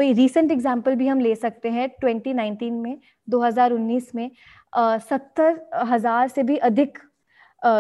रिसेंट 0.01 0.51
एग्जांपल 0.53 0.95
भी 0.95 1.07
हम 1.09 1.21
ले 1.21 1.35
सकते 1.35 1.69
हैं। 1.71 1.89
2019 2.01 2.71
में 2.73 2.99
2019 3.29 4.15
में 4.15 4.31
सत्तर 4.77 5.61
हज़ार 5.87 6.29
से 6.29 6.43
भी 6.43 6.57
अधिक 6.69 6.99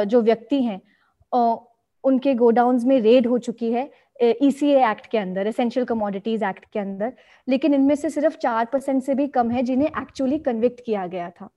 जो 0.06 0.20
व्यक्ति 0.22 0.62
हैं 0.62 0.80
उनके 2.04 2.34
गोडाउन्स 2.34 2.84
में 2.84 3.00
रेड 3.00 3.26
हो 3.26 3.38
चुकी 3.38 3.70
है 3.72 3.90
ईसीए 4.42 4.84
एक्ट 4.90 5.06
के 5.06 5.18
अंदर 5.18 5.46
एसेंशियल 5.46 5.86
कमोडिटीज 5.86 6.42
एक्ट 6.42 6.64
के 6.72 6.78
अंदर, 6.78 7.12
लेकिन 7.48 7.74
इनमें 7.74 7.94
से 7.94 8.10
सिर्फ़ 8.10 8.36
चार 8.38 8.64
परसेंट 8.72 9.02
से 9.02 9.14
भी 9.14 9.26
कम 9.28 9.50
है 9.50 9.62
जिन्हें 9.62 9.88
एक्चुअली 10.00 10.38
कन्विक्ट 10.40 10.80
किया 10.86 11.06
गया 11.06 11.28
था। 11.30 11.48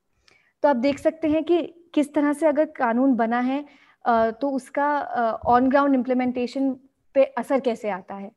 तो 0.63 0.69
आप 0.69 0.75
देख 0.77 0.99
सकते 0.99 1.27
हैं 1.27 1.43
कि 1.43 1.61
किस 1.93 2.13
तरह 2.13 2.33
से 2.33 2.47
अगर 2.47 2.65
कानून 2.77 3.15
बना 3.15 3.39
है 3.41 3.63
तो 4.05 4.49
उसका 4.49 4.89
ऑन 5.47 5.69
ग्राउंड 5.69 5.95
इम्प्लीमेंटेशन 5.95 6.71
पे 7.15 7.23
असर 7.37 7.59
कैसे 7.59 7.89
आता 7.89 8.15
है? 8.15 8.31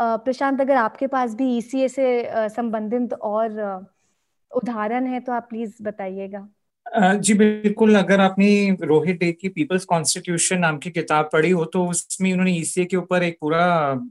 प्रशांत, 0.00 0.60
अगर 0.60 0.76
आपके 0.76 1.06
पास 1.06 1.34
भी 1.34 1.56
ईसीए 1.56 1.88
से 1.88 2.48
संबंधित 2.48 3.12
और 3.14 3.50
उदाहरण 4.52 5.06
है 5.06 5.20
तो 5.20 5.32
आप 5.32 5.46
प्लीज़ 5.50 5.82
बताइएगा। 5.82 6.48
जी 7.16 7.34
बिल्कुल 7.34 7.96
अगर 7.96 8.20
आपने 8.20 8.76
रोहित 8.82 9.18
डे 9.18 9.32
की 9.32 9.48
पीपल्स 9.48 9.84
कॉन्स्टिट्यूशन 9.84 10.58
नाम 10.58 10.78
की 10.78 10.90
किताब 10.90 11.28
पढ़ी 11.32 11.50
हो 11.50 11.64
तो 11.64 11.84
उसमें 11.86 12.32
उन्होंने 12.32 12.52
ईसीए 12.52 12.84
के 12.84 12.96
ऊपर 12.96 13.22
एक 13.22 13.36
पूरा 13.40 13.64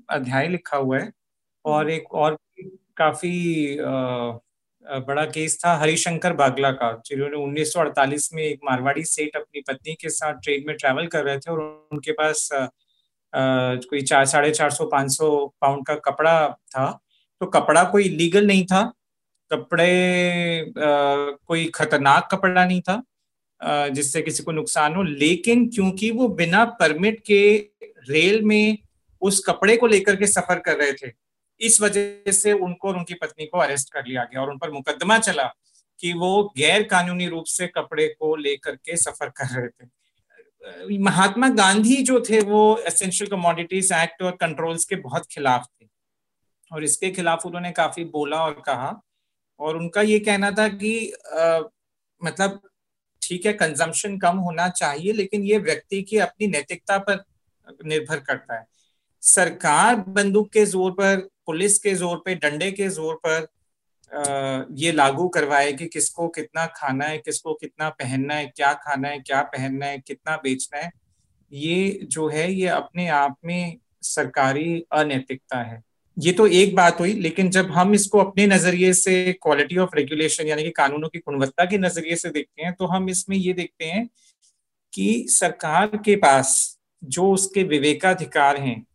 अध्याय 0.10 0.48
लिखा 0.48 0.78
हुआ 0.78 1.00
है 1.00 1.12
और 1.66 1.90
एक 1.90 2.14
और 2.14 2.38
काफ़ी 2.98 3.78
बड़ा 5.08 5.26
केस 5.26 5.60
था 5.66 5.74
हरिशंकर 5.78 6.34
बागला 6.34 6.72
का 6.72 6.92
जिन्होंने 7.06 7.38
1948 7.38 8.34
में 8.34 8.42
एक 8.44 8.60
मारवाड़ी 8.64 9.04
सेठ 9.06 9.36
अपनी 9.36 9.62
पत्नी 9.68 9.94
के 9.94 10.10
साथ 10.10 10.40
ट्रेन 10.44 10.64
में 10.68 10.76
ट्रैवल 10.78 11.08
कर 11.08 11.24
रहे 11.24 11.38
थे 11.38 11.52
और 11.52 11.60
उनके 11.92 12.12
पास 12.12 12.50
कोई 13.34 14.02
चार 14.02 14.26
साढ़े 14.26 14.52
चार 14.52 14.70
सौ 14.70 14.86
पाँच 14.86 15.12
सौ 15.12 15.30
पाउंड 15.62 15.86
का 15.86 15.96
कपड़ा 16.06 16.50
था। 16.50 16.90
तो 17.42 17.46
कपड़ा 17.48 17.84
कोई 17.84 18.10
लीगल 18.10 18.48
नहीं 18.48 18.66
था 18.66 18.82
कपड़े 19.54 20.62
आ, 20.62 20.74
कोई 21.48 21.66
खतरनाक 21.76 22.28
कपड़ा 22.32 22.66
नहीं 22.66 22.82
था 22.82 23.04
जिससे 23.90 24.22
किसी 24.22 24.44
को 24.44 24.52
नुकसान 24.52 24.96
हो 24.96 25.04
लेकिन 25.04 25.70
क्योंकि 25.70 26.12
वो 26.12 26.28
बिना 26.28 26.66
परमिट 26.66 27.20
के 27.26 27.70
रेल 27.84 28.42
में 28.42 28.78
उस 29.22 29.44
कपड़े 29.48 29.78
को 29.78 29.88
लेकर 29.88 30.16
के 30.16 30.28
सफ़र 30.28 30.60
कर 30.60 30.78
रहे 30.78 30.94
थे 30.94 31.12
इस 31.60 31.82
वजह 31.82 32.32
से 32.32 32.54
उनको 32.54 32.88
और 32.88 32.98
उनकी 32.98 33.14
पत्नी 33.14 33.46
को 33.46 33.58
अरेस्ट 33.58 33.94
कर 33.94 34.06
लिया 34.08 34.24
गया 34.24 34.42
और 34.42 34.50
उन 34.52 34.58
पर 34.58 34.72
मुकदमा 34.72 35.18
चला 35.18 35.54
कि 36.00 36.14
वो 36.14 36.54
गैर 36.58 36.84
कानूनी 36.84 37.28
रूप 37.28 37.44
से 37.46 37.68
कपड़े 37.68 38.08
को 38.08 38.36
लेकर 38.36 38.76
के 38.76 38.98
सफ़र 38.98 39.30
कर 39.30 39.46
रहे 39.46 39.68
थे। 39.68 39.90
महात्मा 40.98 41.50
गांधी 41.50 41.96
जो 41.96 42.24
थे 42.30 42.42
वो 42.42 42.78
एसेंशियल 42.78 43.30
कमोडिटीज 43.30 43.92
एक्ट 43.92 44.22
और 44.22 44.32
कंट्रोल्स 44.32 44.86
के 44.86 44.96
बहुत 44.96 45.28
खिलाफ 45.32 45.68
थे 45.82 45.88
और 46.74 46.84
इसके 46.84 47.12
खिलाफ 47.12 47.46
उन्होंने 47.46 47.72
काफ़ी 47.72 48.04
बोला 48.06 48.38
और 48.38 48.62
कहा 48.66 49.02
और 49.62 49.78
उनका 49.78 50.02
ये 50.02 50.20
कहना 50.20 50.52
था 50.52 50.68
कि 50.70 51.12
आ, 51.34 51.60
मतलब 52.22 52.60
ठीक 53.22 53.46
है 53.46 53.54
कंजम्पशन 53.54 54.18
कम 54.20 54.38
होना 54.40 54.68
चाहिए 54.72 55.14
लेकिन 55.14 55.44
ये 55.44 55.58
व्यक्ति 55.60 56.02
की 56.04 56.18
अपनी 56.20 56.48
नैतिकता 56.48 56.98
पर 57.00 57.24
निर्भर 57.86 58.20
करता 58.20 58.60
है। 58.60 58.66
सरकार 59.24 59.96
बंदूक 60.10 60.52
के 60.54 60.66
ज़ोर 60.66 60.92
पर 60.92 61.28
पुलिस 61.46 61.78
के 61.80 61.94
ज़ोर 61.96 62.22
पे 62.26 62.36
डंडे 62.36 62.72
के 62.72 62.88
ज़ोर 62.90 63.16
पर 63.26 63.48
आ, 64.12 64.64
ये 64.76 64.92
लागू 64.92 65.28
करवाए 65.30 65.72
कि 65.74 65.86
किसको 65.88 66.28
कितना 66.30 66.66
खाना 66.76 67.06
है 67.06 67.18
किसको 67.18 67.54
कितना 67.54 67.90
पहनना 67.92 68.34
है 68.34 68.46
क्या 68.48 68.74
खाना 68.84 69.08
है 69.08 69.20
क्या 69.20 69.42
पहनना 69.52 69.86
है 69.86 70.00
कितना 70.00 70.36
बेचना 70.38 70.80
है 70.80 70.92
ये 71.52 72.00
जो 72.04 72.28
है 72.30 72.52
ये 72.52 72.68
अपने 72.70 73.08
आप 73.10 73.36
में 73.46 73.78
सरकारी 74.04 74.84
अनैतिकता 74.94 75.62
है। 75.62 75.82
ये 76.22 76.32
तो 76.34 76.46
एक 76.48 76.76
बात 76.76 77.00
हुई, 77.00 77.14
लेकिन 77.14 77.50
जब 77.50 77.70
हम 77.72 77.94
इसको 77.94 78.20
अपने 78.20 78.46
नज़रिए 78.48 78.94
से 78.94 79.34
क्वालिटी 79.34 79.78
ऑफ़ 79.78 79.96
रेगुलेशन 79.96 80.48
यानी 80.48 80.64
कि 80.64 80.70
कानूनों 80.72 81.10
की 81.10 81.20
गुणवत्ता 81.20 81.66
के 81.66 81.78
नज़रिए 81.78 82.16
से 82.16 82.30
देखते 82.30 82.64
हैं 82.64 82.74
तो 82.74 82.86
हम 82.86 83.10
इसमें 83.10 83.36
ये 83.38 83.54
देखते 83.54 83.86
हैं 83.86 84.08
कि 84.94 85.26
सरकार 85.30 85.98
के 86.06 86.16
पास 86.16 86.78
जो 87.04 87.32
उसके 87.32 87.64
विवेकाधिकार 87.66 88.58
हैं, 88.58 88.86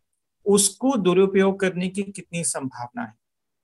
उसको 0.47 0.97
दुरुपयोग 0.99 1.59
करने 1.61 1.89
की 1.89 2.03
कितनी 2.05 2.45
संभावना 2.45 3.03
है? 3.03 3.13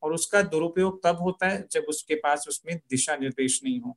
और 0.02 0.12
उसका 0.12 0.42
दुरुपयोग 0.44 1.02
तब 1.04 1.18
होता 1.22 1.48
है 1.48 1.64
जब 1.72 1.84
उसके 1.88 2.14
पास 2.16 2.46
उसमें 2.48 2.76
दिशा 2.80 3.16
निर्देश 3.16 3.60
नहीं 3.64 3.80
हो। 3.80 3.96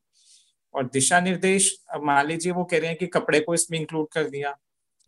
और 0.74 0.86
दिशा 0.86 1.20
निर्देश, 1.20 1.76
अब 1.89 2.03
मान 2.03 2.28
लीजिए 2.28 2.51
वो 2.53 2.63
कह 2.63 2.78
रहे 2.78 2.88
हैं 2.88 2.97
कि 2.97 3.07
कपड़े 3.09 3.39
को 3.39 3.53
इसमें 3.53 3.80
इंक्लूड 3.80 4.07
कर 4.13 4.30
दिया, 4.30 4.55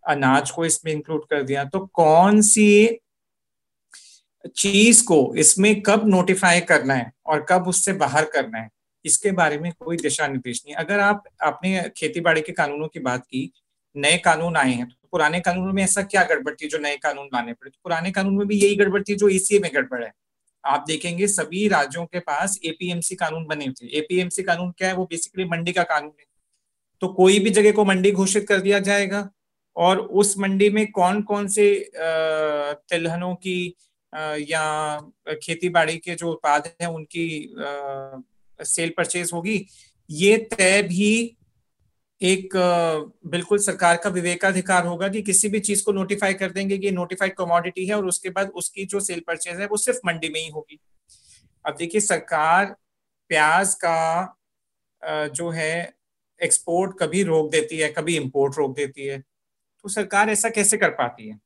अनाज 0.03 0.51
को 0.51 0.65
इसमें 0.65 0.91
इंक्लूड 0.93 1.25
कर 1.25 1.43
दिया 1.43 1.63
तो 1.65 1.79
कौन 1.93 2.41
सी 2.43 2.99
चीज़ 4.47 5.03
को 5.03 5.33
इसमें 5.37 5.81
कब 5.81 6.07
नोटिफाई 6.07 6.59
करना 6.61 6.93
है 6.93 7.11
और 7.25 7.45
कब 7.49 7.67
उससे 7.67 7.93
बाहर 7.95 8.25
करना 8.25 8.57
है, 8.57 8.69
इसके 9.05 9.31
बारे 9.31 9.57
में 9.57 9.71
कोई 9.79 9.97
दिशा 9.97 10.27
निर्देश 10.27 10.61
नहीं 10.65 10.75
अगर 10.75 10.99
आप 10.99 11.23
अपने 11.43 11.81
खेती 11.97 12.21
बाड़ी 12.21 12.41
के 12.41 12.51
कानूनों 12.51 12.87
की 12.87 12.99
बात 13.01 13.25
की, 13.25 13.51
नए 13.95 14.17
कानून 14.17 14.57
आए 14.57 14.71
हैं 14.71 14.87
तो 14.87 15.07
पुराने 15.11 15.39
कानूनों 15.39 15.73
में 15.73 15.83
ऐसा 15.83 16.01
क्या 16.03 16.23
गड़बड़ 16.25 16.53
थी 16.53 16.67
जो 16.67 16.77
नए 16.77 16.97
कानून 16.97 17.25
लाने 17.25 17.53
पड़े? 17.53 17.69
तो 17.69 17.79
पुराने 17.83 18.11
कानून 18.11 18.37
में 18.37 18.47
भी 18.47 18.55
यही 18.57 18.75
गड़बड़ 18.75 19.01
थी 19.03 19.15
जो 19.15 19.29
एसीए 19.29 19.59
में 19.59 19.69
गड़बड़ 19.73 20.03
है। 20.03 20.11
आप 20.63 20.83
देखेंगे 20.87 21.27
सभी 21.27 21.67
राज्यों 21.67 22.05
के 22.05 22.19
पास 22.21 22.59
एपीएमसी 22.65 23.15
कानून 23.15 23.45
बने 23.45 23.69
थे। 23.71 23.87
एपीएमसी 23.97 24.43
कानून 24.43 24.71
क्या 24.71 24.87
है? 24.87 24.95
वो 24.95 25.05
बेसिकली 25.05 25.45
मंडी 25.45 25.71
का 25.71 25.83
कानून 25.85 26.11
है। 26.11 26.25
तो 27.01 27.07
कोई 27.13 27.39
भी 27.39 27.49
जगह 27.49 27.71
को 27.71 27.85
मंडी 27.85 28.11
घोषित 28.11 28.47
कर 28.47 28.59
दिया 28.59 28.79
जाएगा 28.81 29.27
और 29.75 29.99
उस 29.99 30.37
मंडी 30.39 30.69
में 30.69 30.85
कौन 30.91 31.21
कौन 31.21 31.47
से 31.47 31.67
तिलहनों 31.95 33.33
की 33.35 33.75
या 34.13 34.99
खेती 35.43 35.69
बाड़ी 35.69 35.97
के 35.97 36.15
जो 36.15 36.31
उत्पाद 36.31 36.67
हैं, 36.81 36.87
उनकी 36.87 37.55
सेल 38.59 38.93
परचेज 38.97 39.31
होगी, 39.33 39.65
ये 40.09 40.37
तय 40.51 40.81
भी 40.83 41.33
एक 42.21 42.49
बिल्कुल 43.27 43.57
सरकार 43.57 43.97
का 44.03 44.09
विवेकाधिकार 44.09 44.85
होगा 44.85 45.07
कि 45.07 45.21
किसी 45.21 45.49
भी 45.49 45.59
चीज़ 45.59 45.83
को 45.83 45.91
नोटिफाई 45.91 46.33
कर 46.33 46.51
देंगे 46.51 46.77
कि 46.77 46.91
नोटिफाइड 46.91 47.35
कमोडिटी 47.35 47.85
है 47.85 47.95
और 47.95 48.05
उसके 48.07 48.29
बाद 48.29 48.49
उसकी 48.55 48.85
जो 48.85 48.99
सेल 48.99 49.19
परचेज 49.27 49.59
है, 49.59 49.67
वो 49.67 49.77
सिर्फ़ 49.77 49.99
मंडी 50.05 50.29
में 50.29 50.39
ही 50.39 50.49
होगी। 50.49 50.79
अब 51.65 51.75
देखिए, 51.75 52.01
सरकार 52.01 52.75
प्याज 53.29 53.73
का 53.75 54.33
जो 55.27 55.49
है 55.49 55.93
एक्सपोर्ट 56.39 56.97
कभी 56.99 57.23
रोक 57.23 57.51
देती 57.51 57.77
है, 57.77 57.89
कभी 57.89 58.15
इंपोर्ट 58.17 58.57
रोक 58.57 58.75
देती 58.75 59.05
है। 59.05 59.19
तो 59.19 59.89
सरकार 59.89 60.29
ऐसा 60.29 60.49
कैसे 60.49 60.77
कर 60.77 60.89
पाती 60.89 61.27
है? 61.29 61.39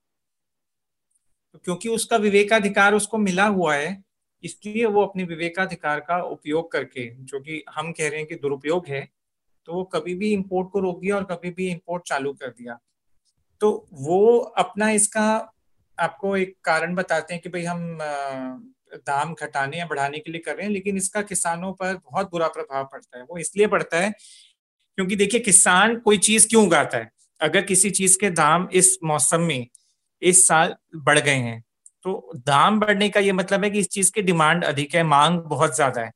क्योंकि 1.55 1.89
उसका 1.89 2.17
विवेकाधिकार 2.17 2.93
उसको 2.93 3.17
मिला 3.17 3.45
हुआ 3.47 3.75
है, 3.75 4.03
इसलिए 4.43 4.85
वो 4.85 5.01
अपने 5.01 5.23
विवेकाधिकार 5.23 5.99
का 5.99 6.21
उपयोग 6.23 6.71
करके, 6.71 7.09
जो 7.15 7.39
कि 7.39 7.63
हम 7.69 7.91
कह 7.91 8.09
रहे 8.09 8.19
हैं 8.19 8.27
कि 8.27 8.35
दुरुपयोग 8.35 8.87
है 8.87 9.07
तो 9.67 9.73
वो 9.73 9.83
कभी 9.85 10.13
भी 10.15 10.31
इंपोर्ट 10.33 10.69
को 10.71 10.79
रोक 10.79 10.99
दिया 11.01 11.15
और 11.15 11.23
कभी 11.23 11.49
भी 11.51 11.67
इंपोर्ट 11.69 12.03
चालू 12.03 12.31
कर 12.33 12.47
दिया। 12.49 12.77
तो 13.61 13.87
वो 13.93 14.37
अपना 14.37 14.89
इसका 14.91 15.25
आपको 15.97 16.35
एक 16.37 16.55
कारण 16.65 16.95
बताते 16.95 17.33
हैं 17.33 17.41
कि 17.43 17.49
भाई 17.49 17.63
हम 17.63 17.97
दाम 19.07 19.33
घटाने 19.35 19.77
या 19.77 19.85
बढ़ाने 19.85 20.19
के 20.19 20.31
लिए 20.31 20.41
कर 20.41 20.55
रहे 20.55 20.65
हैं, 20.65 20.71
लेकिन 20.73 20.97
इसका 20.97 21.21
किसानों 21.23 21.71
पर 21.73 21.93
बहुत 21.95 22.31
बुरा 22.31 22.47
प्रभाव 22.47 22.87
पड़ता 22.91 23.17
है। 23.17 23.23
वो 23.23 23.37
इसलिए 23.37 23.67
पड़ता 23.67 23.99
है 23.99 24.11
क्योंकि 24.11 25.15
देखिए, 25.15 25.39
किसान 25.41 25.95
कोई 25.99 26.17
चीज़ 26.19 26.47
क्यों 26.47 26.65
उगाता 26.65 26.97
है? 26.97 27.11
अगर 27.41 27.61
किसी 27.63 27.89
चीज़ 27.91 28.17
के 28.19 28.29
दाम 28.31 28.67
इस 28.73 28.97
मौसम 29.03 29.41
में 29.41 29.67
इस 30.21 30.47
साल 30.47 30.75
बढ़ 30.97 31.19
गए 31.19 31.31
हैं। 31.31 31.61
तो 32.05 32.31
दाम 32.37 32.79
बढ़ने 32.79 33.09
का 33.09 33.19
ये 33.19 33.31
मतलब 33.31 33.63
है 33.63 33.69
कि 33.69 33.79
इस 33.79 33.89
चीज़ 33.89 34.11
की 34.11 34.21
डिमांड 34.21 34.63
अधिक 34.65 34.95
है, 34.95 35.03
मांग 35.05 35.39
बहुत 35.41 35.75
ज़्यादा 35.75 36.01
है। 36.01 36.11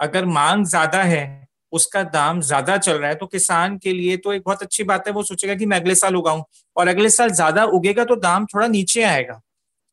अगर 0.00 0.24
मांग 0.26 0.64
ज़्यादा 0.66 1.02
है, 1.04 1.46
उसका 1.72 2.02
दाम 2.04 2.40
ज़्यादा 2.42 2.76
चल 2.78 2.98
रहा 2.98 3.08
है 3.08 3.14
तो 3.14 3.26
किसान 3.26 3.76
के 3.78 3.92
लिए 3.92 4.16
तो 4.16 4.32
एक 4.32 4.42
बहुत 4.46 4.62
अच्छी 4.62 4.84
बात 4.84 5.06
है, 5.06 5.12
वो 5.12 5.22
सोचेगा 5.22 5.54
कि 5.54 5.66
मैं 5.66 5.80
अगले 5.80 5.94
साल 5.94 6.16
उगाऊं 6.16 6.42
और 6.76 6.88
अगले 6.88 7.10
साल 7.10 7.30
ज़्यादा 7.32 7.64
उगेगा 7.66 8.04
तो 8.04 8.16
दाम 8.18 8.46
थोड़ा 8.46 8.66
नीचे 8.68 9.02
आएगा। 9.04 9.40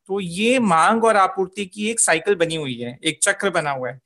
तो 0.10 0.20
ये 0.20 0.60
मांग 0.62 1.04
और 1.04 1.18
आपूर्ति 1.18 1.66
की 1.66 1.90
एक 1.90 2.00
साइकिल 2.00 2.36
बनी 2.36 2.56
हुई 2.56 2.76
है, 2.76 2.98
एक 3.04 3.20
चक्र 3.24 3.50
बना 3.50 3.72
हुआ 3.72 3.90
है। 3.90 4.00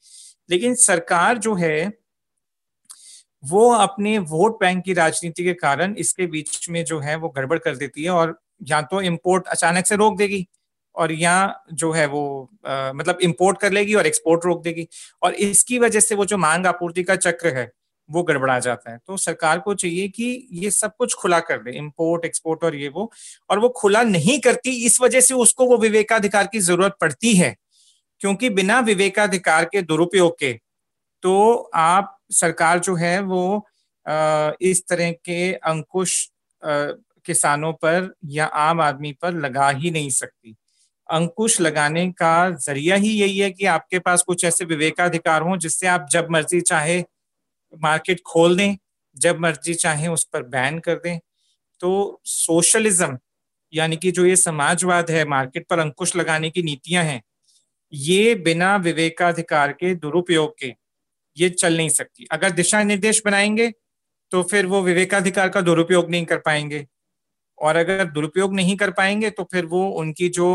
लेकिन 0.49 0.75
सरकार 0.77 1.37
जो 1.37 1.55
है, 1.55 1.91
वो 3.43 3.69
अपने 3.73 4.17
वोट 4.19 4.59
बैंक 4.59 4.83
की 4.85 4.93
राजनीति 4.93 5.43
के 5.43 5.53
कारण 5.55 5.95
इसके 5.97 6.25
बीच 6.27 6.69
में 6.69 6.83
जो 6.85 6.99
है, 6.99 7.15
वो 7.15 7.29
गड़बड़ 7.29 7.57
कर 7.59 7.75
देती 7.75 8.03
है 8.03 8.09
और 8.11 8.37
या 8.61 8.81
तो 8.81 9.01
इम्पोर्ट 9.01 9.47
अचानक 9.47 9.85
से 9.85 9.95
रोक 9.95 10.17
देगी 10.17 10.45
और 10.95 11.11
यहाँ 11.11 11.63
जो 11.73 11.91
है 11.91 12.05
वो 12.05 12.49
आ, 12.67 12.91
मतलब 12.93 13.17
इम्पोर्ट 13.21 13.57
कर 13.59 13.71
लेगी 13.71 13.95
और 13.95 14.07
एक्सपोर्ट 14.07 14.45
रोक 14.45 14.61
देगी। 14.63 14.87
और 15.23 15.33
इसकी 15.33 15.79
वजह 15.79 15.99
से 15.99 16.15
वो 16.15 16.25
जो 16.25 16.37
मांग 16.37 16.65
आपूर्ति 16.67 17.03
का 17.03 17.15
चक्र 17.17 17.55
है 17.57 17.71
वो 18.09 18.23
गड़बड़ा 18.23 18.57
जाता 18.59 18.91
है। 18.91 18.97
तो 19.07 19.17
सरकार 19.17 19.59
को 19.59 19.73
चाहिए 19.73 20.07
कि 20.07 20.47
ये 20.53 20.69
सब 20.71 20.95
कुछ 20.97 21.13
खुला 21.13 21.39
कर 21.39 21.61
दे 21.63 21.71
इम्पोर्ट 21.71 22.25
एक्सपोर्ट 22.25 22.63
और 22.63 22.75
ये 22.75 22.89
वो। 22.89 23.11
और 23.49 23.59
वो 23.59 23.69
खुला 23.77 24.03
नहीं 24.03 24.39
करती 24.39 24.71
इस 24.85 24.99
वजह 25.01 25.21
से 25.21 25.33
उसको 25.33 25.65
वो 25.65 25.77
विवेकाधिकार 25.77 26.47
की 26.47 26.59
ज़रूरत 26.59 26.97
पड़ती 27.01 27.33
है। 27.35 27.55
क्योंकि 28.21 28.49
बिना 28.49 28.79
विवेकाधिकार 28.81 29.65
के 29.65 29.81
दुरुपयोग 29.81 30.37
के 30.39 30.53
तो 31.23 31.55
आप 31.75 32.17
सरकार 32.33 32.79
जो 32.79 32.95
है 32.95 33.19
वो 33.21 33.65
आ, 34.05 34.51
इस 34.61 34.83
तरह 34.89 35.11
के 35.11 35.53
अंकुश 35.53 36.13
किसानों 37.25 37.71
पर 37.75 38.13
या 38.29 38.45
आम 38.45 38.81
आदमी 38.81 39.11
पर 39.21 39.33
लगा 39.35 39.69
ही 39.71 39.91
नहीं 39.91 40.09
सकती। 40.11 40.55
अंकुश 41.09 41.59
लगाने 41.61 42.07
का 42.13 42.49
ज़रिया 42.51 42.95
ही 42.97 43.09
यही 43.11 43.37
है 43.39 43.49
कि 43.51 43.65
आपके 43.67 43.99
पास 43.99 44.23
कुछ 44.23 44.45
ऐसे 44.45 44.65
विवेकाधिकार 44.65 45.41
हों 45.41 45.57
जिससे 45.59 45.87
आप 45.87 46.07
जब 46.11 46.27
मर्ज़ी 46.31 46.61
चाहे 46.63 46.99
मार्केट 47.73 48.21
खोल 48.27 48.57
दें, 48.57 48.77
जब 49.17 49.39
मर्ज़ी 49.41 49.73
चाहे 49.75 50.07
उस 50.09 50.23
पर 50.33 50.43
बैन 50.45 50.79
कर 50.79 50.95
दें। 50.97 51.19
तो 51.81 52.21
सोशलिज्म, 52.25 53.17
यानी 53.73 53.97
कि 53.97 54.11
जो 54.11 54.25
ये 54.25 54.35
समाजवाद 54.37 55.11
है, 55.11 55.25
मार्केट 55.27 55.67
पर 55.69 55.79
अंकुश 55.79 56.15
लगाने 56.17 56.49
की 56.51 56.63
नीतियाँ 56.63 57.03
हैं, 57.03 57.21
ये 57.93 58.35
बिना 58.37 58.75
विवेकाधिकार 58.79 59.71
के, 59.73 59.95
दुरुपयोग 59.95 60.55
के, 60.59 60.73
ये 61.37 61.49
चल 61.51 61.77
नहीं 61.77 61.89
सकती। 61.91 62.27
अगर 62.31 62.51
दिशा 62.53 62.83
निर्देश 62.83 63.21
बनाएँगे 63.25 63.71
तो 64.31 64.41
फिर 64.43 64.65
वो 64.65 64.81
विवेकाधिकार 64.83 65.49
का 65.49 65.61
दुरुपयोग 65.61 66.09
नहीं 66.11 66.25
कर 66.25 66.37
पाएँगे। 66.39 66.85
और 67.59 67.75
अगर 67.75 68.03
दुरुपयोग 68.05 68.53
नहीं 68.55 68.75
कर 68.77 68.91
पाएँगे 68.93 69.29
तो 69.31 69.43
फिर 69.51 69.65
वो 69.67 69.87
उनकी 69.99 70.29
जो 70.31 70.49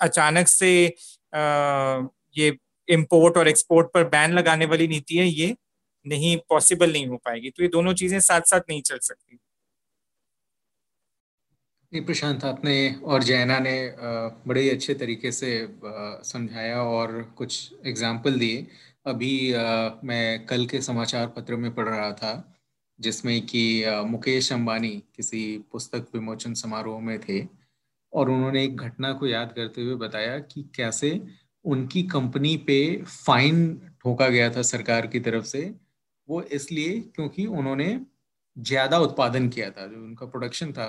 अचानक 0.00 0.48
से 0.48 0.72
ये 2.36 2.56
इम्पोर्ट 2.88 3.36
और 3.36 3.48
एक्सपोर्ट 3.48 3.90
पर 3.94 4.04
बैन 4.08 4.32
लगाने 4.32 4.66
वाली 4.66 4.88
नीति 4.88 5.16
है, 5.16 5.26
ये 5.26 5.54
नहीं 6.06 6.36
पॉसिबल 6.48 6.92
नहीं 6.92 7.06
हो 7.06 7.16
पाएगी। 7.16 7.50
तो 7.50 7.62
ये 7.62 7.68
दोनों 7.68 7.92
चीज़ें 7.94 8.18
साथ 8.20 8.40
साथ 8.42 8.60
नहीं 8.68 8.82
चल 8.82 8.98
सकती। 8.98 9.38
नहीं 11.92 12.04
प्रशांत, 12.04 12.44
आपने 12.44 12.94
और 13.04 13.22
जैना 13.22 13.58
ने 13.58 13.72
बड़े 14.46 14.60
ही 14.62 14.70
अच्छे 14.70 14.94
तरीके 14.94 15.32
से 15.32 15.50
समझाया 16.24 16.82
और 16.82 17.22
कुछ 17.36 17.72
एग्ज़ाम्पल 17.86 18.38
दिए। 18.38 18.66
अभी 19.06 19.32
मैं 20.04 20.46
कल 20.46 20.66
के 20.66 20.80
समाचार 20.82 21.26
पत्र 21.36 21.56
में 21.56 21.74
पढ़ 21.74 21.88
रहा 21.88 22.12
था। 22.12 22.32
जिसमें 23.00 23.40
कि 23.46 23.62
मुकेश 24.06 24.52
अंबानी 24.52 24.90
किसी 25.16 25.42
पुस्तक 25.72 26.06
विमोचन 26.14 26.54
समारोह 26.56 27.00
में 27.00 27.18
थे 27.20 27.40
और 28.12 28.30
उन्होंने 28.30 28.64
एक 28.64 28.76
घटना 28.78 29.12
को 29.14 29.26
याद 29.26 29.52
करते 29.52 29.82
हुए 29.82 29.94
बताया 29.98 30.38
कि 30.40 30.62
कैसे 30.76 31.20
उनकी 31.64 32.02
कंपनी 32.08 32.56
पे 32.66 32.78
फाइन 33.06 33.74
ठोका 34.02 34.28
गया 34.28 34.50
था 34.50 34.62
सरकार 34.64 35.06
की 35.06 35.20
तरफ़ 35.20 35.44
से। 35.46 35.62
वो 36.28 36.42
इसलिए 36.52 37.00
क्योंकि 37.16 37.46
उन्होंने 37.48 37.88
ज़्यादा 38.56 38.98
उत्पादन 39.00 39.48
किया 39.48 39.70
था, 39.70 39.86
जो 39.86 39.96
उनका 39.98 40.26
प्रोडक्शन 40.26 40.72
था, 40.72 40.88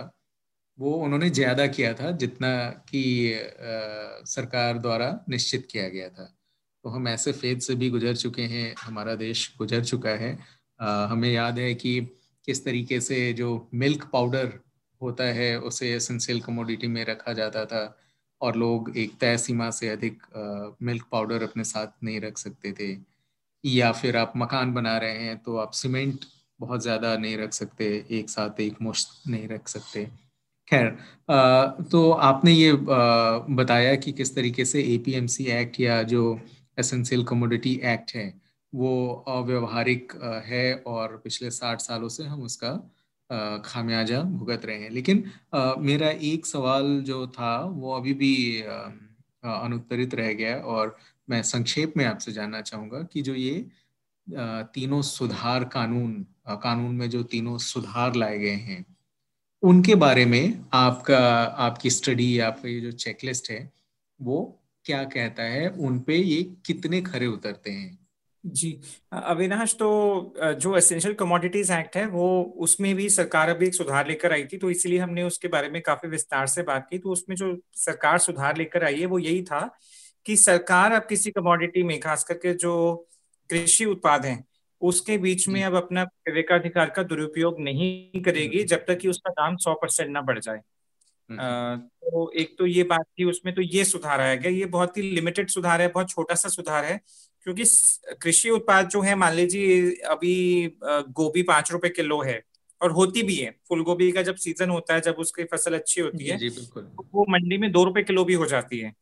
वो 0.79 0.93
उन्होंने 0.97 1.29
ज़्यादा 1.31 1.67
किया 1.69 1.93
था 1.93 2.11
जितना 2.13 2.49
कि 2.89 3.03
सरकार 4.27 4.77
द्वारा 4.79 5.09
निश्चित 5.29 5.67
किया 5.71 5.87
गया 5.89 6.09
था। 6.09 6.25
तो 6.85 6.89
हम 6.89 7.07
ऐसे 7.07 7.31
फ़ेज़ 7.33 7.59
से 7.61 7.75
भी 7.75 7.89
गुजर 7.89 8.15
चुके 8.17 8.41
हैं, 8.43 8.73
हमारा 8.79 9.15
देश 9.17 9.53
गुजर 9.59 9.83
चुका 9.85 10.09
है। 10.17 10.37
हमें 10.81 11.31
याद 11.31 11.59
है 11.59 11.73
कि 11.75 11.99
किस 12.47 12.63
तरीके 12.65 12.99
से 13.01 13.31
जो 13.33 13.49
मिल्क 13.75 14.09
पाउडर 14.13 14.53
होता 15.01 15.23
है, 15.25 15.57
उसे 15.59 15.93
एसेंशियल 15.95 16.39
कमोडिटी 16.41 16.87
में 16.87 17.03
रखा 17.05 17.33
जाता 17.33 17.65
था 17.65 17.83
और 18.41 18.55
लोग 18.55 18.91
एक 18.97 19.11
तय 19.19 19.37
सीमा 19.37 19.69
से 19.71 19.89
अधिक 19.89 20.23
मिल्क 20.81 21.05
पाउडर 21.11 21.43
अपने 21.43 21.63
साथ 21.65 22.03
नहीं 22.03 22.19
रख 22.21 22.37
सकते 22.37 22.71
थे। 22.71 22.95
या 23.63 23.91
फिर 23.91 24.17
आप 24.17 24.33
मकान 24.37 24.73
बना 24.73 24.97
रहे 24.97 25.17
हैं 25.17 25.37
तो 25.37 25.57
आप 25.57 25.71
सीमेंट 25.73 26.25
बहुत 26.59 26.81
ज़्यादा 26.81 27.15
नहीं 27.17 27.37
रख 27.37 27.53
सकते, 27.53 27.85
एक 28.11 28.29
साथ 28.29 28.59
एक 28.59 28.81
मुश्त 28.81 29.29
नहीं 29.29 29.47
रख 29.47 29.67
सकते। 29.67 30.05
खैर 30.67 30.89
तो 31.91 32.11
आपने 32.11 32.51
ये 32.51 32.73
बताया 33.55 33.95
कि 33.95 34.11
किस 34.11 34.35
तरीके 34.35 34.65
से 34.65 34.81
एपीएमसी 34.95 35.45
एक्ट 35.51 35.79
या 35.79 36.01
जो 36.05 36.39
एसेंशियल 36.77 37.23
कमोडिटी 37.23 37.73
एक्ट 37.85 38.15
है 38.15 38.33
वो 38.73 38.91
अव्यवहारिक 39.27 40.13
है 40.45 40.73
और 40.87 41.17
पिछले 41.23 41.51
साठ 41.51 41.81
सालों 41.81 42.09
से 42.09 42.23
हम 42.23 42.41
उसका 42.43 42.71
खामियाजा 43.65 44.21
भुगत 44.21 44.65
रहे 44.65 44.77
हैं। 44.79 44.89
लेकिन 44.89 45.23
मेरा 45.79 46.09
एक 46.09 46.45
सवाल 46.45 47.01
जो 47.01 47.25
था, 47.27 47.59
वो 47.59 47.95
अभी 47.95 48.13
भी 48.13 48.61
अनुत्तरित 48.61 50.15
रह 50.15 50.33
गया 50.33 50.55
और 50.57 50.95
मैं 51.29 51.41
संक्षेप 51.43 51.93
में 51.97 52.05
आपसे 52.05 52.31
जानना 52.31 52.61
चाहूँगा 52.61 53.01
कि 53.03 53.21
जो 53.21 53.35
ये 53.35 53.65
तीनों 54.75 55.01
सुधार 55.01 55.63
कानून 55.63 56.25
कानून 56.63 56.95
में 56.95 57.09
जो 57.09 57.23
तीनों 57.23 57.57
सुधार 57.57 58.15
लाए 58.15 58.37
गए 58.39 58.55
हैं, 58.67 58.85
उनके 59.63 59.95
बारे 59.95 60.25
में 60.25 60.65
आपका, 60.73 61.17
आपकी 61.43 61.89
स्टडी, 61.89 62.37
आपका 62.39 62.69
ये 62.69 62.79
जो 62.81 62.91
चेकलिस्ट 62.93 63.49
है, 63.51 63.71
वो 64.19 64.59
क्या 64.85 65.03
कहता 65.05 65.43
है 65.43 65.69
उन 65.69 65.99
पे 65.99 66.15
ये 66.15 66.41
कितने 66.65 67.01
खरे 67.01 67.27
उतरते 67.27 67.71
हैं? 67.71 67.97
जी। 68.43 68.79
अविनाश 69.13 69.73
तो 69.75 70.33
जो 70.59 70.75
एसेंशियल 70.77 71.13
कमोडिटीज 71.13 71.71
एक्ट 71.71 71.97
है 71.97 72.05
वो 72.07 72.27
उसमें 72.59 72.93
भी 72.95 73.09
सरकार 73.09 73.49
अभी 73.49 73.65
एक 73.67 73.73
सुधार 73.75 74.07
लेकर 74.07 74.33
आई 74.33 74.45
थी 74.45 74.57
तो 74.57 74.69
इसलिए 74.69 74.99
हमने 74.99 75.23
उसके 75.23 75.47
बारे 75.47 75.69
में 75.69 75.81
काफ़ी 75.81 76.09
विस्तार 76.09 76.47
से 76.47 76.63
बात 76.63 76.87
की। 76.89 76.97
तो 76.97 77.09
उसमें 77.09 77.35
जो 77.35 77.55
सरकार 77.77 78.17
सुधार 78.19 78.57
लेकर 78.57 78.83
आई 78.83 78.99
है 78.99 79.05
वो 79.05 79.19
यही 79.19 79.41
था 79.43 79.59
कि 80.25 80.35
सरकार 80.37 80.91
अब 80.91 81.05
किसी 81.09 81.31
कमोडिटी 81.31 81.83
में 81.83 81.99
खास 81.99 82.23
करके 82.23 82.53
जो 82.55 82.73
कृषि 83.49 83.85
उत्पाद 83.85 84.25
हैं 84.25 84.43
उसके 84.81 85.17
बीच 85.17 85.47
में 85.47 85.63
अब 85.63 85.75
अपना 85.75 86.03
विवेकाधिकार 86.27 86.89
का 86.89 87.03
दुरुपयोग 87.03 87.59
नहीं 87.59 88.21
करेगी 88.21 88.63
जब 88.63 88.85
तक 88.87 88.97
कि 88.97 89.07
उसका 89.07 89.31
दाम 89.31 89.55
सौ 89.57 89.73
परसेंट 89.73 90.09
ना 90.09 90.21
बढ़ 90.21 90.39
जाए। 90.39 90.61
तो 91.29 92.31
एक 92.31 92.55
तो 92.59 92.65
ये 92.65 92.83
बात 92.83 93.05
थी 93.19 93.23
उसमें 93.23 93.53
तो 93.55 93.61
ये 93.61 93.83
सुधार 93.85 94.21
आया 94.21 94.35
गया। 94.35 94.51
ये 94.51 94.65
बहुत 94.67 94.97
ही 94.97 95.01
लिमिटेड 95.03 95.49
सुधार 95.49 95.81
है 95.81 95.87
बहुत 95.89 96.09
छोटा 96.09 96.35
सा 96.35 96.49
सुधार 96.49 96.85
है 96.85 96.99
क्योंकि 97.45 97.63
कृषि 98.21 98.49
उत्पाद 98.49 98.89
जो 98.89 99.01
है 99.01 99.15
मान 99.15 99.33
लीजिए 99.33 99.91
अभी 100.09 100.33
गोभी 100.83 101.43
पाँच 101.43 101.71
रुपए 101.71 101.89
किलो 101.91 102.21
है 102.21 102.41
और 102.81 102.91
होती 102.91 103.23
भी 103.23 103.35
है। 103.35 103.51
फूल 103.69 103.83
गोभी 103.83 104.11
का 104.11 104.21
जब 104.21 104.35
सीज़न 104.37 104.69
होता 104.69 104.93
है 104.93 105.01
जब 105.01 105.15
उसकी 105.19 105.43
फ़सल 105.45 105.75
अच्छी 105.75 106.01
होती 106.01 106.25
है 106.25 106.37
तो 106.39 107.05
वो 107.13 107.25
मंडी 107.29 107.57
में 107.57 107.71
दो 107.71 107.83
रुपए 107.83 108.03
किलो 108.03 108.23
भी 108.25 108.33
हो 108.33 108.45
जाती 108.47 108.79
है। 108.79 108.93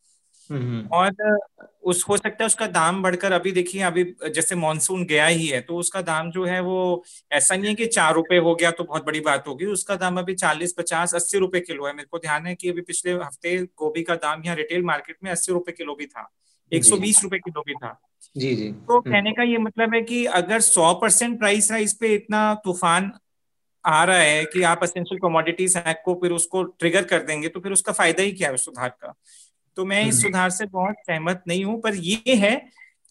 और 0.92 1.38
उस 1.84 2.04
हो 2.10 2.16
सकता 2.18 2.44
है 2.44 2.46
उसका 2.46 2.68
दाम 2.68 3.02
बढ़कर 3.04 3.32
अभी 3.32 3.52
देखिए 3.52 3.82
अभी 3.84 4.04
जैसे 4.30 4.56
मानसून 4.56 5.06
गया 5.06 5.26
ही 5.28 5.46
है 5.48 5.60
तो 5.62 5.78
उसका 5.78 6.02
दाम 6.02 6.32
जो 6.32 6.46
है 6.46 6.60
वो 6.62 7.04
ऐसा 7.32 7.56
नहीं 7.56 7.68
है 7.68 7.76
कि 7.76 7.86
चार 7.88 8.14
रुपए 8.14 8.38
हो 8.38 8.56
गया 8.56 8.72
तो 8.72 8.84
बहुत 8.84 9.06
बड़ी 9.06 9.20
बात 9.20 9.48
होगी। 9.48 9.66
उसका 9.68 9.96
दाम 9.98 10.18
अभी 10.20 10.34
चालीस 10.36 10.74
पचास 10.78 11.16
अस्सी 11.16 11.38
रुपए 11.38 11.60
किलो 11.62 11.86
है। 11.88 11.94
मेरे 11.94 12.08
को 12.12 12.20
ध्यान 12.20 12.48
है 12.48 12.56
कि 12.56 12.70
अभी 12.70 12.82
पिछले 12.82 13.14
हफ़्ते 13.14 13.58
गोभी 13.78 14.04
का 14.04 14.16
दाम 14.18 14.44
यहाँ 14.46 14.56
रिटेल 14.56 14.84
मार्केट 14.84 15.18
में 15.24 15.32
अस्सी 15.32 15.52
रुपए 15.52 15.72
किलो 15.72 15.96
भी 15.96 16.06
था। 16.06 16.30
एक 16.72 16.84
सौ 16.84 16.98
बीस 16.98 17.24
रुपए 17.24 17.38
किलो 17.40 17.62
भी 17.62 17.74
था 17.76 18.00
जी 18.36 18.56
जी 18.56 18.72
तो 18.72 18.98
हम्म। 18.98 19.12
कहने 19.12 19.32
का 19.32 19.44
ये 19.44 19.58
मतलब 19.60 19.94
है 19.94 20.02
कि 20.02 20.26
अगर 20.38 20.60
सौ 20.62 20.94
परसेंट 20.94 21.38
प्राइस 21.40 21.72
राइस 21.72 21.94
पे 21.94 22.14
इतना 22.16 22.54
तूफ़ान 22.66 23.12
आ 23.86 24.04
रहा 24.04 24.18
है 24.18 24.44
कि 24.46 24.62
आप 24.64 24.84
असेंशियल 24.84 25.20
कमोडिटीज 25.20 25.78
एक्ट 25.78 26.02
को 26.06 26.14
फिर 26.16 26.32
उसको 26.32 26.64
ट्रिगर 26.64 27.04
कर 27.04 27.24
देंगे 27.24 27.50
तो 27.50 27.60
फिर 27.60 27.72
उसका 27.72 27.94
फ़ायदा 27.94 28.24
ही 28.24 28.32
क्या 28.32 28.50
है 28.50 28.58
सुधार 28.58 28.90
का 28.92 29.14
तो 29.78 29.86
मैं 29.86 30.02
इस 30.02 30.14
हम्म। 30.14 30.22
सुधार 30.22 30.50
से 30.50 30.66
बहुत 30.68 30.96
सहमत 31.02 31.44
नहीं 31.48 31.64
हूँ 31.66 31.80
पर 31.82 31.96
ये 31.96 32.36
है 32.38 32.56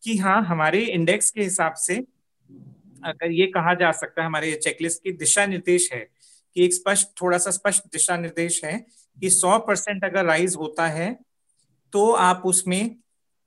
कि 0.02 0.16
हाँ 0.16 0.42
हमारे 0.44 0.80
इंडेक्स 0.90 1.30
के 1.30 1.42
हिसाब 1.42 1.74
से 1.78 1.96
अगर 3.02 3.30
ये 3.30 3.46
कहा 3.46 3.74
जा 3.74 3.90
सकता 3.92 4.20
है 4.22 4.26
हमारे 4.26 4.52
चेकलिस्ट 4.54 5.02
की 5.02 5.12
दिशा 5.14 5.46
निर्देश 5.46 5.88
है 5.92 6.00
कि 6.56 6.64
एक 6.64 6.74
स्पष्ट 6.74 7.08
थोड़ा 7.22 7.38
सा 7.38 7.50
स्पष्ट 7.50 7.84
दिशा 7.92 8.16
निर्देश 8.16 8.64
है 8.64 8.76
कि 9.16 9.30
100 9.30 9.58
परसेंट 9.66 10.04
अगर 10.04 10.24
राइज 10.24 10.54
होता 10.56 10.86
है 10.88 11.12
तो 11.92 12.10
आप 12.22 12.42
उसमें 12.44 12.96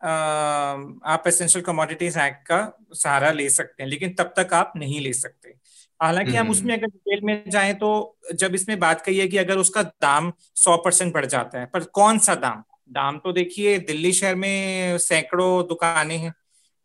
आप 0.03 1.23
एसेंशियल 1.27 1.63
कमोडिटीज 1.65 2.17
एक्ट 2.17 2.45
का 2.47 2.59
सहारा 2.93 3.31
ले 3.31 3.49
सकते 3.49 3.83
हैं 3.83 3.89
लेकिन 3.89 4.13
तब 4.19 4.33
तक 4.37 4.53
आप 4.53 4.73
नहीं 4.77 4.99
ले 5.01 5.13
सकते। 5.13 5.53
हालाँकि 5.99 6.35
हम 6.35 6.49
उसमें 6.49 6.73
अगर 6.75 6.87
डिटेल 6.87 7.19
में 7.23 7.49
जाएँ 7.49 7.73
तो 7.73 8.17
जब 8.33 8.55
इसमें 8.55 8.79
बात 8.79 9.01
कही 9.01 9.17
है 9.19 9.27
कि 9.27 9.37
अगर 9.37 9.57
उसका 9.57 9.83
दाम 9.83 10.31
सौ 10.55 10.77
परसेंट 10.85 11.13
बढ़ 11.13 11.25
जाता 11.25 11.59
है 11.59 11.65
पर 11.65 11.83
कौन 11.93 12.19
सा 12.19 12.35
दाम? 12.35 12.63
दाम 12.91 13.17
तो 13.17 13.31
देखिए 13.33 13.77
दिल्ली 13.81 14.11
शहर 14.13 14.35
में 14.35 14.97
सैकड़ों 14.99 15.67
दुकानें 15.67 16.17
हैं 16.17 16.33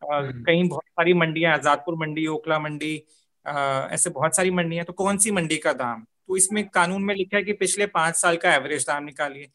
हम्म। 0.03 0.43
कहीं 0.45 0.69
बहुत 0.69 0.85
सारी 0.85 1.15
मंडियाँ 1.15 1.55
आजादपुर 1.55 1.95
मंडी 1.99 2.27
ओखला 2.27 2.59
मंडी 2.59 2.95
ऐसे 3.47 4.11
बहुत 4.11 4.37
सारी 4.37 4.51
मंडियाँ 4.51 4.85
तो 4.85 4.93
कौन 4.93 5.19
सी 5.19 5.31
मंडी 5.31 5.57
का 5.57 5.73
दाम? 5.73 6.05
तो 6.29 6.37
इसमें 6.37 6.69
कानून 6.69 7.03
में 7.03 7.15
लिखा 7.15 7.37
है 7.37 7.43
कि 7.45 7.53
पिछले 7.55 7.87
पाँच 7.89 8.17
साल 8.17 8.37
का 8.37 8.55
एवरेज 8.55 8.85
दाम 8.87 9.05
निकालिए। 9.05 9.49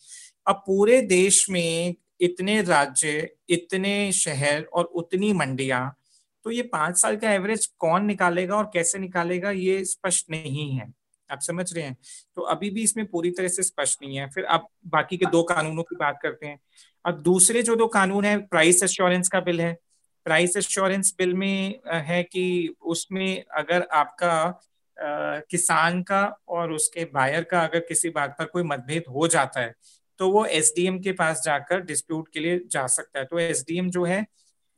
अब 0.48 0.64
पूरे 0.68 1.02
देश 1.02 1.46
में 1.50 1.96
इतने 2.22 2.62
राज्य 2.62 3.30
इतने 3.50 4.12
शहर 4.12 4.64
और 4.64 4.86
उतनी 4.86 5.34
मंडियाँ 5.34 5.98
तो 6.44 6.52
ये 6.52 6.62
पाँच 6.62 6.98
साल 6.98 7.16
का 7.16 7.32
एवरेज 7.32 7.66
कौन 7.80 8.06
निकालेगा 8.06 8.56
और 8.56 8.70
कैसे 8.74 9.00
निकालेगा 9.00 9.52
ये 9.52 9.86
स्पष्ट 9.86 10.30
नहीं 10.32 10.72
है। 10.72 10.94
आप 11.32 11.40
समझ 11.40 11.74
रहे 11.74 11.84
हैं? 11.84 11.98
तो 12.36 12.42
अभी 12.42 12.70
भी 12.70 12.84
इसमें 12.84 13.06
पूरी 13.06 13.32
तरह 13.32 13.48
से 13.48 13.64
स्पष्ट 13.64 14.00
नहीं 14.04 14.18
है। 14.18 14.30
फिर 14.30 14.46
आप 14.46 14.68
बाकी 14.88 15.18
के 15.18 15.26
दो 15.26 15.44
कानूनों 15.44 15.84
की 15.84 15.96
बात 15.96 16.20
करते 16.24 16.48
हैं। 16.48 16.60
अब 17.06 17.22
दूसरे 17.22 17.62
जो 17.64 17.76
दो 17.76 17.88
कानून 17.88 18.26
है 18.26 18.38
प्राइस 18.38 18.84
एश्योरेंस 18.84 19.28
का 19.28 19.40
बिल 19.40 19.62
है। 19.62 19.78
प्राइस 20.26 20.58
एश्योरेंस 20.58 21.16
बिल 21.18 21.34
में 21.34 21.80
है 21.88 22.24
कि 22.24 22.76
उसमें 22.82 23.44
अगर 23.54 23.88
आपका 23.92 24.62
आ, 24.98 25.40
किसान 25.40 26.04
का 26.04 26.38
और 26.48 26.72
उसके 26.72 27.06
बायर 27.06 27.44
का 27.44 27.62
अगर 27.62 27.80
किसी 27.80 28.10
बात 28.10 28.36
पर 28.40 28.46
कोई 28.46 28.64
मतभेद 28.64 29.04
हो 29.10 29.28
जाता 29.28 29.62
है 29.62 29.76
तो 30.22 30.30
वो 30.30 30.46
एसडीएम 30.46 31.00
के 31.00 31.12
पास 31.12 31.42
जाकर 31.46 31.82
डिस्प्यूट 31.82 32.28
के 32.34 32.40
लिए 32.40 32.60
जा 32.68 32.88
सकता 32.88 33.20
है। 33.20 33.26
तो 33.26 33.40
एसडीएम 33.40 33.90
जो 33.90 34.04
है 34.06 34.26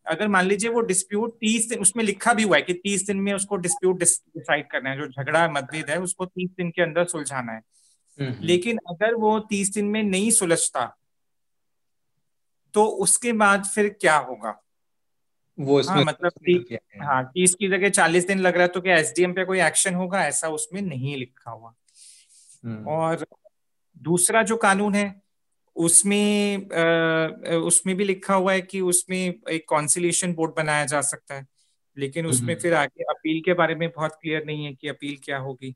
अगर 0.06 0.28
मान 0.28 0.46
लीजिए 0.46 0.70
वो 0.70 0.82
डिस्प्यूट 0.82 1.34
तीस 1.39 1.70
दिन 1.70 1.80
उसमें 1.80 2.04
लिखा 2.04 2.34
भी 2.34 2.44
हुआ 2.44 2.58
है 2.58 2.62
कि 2.62 2.74
तीस 2.74 3.06
दिन 3.08 3.18
में 3.18 3.34
उसको 3.34 3.56
डिस्प्यूट 3.56 4.00
डिसाइड 4.00 4.68
करना 4.72 4.89
है 4.89 4.98
जो 4.98 5.08
झगड़ा 5.08 5.48
मतभेद 5.52 5.89
है 5.89 6.00
उसको 6.02 6.26
तीस 6.26 6.50
दिन 6.50 6.70
के 6.70 6.82
अंदर 6.82 7.06
सुलझाना 7.06 7.52
है। 7.52 7.58
हम्म, 7.58 8.30
हम्म। 8.32 8.44
लेकिन 8.44 8.80
अगर 8.89 9.14
वो 9.16 9.39
तीस 9.39 9.74
दिन 9.74 9.86
में 9.86 10.04
नहीं 10.04 10.32
सुलझता 10.32 11.00
तो 12.74 12.86
उसके 12.86 13.34
बाद 13.34 13.66
फिर 13.66 13.89
क्या 14.02 14.18
होगा? 14.18 14.64
वो 15.60 15.80
इसमें 15.80 15.96
हाँ 15.96 16.04
मतलब 16.04 16.32
हाँ? 17.04 17.24
तीस 17.24 17.56
की 17.56 17.70
जगह 17.70 17.89
चालीस 17.89 18.28
दिन 18.28 18.39
लग 18.39 18.54
रहा 18.54 18.62
है 18.62 18.68
तो 18.68 18.82
क्या 18.82 18.96
एसडीएम 18.96 19.34
पे 19.34 19.46
कोई 19.46 19.62
एक्शन 19.62 19.96
होगा? 19.96 20.26
ऐसा 20.26 20.50
उसमें 20.50 20.82
नहीं 20.82 21.18
लिखा 21.18 21.52
हुआ। 21.52 21.74
हम्म। 22.66 22.88
और 22.88 23.26
दूसरा 23.98 24.44
जो 24.44 24.58
कानून 24.58 24.96
है 24.96 25.22
उसमें 25.76 26.67
उसमें 27.59 27.95
भी 27.97 28.03
लिखा 28.05 28.34
हुआ 28.36 28.53
है 28.53 28.61
कि 28.63 28.82
उसमें 28.84 29.17
एक 29.51 29.65
कॉन्सिलेशन 29.69 30.34
बोर्ड 30.34 30.53
बनाया 30.57 30.86
जा 30.88 31.01
सकता 31.03 31.36
है। 31.36 31.45
लेकिन 31.97 32.26
उसमें 32.28 32.55
फिर 32.57 32.74
आगे 32.74 33.03
अपील 33.05 33.41
के 33.45 33.53
बारे 33.53 33.76
में 33.76 33.89
बहुत 33.89 34.15
क्लियर 34.21 34.45
नहीं 34.45 34.65
है 34.65 34.74
कि 34.74 34.88
अपील 34.89 35.17
क्या 35.26 35.38
होगी। 35.39 35.71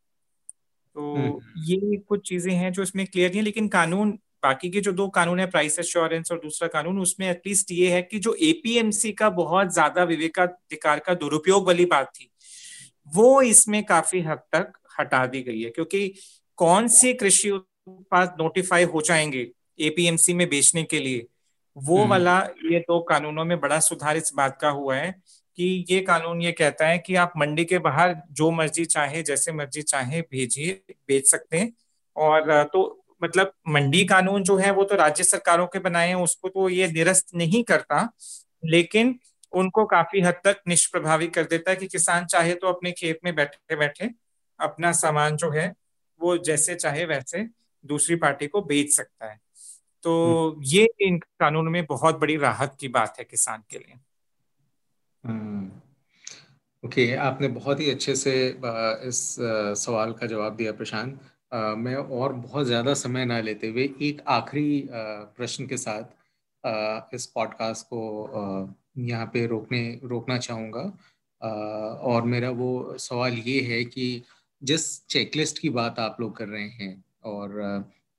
तो 0.96 1.44
ये 1.60 1.98
कुछ 2.00 2.28
चीज़ें 2.30 2.54
हैं 2.54 2.72
जो 2.74 2.84
इसमें 2.84 3.06
क्लियर 3.08 3.30
नहीं 3.30 3.40
है 3.40 3.44
लेकिन 3.46 3.68
कानून 3.70 4.12
बाकी 4.44 4.70
के 4.70 4.82
जो 4.82 4.92
दो 4.94 5.08
कानून 5.10 5.40
है 5.40 5.46
प्राइस 5.52 5.80
एश्योरेंस 5.80 6.32
और 6.32 6.40
दूसरा 6.40 6.68
कानून 6.70 7.00
उसमें 7.00 7.30
एटलीस्ट 7.30 7.72
ये 7.72 7.92
है 7.92 8.02
कि 8.04 8.20
जो 8.20 8.34
एपीएमसी 8.44 9.12
का 9.14 9.30
बहुत 9.32 9.74
ज़्यादा 9.74 10.04
विवेकाधिकार 10.06 11.00
का 11.00 11.14
दुरुपयोग 11.16 11.68
वाली 11.68 11.86
बात 11.88 12.12
थी 12.16 12.30
वो 13.16 13.42
इसमें 13.44 13.84
काफ़ी 13.86 14.22
हद 14.22 14.40
तक 14.56 14.74
हटा 15.00 15.26
दी 15.28 15.42
गई 15.44 15.62
है। 15.62 15.70
क्योंकि 15.70 16.08
कौन 16.58 16.88
से 16.90 17.14
कृषि 17.14 17.50
उत्पाद 17.52 18.38
नोटिफाई 18.42 18.84
हो 18.86 19.02
जाएँगे? 19.02 19.48
एपीएमसी 19.80 20.34
में 20.34 20.48
बेचने 20.50 20.84
के 20.84 21.00
लिए। 21.00 21.26
वो 21.76 21.98
हम्म। 21.98 22.10
वाला 22.10 22.40
ये 22.72 22.80
दो 22.80 23.00
कानूनों 23.00 23.46
में 23.46 23.60
बड़ा 23.60 23.80
सुधार 23.80 24.18
इस 24.18 24.32
बात 24.36 24.58
का 24.62 24.70
हुआ 24.70 24.96
है 24.96 25.12
कि 25.58 25.86
ये 25.90 26.00
कानून 26.02 26.42
ये 26.42 26.52
कहता 26.52 26.88
है 26.88 26.98
कि 27.00 27.16
आप 27.16 27.34
मंडी 27.38 27.66
के 27.66 27.78
बाहर 27.80 28.16
जो 28.32 28.52
मर्ज़ी 28.52 28.86
चाहे 28.86 29.24
जैसे 29.24 29.52
मर्ज़ी 29.52 29.82
चाहे 29.82 30.22
भेजिए 30.22 30.82
बेच 31.08 31.28
सकते 31.28 31.58
हैं। 31.58 31.74
और 32.16 32.64
तो 32.64 33.04
मतलब 33.24 33.54
मंडी 33.68 34.06
कानून 34.06 34.44
जो 34.44 34.58
है 34.58 34.72
वो 34.72 34.84
तो 34.84 34.96
राज्य 34.96 35.24
सरकारों 35.24 35.68
के 35.68 35.80
बनाए 35.80 36.08
हैं 36.08 36.16
उसको 36.16 36.50
तो 36.50 36.70
ये 36.70 36.88
निरस्त 36.88 37.36
नहीं 37.36 37.64
करता 37.64 38.08
लेकिन 38.66 39.20
उनको 39.52 39.86
काफ़ी 39.86 40.22
हद 40.22 40.42
तक 40.44 40.62
निष्प्रभावी 40.68 41.28
कर 41.28 41.44
देता 41.44 41.72
है 41.72 41.78
कि 41.78 41.88
किसान 41.88 42.26
चाहे 42.26 42.54
तो 42.54 42.68
अपने 42.68 42.92
खेत 42.92 43.20
में 43.24 43.36
बैठे 43.36 43.76
बैठे 43.76 44.10
अपना 44.60 44.92
सामान 44.92 45.36
जो 45.38 45.50
है 45.52 45.74
वो 46.22 46.38
जैसे 46.38 46.76
चाहे 46.76 47.06
वैसे 47.06 47.48
दूसरी 47.86 48.16
पार्टी 48.16 48.48
को 48.48 48.62
बेच 48.62 48.94
सकता 48.94 49.32
है। 49.32 49.40
तो 50.08 50.14
हम्म। 50.50 50.64
ये 50.66 50.88
इन 51.02 51.18
कानून 51.40 51.68
में 51.68 51.86
बहुत 51.86 52.20
बड़ी 52.20 52.36
राहत 52.38 52.76
की 52.80 52.88
बात 52.90 53.16
है 53.20 53.24
किसान 53.26 53.64
के 53.72 53.78
लिए 53.78 53.96
हम्म। 55.24 55.66
ओके 56.84 57.06
okay, 57.06 57.18
आपने 57.20 57.48
बहुत 57.50 57.80
ही 57.80 57.90
अच्छे 57.92 58.16
से 58.16 58.34
इस 59.04 59.20
सवाल 59.78 60.14
का 60.14 60.28
जवाब 60.28 60.56
दिया 60.56 60.72
प्रशांत 60.72 61.20
मैं 61.78 61.96
और 61.96 62.34
बहुत 62.36 62.66
ज़्यादा 62.66 62.94
समय 62.94 63.26
ना 63.26 63.40
लेते 63.40 63.68
हुए 63.68 63.90
एक 64.02 64.22
आखिरी 64.28 64.88
प्रश्न 64.92 65.66
के 65.66 65.78
साथ 65.78 67.14
इस 67.14 67.26
पॉडकास्ट 67.26 67.86
को 67.86 68.02
यहाँ 69.02 69.26
पे 69.34 69.46
रोकने 69.48 69.84
रोकना 70.06 70.38
चाहूँगा 70.40 70.92
और 72.06 72.22
मेरा 72.28 72.50
वो 72.56 72.72
सवाल 73.00 73.34
ये 73.46 73.62
है 73.66 73.84
कि 73.88 74.10
जिस 74.62 74.90
चेकलिस्ट 75.08 75.60
की 75.60 75.70
बात 75.72 76.00
आप 76.00 76.18
लोग 76.20 76.36
कर 76.38 76.48
रहे 76.48 76.68
हैं 76.76 76.94
और 77.26 77.60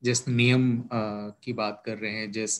जिस 0.02 0.26
नियम 0.28 0.82
की 0.92 1.52
बात 1.52 1.82
कर 1.86 1.98
रहे 1.98 2.12
हैं, 2.12 2.30
जिस 2.32 2.58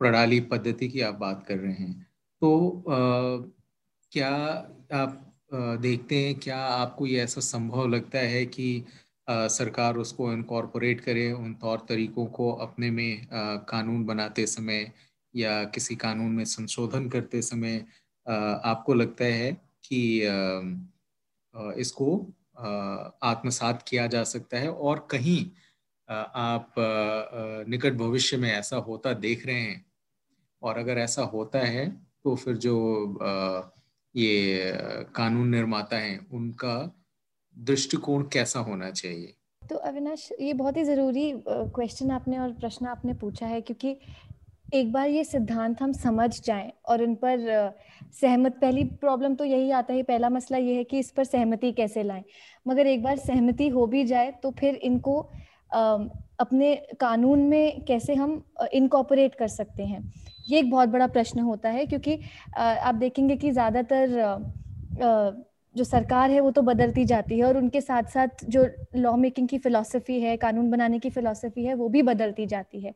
प्रणाली 0.00 0.40
पद्धति 0.42 0.88
की 0.88 1.00
आप 1.00 1.14
बात 1.14 1.44
कर 1.48 1.58
रहे 1.58 1.72
हैं। 1.74 2.06
तो 2.42 2.82
क्या 4.12 4.30
आप 4.94 5.20
देखते 5.80 6.16
हैं, 6.16 6.34
क्या 6.34 6.58
आपको 6.58 7.06
ये 7.06 7.22
ऐसा 7.22 7.40
संभव 7.40 7.86
लगता 7.88 8.18
है 8.18 8.44
कि 8.46 8.84
सरकार 9.28 9.96
उसको 9.96 10.32
इनकॉर्पोरेट 10.32 11.00
करे 11.00 11.30
उन 11.32 11.52
तौर 11.54 11.84
तरीकों 11.88 12.26
को 12.26 12.50
अपने 12.52 12.90
में 12.90 13.26
कानून 13.68 14.04
बनाते 14.04 14.46
समय 14.46 14.90
या 15.34 15.62
किसी 15.64 15.96
कानून 15.96 16.32
में 16.32 16.44
संशोधन 16.44 17.08
करते 17.08 17.42
समय 17.42 17.84
आपको 18.26 18.94
लगता 18.94 19.24
है 19.24 19.52
कि 19.84 20.00
इसको 21.80 22.16
आत्मसात 23.22 23.84
किया 23.88 24.06
जा 24.06 24.22
सकता 24.24 24.58
है? 24.58 24.70
और 24.70 25.06
कहीं 25.10 25.46
आप 26.08 26.74
निकट 27.68 27.94
भविष्य 27.96 28.36
में 28.36 28.50
ऐसा 28.52 28.76
होता 28.78 29.12
देख 29.20 29.46
रहे 29.46 29.60
हैं। 29.60 29.84
और 30.62 30.78
अगर 30.78 30.98
ऐसा 30.98 31.22
होता 31.24 31.58
है 31.58 31.88
तो 32.24 32.34
फिर 32.36 32.56
जो 32.56 32.74
ये 34.14 34.72
कानून 35.16 35.48
निर्माता 35.50 35.96
हैं, 35.96 36.18
उनका 36.30 36.76
दृष्टिकोण 37.56 38.22
कैसा 38.32 38.60
होना 38.60 38.90
चाहिए? 38.90 39.34
तो 39.62 39.76
अविनाश, 39.78 40.28
ये 40.40 40.52
बहुत 40.52 40.76
ही 40.76 40.84
ज़रूरी 40.84 41.32
क्वेश्चन 41.48 42.10
आपने 42.10 42.38
और 42.38 42.52
प्रश्न 42.54 42.86
आपने 42.86 43.14
पूछा 43.14 43.46
है, 43.46 43.60
क्योंकि 43.60 43.96
एक 44.74 44.92
बार 44.92 45.08
ये 45.08 45.24
सिद्धांत 45.24 45.82
हम 45.82 45.92
समझ 45.94 46.30
जाएँ 46.40 46.72
और 46.88 47.02
इन 47.02 47.14
पर 47.14 47.38
सहमत, 48.12 48.58
पहली 48.60 48.84
प्रॉब्लम 48.84 49.34
तो 49.34 49.44
यही 49.44 49.70
आता 49.72 49.94
है, 49.94 50.02
पहला 50.02 50.28
मसला 50.30 50.58
ये 50.58 50.74
है 50.74 50.84
कि 50.84 50.98
इस 50.98 51.10
पर 51.10 51.24
सहमति 51.24 51.72
कैसे 51.72 52.02
लाएँ। 52.02 52.24
मगर 52.66 52.86
एक 52.86 53.02
बार 53.02 53.16
सहमति 53.18 53.68
हो 53.68 53.86
भी 53.86 54.04
जाए 54.04 54.32
तो 54.42 54.50
फिर 54.50 54.74
इनको 54.76 55.20
अपने 55.74 56.74
कानून 57.00 57.40
में 57.40 57.84
कैसे 57.84 58.14
हम 58.14 58.42
इनकॉपरेट 58.72 59.34
कर 59.34 59.48
सकते 59.48 59.84
हैं? 59.84 60.12
ये 60.48 60.58
एक 60.58 60.70
बहुत 60.70 60.88
बड़ा 60.88 61.06
प्रश्न 61.08 61.40
होता 61.40 61.68
है 61.68 61.86
क्योंकि 61.86 62.18
आप 62.56 62.94
देखेंगे 62.94 63.36
कि 63.36 63.50
ज़्यादातर 63.50 64.52
जो 65.74 65.84
सरकार 65.84 66.30
है 66.30 66.40
वो 66.40 66.50
तो 66.50 66.62
बदलती 66.62 67.04
जाती 67.04 67.38
है 67.38 67.44
और 67.44 67.56
उनके 67.56 67.80
साथ 67.80 68.10
साथ 68.10 68.44
जो 68.48 68.66
लॉ 68.96 69.14
मेकिंग 69.16 69.48
की 69.48 69.58
फ़िलासफ़ी 69.58 70.20
है, 70.20 70.36
कानून 70.36 70.70
बनाने 70.70 70.98
की 70.98 71.10
फ़िलासफ़ी 71.10 71.64
है, 71.64 71.74
वो 71.74 71.88
भी 71.88 72.02
बदलती 72.02 72.46
जाती 72.46 72.80
है। 72.80 72.94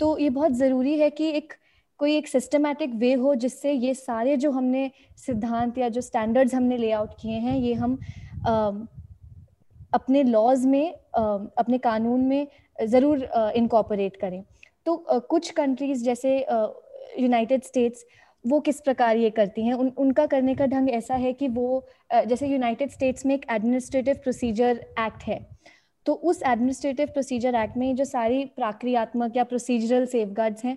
तो 0.00 0.16
ये 0.18 0.30
बहुत 0.30 0.52
ज़रूरी 0.52 0.98
है 0.98 1.10
कि 1.10 1.28
एक, 1.28 1.52
कोई 2.00 2.16
एक 2.16 2.28
सिस्टमैटिक 2.28 2.94
वे 2.94 3.12
हो 3.14 3.34
जिससे 3.36 3.72
ये 3.72 3.94
सारे 3.94 4.36
जो 4.36 4.50
हमने 4.50 4.90
सिद्धांत 5.16 5.78
या 5.78 5.88
जो 5.88 6.00
स्टैंडर्ड्स 6.00 6.54
हमने 6.54 6.76
ले 6.76 6.90
आउट 6.92 7.14
किए 7.20 7.38
हैं, 7.38 7.56
ये 7.56 7.74
हम 7.74 7.98
अपने 9.92 10.22
लॉज 10.22 10.64
में 10.66 10.92
अपने 10.92 11.78
कानून 11.78 12.20
में 12.20 12.46
ज़रूर 12.78 13.28
इनकॉपरेट 13.56 14.16
करें। 14.16 14.42
तो 14.86 14.96
कुछ 15.20 15.50
कंट्रीज़ 15.50 16.04
जैसे 16.04 16.38
यूनाइटेड 17.20 17.64
स्टेट्स 17.64 18.04
वो 18.44 18.58
किस 18.60 18.80
प्रकार 18.80 19.16
ये 19.16 19.30
करती 19.30 19.64
हैं? 19.66 19.74
उन, 19.74 19.88
उनका 19.88 20.26
करने 20.26 20.54
का 20.54 20.66
ढंग 20.66 20.90
ऐसा 20.90 21.14
है 21.14 21.32
कि 21.32 21.48
वो 21.48 21.86
जैसे 22.12 22.46
यूनाइटेड 22.46 22.90
स्टेट्स 22.90 23.26
में 23.26 23.34
एक 23.34 23.46
एडमिनिस्ट्रेटिव 23.50 24.20
प्रोसीजर 24.22 24.84
एक्ट 25.00 25.22
है। 25.22 25.38
तो 26.06 26.12
उस 26.14 26.42
एडमिनिस्ट्रेटिव 26.42 27.06
प्रोसीजर 27.06 27.54
एक्ट 27.54 27.76
में 27.76 27.94
जो 27.96 28.04
सारी 28.04 28.44
प्राक्रियात्मक 28.56 29.36
या 29.36 29.44
प्रोसीजरल 29.44 30.06
सेफगार्ड्स 30.06 30.64
हैं 30.64 30.76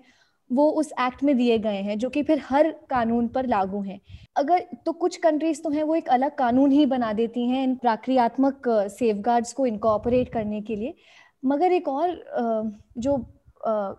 वो 0.52 0.70
उस 0.72 0.91
एक्ट 1.02 1.24
में 1.24 1.36
दिए 1.38 1.58
गए 1.60 1.78
हैं, 1.78 1.97
जो 1.97 2.10
कि 2.10 2.24
फिर 2.24 2.41
हर 2.45 2.70
कानून 2.89 3.28
पर 3.28 3.47
लागू 3.47 3.82
हैं। 3.84 3.99
अगर 4.36 4.66
तो 4.86 4.91
कुछ 4.93 5.18
कंट्रीज़ 5.18 5.62
तो 5.64 5.70
हैं, 5.70 5.84
वो 5.84 5.95
एक 5.95 6.10
अलग 6.10 6.36
कानून 6.38 6.72
ही 6.72 6.86
बना 6.86 7.12
देती 7.14 7.47
हैं 7.49 7.64
इन 7.64 7.76
प्रक्रियात्मक 7.78 8.70
सेफगार्ड्स 8.91 9.54
को 9.54 9.66
इनकॉपरेट 9.66 10.30
करने 10.34 10.62
के 10.62 10.76
लिए। 10.76 10.93
मगर 11.43 11.72
एक 11.72 11.88
और 11.88 12.20
जो 12.97 13.18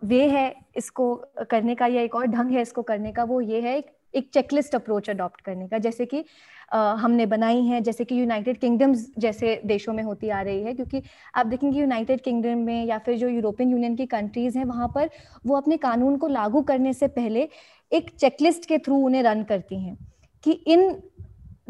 वे 0.05 0.27
है 0.29 0.55
इसको 0.77 1.15
करने 1.51 1.75
का 1.75 1.87
या 1.87 2.03
एक 2.03 2.15
और 2.15 2.27
ढंग 2.27 2.51
है 2.51 2.63
इसको 2.63 2.83
करने 2.83 3.13
का, 3.13 3.25
वो 3.25 3.41
ये 3.41 3.61
है 3.61 3.77
एक 3.79 3.91
एक 4.15 4.31
चेकलिस्ट 4.35 4.75
अप्रोच 4.75 5.11
अडॉप्ट 5.11 5.41
करने 5.41 5.69
का। 5.69 5.79
जैसे 5.79 6.07
कि 6.07 6.25
हमने 6.73 7.27
बनाई 7.27 7.63
है 7.63 7.81
जैसे 7.81 8.05
कि 8.05 8.21
यूनाइटेड 8.21 8.59
किंगडम्स 8.59 9.07
जैसे 9.19 9.61
देशों 9.67 9.93
में 9.93 10.03
होती 10.03 10.29
आ 10.29 10.41
रही 10.43 10.63
है 10.63 10.75
क्योंकि 10.75 11.03
आप 11.35 11.47
देखेंगे 11.47 11.81
यूनाइटेड 11.81 12.21
किंगडम 12.21 12.59
में 12.59 12.85
या 12.87 12.99
फिर 12.99 13.17
जो 13.19 13.29
यूरोपियन 13.29 13.71
यूनियन 13.71 13.97
की 13.97 14.07
कंट्रीज़ 14.07 14.59
हैं 14.59 14.65
वहाँ 14.65 14.89
पर 14.95 15.11
वो 15.47 15.57
अपने 15.57 15.77
कानून 15.77 16.17
को 16.17 16.29
लागू 16.29 16.63
करने 16.63 16.93
से 16.93 17.09
पहले 17.09 17.49
एक 17.93 18.11
चेकलिस्ट 18.11 18.67
के 18.67 18.79
थ्रू 18.79 18.97
उन्हें 19.07 19.23
रन 19.23 19.43
करती 19.43 19.83
हैं 19.85 19.97
कि 20.45 20.53
इन 20.53 21.03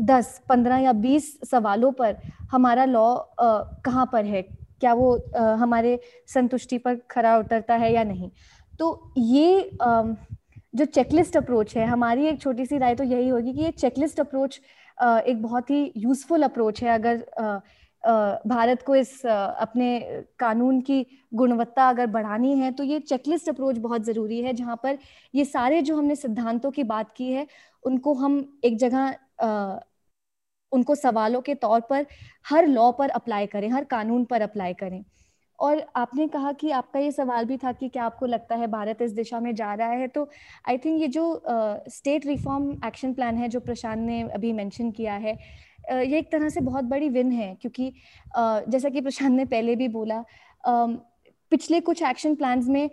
दस 0.01 0.41
पंद्रह 0.49 0.79
या 0.79 0.93
बीस 0.93 1.39
सवालों 1.51 1.93
पर 1.93 2.17
हमारा 2.51 2.85
लॉ 2.85 3.15
कहाँ 3.41 4.09
पर 4.13 4.25
है? 4.25 4.43
क्या 4.43 4.93
वो 4.95 5.17
आ, 5.37 5.43
हमारे 5.55 5.99
संतुष्टि 6.29 6.79
पर 6.79 6.97
खरा 7.11 7.37
उतरता 7.39 7.75
है 7.75 7.93
या 7.95 8.05
नहीं? 8.05 8.31
तो 8.79 9.13
ये 9.19 9.71
आ, 9.83 10.03
जो 10.75 10.85
चेकलिस्ट 10.87 11.37
अप्रोच 11.37 11.77
है, 11.77 11.87
हमारी 11.87 12.27
एक 12.27 12.41
छोटी 12.41 12.67
सी 12.67 12.79
राय 12.79 12.95
तो 12.95 13.05
यही 13.05 13.29
होगी 13.29 13.53
कि 13.53 13.61
ये 13.61 13.71
चेकलिस्ट 13.73 14.21
अप्रोच 14.21 14.61
एक 14.99 15.43
बहुत 15.43 15.71
ही 15.71 15.93
यूजफुल 15.97 16.43
अप्रोच 16.43 16.83
है। 16.83 16.91
अगर 16.91 17.61
भारत 18.47 18.83
को 18.83 18.95
इस 18.97 19.25
अपने 19.27 19.99
कानून 20.39 20.81
की 20.81 21.05
गुणवत्ता 21.35 21.89
अगर 21.89 22.07
बढ़ानी 22.09 22.55
है 22.59 22.71
तो 22.73 22.85
ये 22.85 22.99
चेकलिस्ट 23.01 23.49
अप्रोच 23.49 23.79
बहुत 23.79 24.05
ज़रूरी 24.05 24.41
है, 24.41 24.53
जहाँ 24.55 24.77
पर 24.83 24.99
ये 25.35 25.45
सारे 25.45 25.81
जो 25.83 25.97
हमने 25.97 26.17
सिद्धांतों 26.17 26.71
की 26.71 26.83
बात 26.85 27.13
की 27.17 27.31
है, 27.33 27.47
उनको 27.85 28.15
हम 28.15 28.61
एक 28.65 28.79
जगह 28.79 29.81
उनको 30.73 30.95
सवालों 30.95 31.41
के 31.41 31.55
तौर 31.57 31.81
पर 31.81 32.07
हर 32.47 32.67
लॉ 32.67 32.91
पर 32.93 33.09
अप्लाई 33.11 33.47
करें, 33.47 33.69
हर 33.71 33.85
कानून 33.87 34.25
पर 34.25 34.43
अप्लाई 34.43 34.75
करें। 34.75 35.03
और 35.63 35.87
आपने 35.97 36.29
कहा 36.29 36.53
कि 36.53 36.71
आपका 36.71 37.01
ये 37.01 37.13
सवाल 37.13 37.45
भी 37.45 37.57
था 37.57 37.73
कि 37.73 37.89
क्या 37.89 38.05
आपको 38.05 38.27
लगता 38.27 38.57
है 38.57 38.67
भारत 38.67 39.03
इस 39.03 39.13
दिशा 39.13 39.41
में 39.41 39.55
जा 39.55 39.75
रहा 39.75 39.89
है? 39.89 40.09
तो 40.09 40.29
आई 40.69 40.79
थिंक 40.79 41.01
ये 41.01 41.09
जो 41.09 41.43
स्टेट 41.89 42.27
रिफॉर्म 42.27 42.71
एक्शन 42.87 43.15
प्लान 43.15 43.37
है 43.37 43.49
जो 43.49 43.61
प्रशांत 43.61 43.99
ने 43.99 44.23
अभी 44.23 44.53
मेंशन 44.53 44.91
किया 44.91 45.15
है 45.15 45.39
uh, 45.93 46.01
ये 46.01 46.19
एक 46.19 46.33
तरह 46.33 46.49
से 46.49 46.61
बहुत 46.61 46.85
बड़ी 46.85 47.09
विन 47.09 47.33
है 47.33 47.55
क्योंकि 47.55 47.93
uh, 48.39 48.69
जैसा 48.69 48.89
कि 48.89 49.01
प्रशांत 49.01 49.33
ने 49.33 49.45
पहले 49.45 49.77
भी 49.77 49.89
बोला 49.89 50.25
uh, 50.69 50.97
पिछले 51.51 51.81
कुछ 51.81 52.03
एक्शन 52.03 52.35
प्लान्स 52.35 52.69
में 52.69 52.91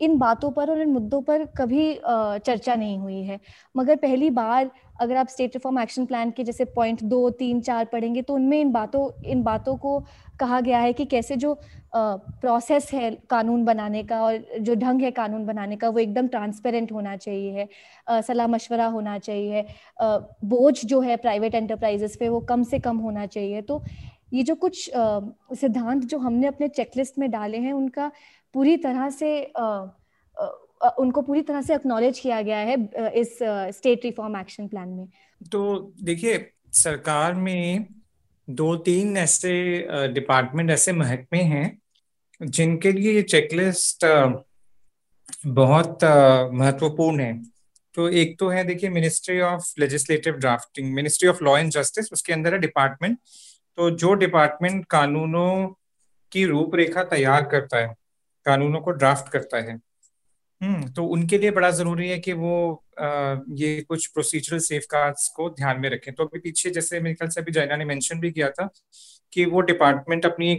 इन 0.00 0.16
बातों 0.18 0.50
पर 0.50 0.70
और 0.70 0.80
इन 0.82 0.90
मुद्दों 0.90 1.20
पर 1.22 1.44
कभी 1.56 1.92
चर्चा 2.04 2.74
नहीं 2.74 2.98
हुई 2.98 3.22
है। 3.22 3.38
मगर 3.74 3.96
पहली 3.96 4.30
बार 4.32 4.70
अगर 5.00 5.16
आप 5.16 5.28
स्टेट 5.28 5.54
रिफॉर्म 5.54 5.78
एक्शन 5.78 6.06
प्लान 6.06 6.30
के 6.30 6.44
जैसे 6.44 6.64
पॉइंट 6.66 7.02
दो, 7.04 7.28
तीन, 7.30 7.60
चार 7.60 7.84
पढ़ेंगे 7.84 8.22
तो 8.22 8.34
उनमें 8.34 8.60
इन 8.60 8.72
बातों 8.72 9.08
इन 9.24 9.42
बातों 9.42 9.76
को 9.76 9.98
कहा 10.40 10.60
गया 10.60 10.78
है 10.78 10.92
कि 10.92 11.04
कैसे 11.06 11.36
जो 11.36 11.58
प्रोसेस 11.94 12.90
है 12.92 13.10
कानून 13.30 13.64
बनाने 13.64 14.02
का 14.02 14.20
और 14.22 14.44
जो 14.60 14.74
ढंग 14.74 15.02
है 15.02 15.10
कानून 15.10 15.44
बनाने 15.46 15.76
का 15.76 15.88
वो 15.88 15.98
एकदम 15.98 16.26
ट्रांसपेरेंट 16.28 16.92
होना 16.92 17.16
चाहिए 17.16 17.52
है। 17.52 18.22
सलाह 18.22 18.46
मशवरा 18.46 18.86
होना 18.88 19.18
चाहिए 19.18 19.64
बोझ 20.00 20.84
जो 20.84 21.00
है 21.00 21.16
प्राइवेट 21.18 21.54
एंटरप्राइजेस 21.54 22.16
पे 22.16 22.28
वो 22.28 22.40
कम 22.48 22.62
से 22.64 22.78
कम 22.78 22.96
होना 22.98 23.26
चाहिए। 23.26 23.62
तो 23.62 23.82
ये 24.32 24.42
जो 24.42 24.54
कुछ 24.56 24.90
सिद्धांत 25.54 26.04
जो 26.04 26.18
हमने 26.18 26.46
अपने 26.46 26.68
चेकलिस्ट 26.68 27.18
में 27.18 27.30
डाले 27.30 27.58
हैं 27.58 27.72
उनका 27.72 28.10
पूरी 28.56 28.76
तरह 28.84 29.08
से 29.10 29.30
उनको 31.00 31.22
पूरी 31.22 31.42
तरह 31.42 31.62
से 31.62 31.74
एक्नॉलेज 31.74 32.18
किया 32.18 32.40
गया 32.42 32.58
है 32.58 32.76
इस 33.20 33.38
स्टेट 33.76 34.04
रिफॉर्म 34.04 34.36
एक्शन 34.36 34.68
प्लान 34.68 34.88
में। 34.88 35.06
तो 35.52 35.92
देखिए, 36.02 36.38
सरकार 36.74 37.34
में 37.34 37.86
दो 38.48 38.74
तीन 38.86 39.16
ऐसे 39.16 39.52
डिपार्टमेंट 40.14 40.70
ऐसे 40.70 40.92
महकमे 40.92 41.42
हैं, 41.42 41.78
जिनके 42.40 42.92
लिए 42.92 43.12
ये 43.12 43.22
चेकलिस्ट 43.24 44.04
बहुत 45.48 46.04
महत्वपूर्ण 46.54 47.20
है। 47.20 47.42
तो 47.94 48.08
एक 48.10 48.38
तो 48.38 48.48
है, 48.48 48.64
देखिए 48.64 48.90
ministry 48.90 49.40
of 49.40 49.72
legislative 49.80 50.34
drafting 50.36 50.92
ministry 50.94 51.28
of 51.28 51.44
law 51.44 51.56
and 51.58 51.70
justice 51.72 52.12
उसके 52.12 52.32
अंदर 52.32 52.54
है 52.54 52.58
डिपार्टमेंट 52.60 53.18
तो 53.78 53.90
जो 53.92 54.14
डिपार्टमेंट 54.14 54.84
कानूनों 54.90 55.68
की 56.32 56.44
रूपरेखा 56.46 57.02
तैयार 57.04 57.42
करता 57.44 57.78
है 57.78 57.94
कानूनों 58.46 58.80
को 58.80 58.90
ड्राफ्ट 58.92 59.28
करता 59.32 59.60
है। 59.60 59.78
हम्म 60.60 60.88
तो 60.88 61.04
उनके 61.06 61.38
लिए 61.38 61.50
बड़ा 61.50 61.70
ज़रूरी 61.70 62.08
है 62.08 62.18
कि 62.18 62.32
वो 62.32 62.52
आ, 63.00 63.36
ये 63.52 63.80
कुछ 63.82 64.06
प्रोसीजरल 64.06 64.58
सेफ़ 64.58 64.84
को 65.36 65.48
ध्यान 65.50 65.80
में 65.80 65.88
रखें। 65.90 66.14
तो 66.14 66.24
अभी 66.24 66.38
पीछे 66.38 66.70
जैसे 66.70 67.00
मेरे 67.00 67.14
ख्याल 67.14 67.30
से 67.30 67.40
अभी 67.40 67.52
जैना 67.52 67.76
ने 67.76 67.84
मेंशन 67.84 68.20
भी 68.20 68.30
किया 68.30 68.50
था 68.50 68.68
कि 69.32 69.44
वो 69.44 69.60
डिपार्टमेंट 69.60 70.26
अपनी 70.26 70.54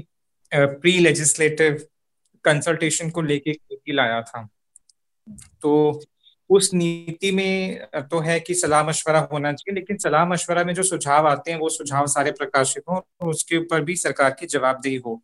प्री 0.52 0.98
लेजिस्लेटिव 1.00 1.86
कंसल्टेशन 2.46 3.10
को 3.10 3.22
लेके 3.22 3.52
नीति 3.52 3.92
लाया 3.92 4.22
था। 4.22 4.48
तो 5.62 6.02
उस 6.50 6.70
नीति 6.74 7.32
में 7.32 7.88
तो 8.12 8.20
है 8.20 8.40
कि 8.40 8.54
सलाह 8.54 8.84
मशवरा 8.84 9.20
होना 9.32 9.52
चाहिए 9.54 9.76
लेकिन 9.76 9.98
सलाह 9.98 10.26
मशवरा 10.26 10.64
में 10.64 10.74
जो 10.74 10.84
सुझाव 10.84 11.28
आते 11.28 11.52
हैं 11.52 11.60
वो 11.60 11.70
सुझाव 11.70 12.08
सारे 12.08 12.32
प्रकाशित 12.32 12.84
हों 12.90 13.00
और 13.22 13.30
उसके 13.30 13.58
ऊपर 13.58 13.82
भी 13.82 13.96
सरकार 13.96 14.36
की 14.40 14.46
जवाबदेही 14.46 14.96
हो। 14.96 15.22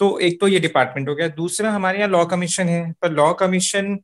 तो 0.00 0.18
एक 0.20 0.40
तो 0.40 0.48
ये 0.48 0.58
डिपार्टमेंट 0.60 1.08
हो 1.08 1.14
गया। 1.14 1.28
दूसरा 1.30 1.70
हमारे 1.72 1.98
यहाँ 1.98 2.08
लॉ 2.10 2.24
कमीशन 2.26 2.68
है, 2.68 2.92
पर 2.92 3.12
लॉ 3.12 3.32
कमीशन 3.34 3.98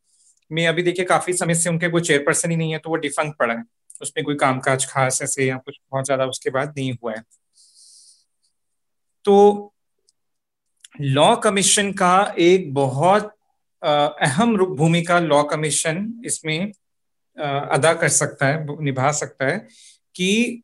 में 0.51 0.66
अभी 0.66 0.82
देखिए 0.82 1.05
काफ़ी 1.07 1.32
समय 1.32 1.55
से 1.55 1.70
उनके 1.70 1.88
कोई 1.88 2.03
चेयरपर्सन 2.03 2.51
ही 2.51 2.57
नहीं 2.57 2.72
है 2.72 2.78
तो 2.78 2.90
वो 2.90 2.97
डिफंक 2.99 3.34
पड़ा 3.38 3.55
है। 3.55 3.62
उसमें 4.03 4.24
कोई 4.24 4.34
कामकाज 4.36 4.86
खास 4.86 5.20
ऐसे 5.22 5.47
या 5.47 5.57
कुछ 5.57 5.78
बहुत 5.82 6.05
ज़्यादा 6.05 6.24
उसके 6.26 6.51
बाद 6.51 6.74
नहीं 6.76 6.93
हुआ 6.93 7.12
है। 7.12 7.22
तो 9.24 9.72
लॉ 11.01 11.34
कमीशन 11.36 11.93
का 11.93 12.34
एक 12.40 12.72
बहुत 12.74 13.34
अहम 13.82 14.57
भूमिका 14.76 15.18
लॉ 15.20 15.43
कमीशन 15.45 16.12
इसमें 16.26 16.72
अदा 17.38 17.93
कर 17.95 18.09
सकता 18.11 18.47
है, 18.47 18.82
निभा 18.82 19.11
सकता 19.12 19.47
है 19.47 19.59
कि 20.14 20.62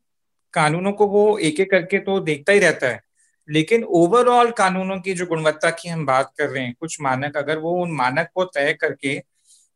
कानूनों 0.53 0.91
को 0.93 1.07
वो 1.07 1.37
एक 1.39 1.59
एक 1.59 1.71
करके 1.71 1.99
तो 1.99 2.19
देखता 2.21 2.53
ही 2.53 2.59
रहता 2.59 2.87
है। 2.87 3.01
लेकिन 3.49 3.83
ओवरऑल 3.83 4.51
कानूनों 4.51 4.99
की 4.99 5.13
जो 5.13 5.25
गुणवत्ता 5.25 5.69
की 5.71 5.89
हम 5.89 6.05
बात 6.05 6.33
कर 6.37 6.49
रहे 6.49 6.63
हैं 6.63 6.75
कुछ 6.79 6.99
मानक 7.01 7.37
अगर 7.37 7.57
वो 7.57 7.71
उन 7.81 7.91
मानक 7.91 8.29
को 8.35 8.45
तय 8.45 8.73
करके 8.73 9.17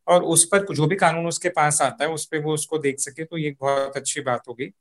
और 0.07 0.23
उस 0.23 0.43
पर 0.45 0.73
जो 0.73 0.87
भी 0.87 0.95
कानून 0.95 1.27
उसके 1.27 1.49
पास 1.49 1.81
आता 1.81 2.03
है 2.05 2.09
उस 2.11 2.25
पर 2.25 2.41
वो 2.43 2.53
उसको 2.53 2.77
देख 2.77 2.99
सके 2.99 3.23
तो 3.23 3.37
ये 3.37 3.55
बहुत 3.61 3.97
अच्छी 3.97 4.21
बात 4.21 4.47
होगी। 4.47 4.71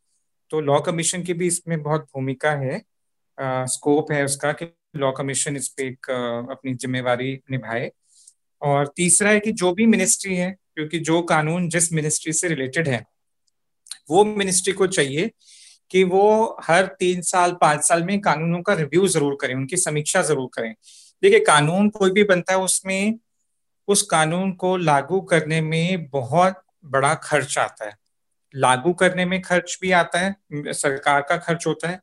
तो 0.51 0.61
लॉ 0.61 0.81
कमीशन 0.81 1.23
की 1.23 1.35
भी 1.35 1.47
इसमें 1.47 1.83
बहुत 1.83 2.07
भूमिका 2.15 2.51
है 2.53 2.83
आ, 3.39 3.65
स्कोप 3.67 4.13
है 4.13 4.25
उसका 4.25 4.53
कि 4.53 4.67
लॉ 4.97 5.11
कमीशन 5.13 5.57
इस 5.57 5.69
पे 5.69 5.83
एक 5.83 6.11
अपनी 6.51 6.75
जिम्मेवारी 6.75 7.33
निभाए। 7.51 7.91
और 8.63 8.93
तीसरा 8.97 9.31
है 9.31 9.41
कि 9.41 9.53
जो 9.53 9.73
भी 9.73 9.87
मिनिस्ट्री 9.87 10.37
है 10.37 10.51
क्योंकि 10.75 10.99
जो 10.99 11.21
कानून 11.23 11.69
जिस 11.69 11.93
मिनिस्ट्री 11.93 12.33
से 12.33 12.49
रिलेटेड 12.49 12.89
है 12.89 13.05
वो 14.11 14.25
मिनिस्ट्री 14.25 14.73
को 14.73 14.87
चाहिए 14.87 15.31
कि 15.93 16.05
वो 16.05 16.57
हर 16.63 16.87
तीन 16.87 17.21
साल, 17.21 17.53
पाँच 17.53 17.81
साल 17.81 18.03
में 18.03 18.21
कानूनों 18.21 18.63
का 18.63 18.75
रिव्यू 18.75 19.07
ज़रूर 19.07 19.39
करें, 19.41 19.55
उनकी 19.55 19.77
समीक्षा 19.77 20.23
ज़रूर 20.23 20.51
करें। 20.55 20.75
देखिए, 21.23 21.41
कानून 21.41 21.89
कोई 21.89 22.11
भी 22.11 22.25
बनता 22.25 22.53
है, 22.53 22.59
उसमें, 22.59 23.19
उस 23.89 24.03
कानून 24.03 24.53
को 24.53 24.77
लागू 24.77 25.21
करने 25.21 25.61
में 25.61 26.11
बहुत 26.11 26.63
बड़ा 26.85 27.15
खर्च 27.15 27.59
आता 27.59 27.85
है। 27.85 27.97
लागू 28.55 28.93
करने 28.93 29.25
में 29.25 29.43
खर्च 29.43 29.79
भी 29.83 29.93
आता 29.93 30.19
है, 30.19 30.37
सरकार 30.53 31.21
का 31.21 31.37
खर्च 31.37 31.67
होता 31.67 31.89
है, 31.89 32.01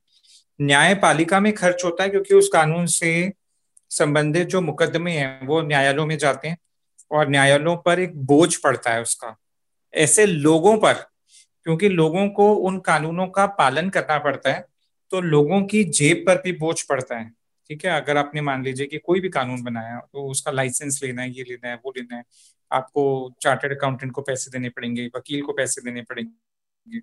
न्यायपालिका 0.62 1.40
में 1.40 1.54
खर्च 1.54 1.86
होता 1.86 2.04
है, 2.04 2.10
क्योंकि 2.10 2.36
उस 2.36 2.50
कानून 2.54 2.86
से 2.86 3.34
संबंधित 3.90 4.48
जो 4.48 4.62
मुकदमे 4.62 5.12
हैं, 5.12 5.48
वो 5.48 5.62
न्यायालयों 5.62 6.06
में 6.06 6.18
जाते 6.18 6.48
हैं 6.48 6.58
और 7.12 7.30
न्यायालयों 7.30 7.78
पर 7.78 8.00
एक 8.00 8.26
बोझ 8.26 8.56
पड़ता 8.56 8.92
है 8.92 9.02
उसका। 9.02 9.36
ऐसे 9.94 10.26
लोगों 10.26 10.78
पर 10.78 11.06
क्योंकि 11.66 11.90
लोगों 11.90 12.28
को 12.30 12.54
उन 12.54 12.80
कानूनों 12.80 13.28
का 13.28 13.46
पालन 13.56 13.90
करना 13.90 14.18
पड़ता 14.20 14.52
है 14.52 14.66
तो 15.12 15.22
लोगों 15.22 15.62
की 15.64 15.84
जेब 15.84 16.24
पर 16.28 16.42
भी 16.42 16.52
बोझ 16.54 16.82
पड़ता 16.82 17.18
है। 17.18 17.32
ठीक 17.70 17.86
है, 17.86 17.92
अगर 17.92 18.18
आपने 18.18 18.42
मान 18.42 18.64
लीजिए 18.64 18.86
कि 18.88 18.98
कोई 18.98 19.20
भी 19.20 19.30
कानून 19.30 19.64
बनाया 19.64 20.00
तो 20.04 20.28
उसका 20.30 20.52
लाइसेंस 20.52 21.00
लेना 21.04 21.22
है, 21.22 21.30
ये 21.30 21.44
लेना 21.44 21.70
है, 21.70 21.76
वो 21.76 21.94
लेना 21.98 22.16
है, 22.18 22.24
आपको 22.72 23.34
चार्टर्ड 23.42 23.78
अकाउंटेंट 23.78 24.12
को 24.12 24.22
पैसे 24.22 24.52
देने 24.52 24.70
पड़ेंगे, 24.70 25.06
वकील 25.18 25.42
को 25.42 25.54
पैसे 25.54 25.82
देने 25.82 26.02
पड़ेंगे 26.02 27.00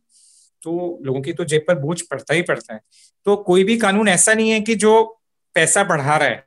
तो 0.62 0.98
लोगों 1.02 1.20
की 1.22 1.32
तो 1.32 1.44
जेब 1.44 1.64
पर 1.68 1.78
बोझ 1.78 2.00
पड़ता 2.02 2.34
ही 2.34 2.42
पड़ता 2.42 2.74
है। 2.74 2.80
तो 3.26 3.36
कोई 3.36 3.64
भी 3.64 3.76
कानून 3.78 4.08
ऐसा 4.08 4.34
नहीं 4.34 4.50
है 4.50 4.60
कि 4.60 4.74
जो 4.76 5.02
पैसा 5.56 5.84
बढ़ा 5.84 6.16
रहा 6.16 6.28
है, 6.28 6.44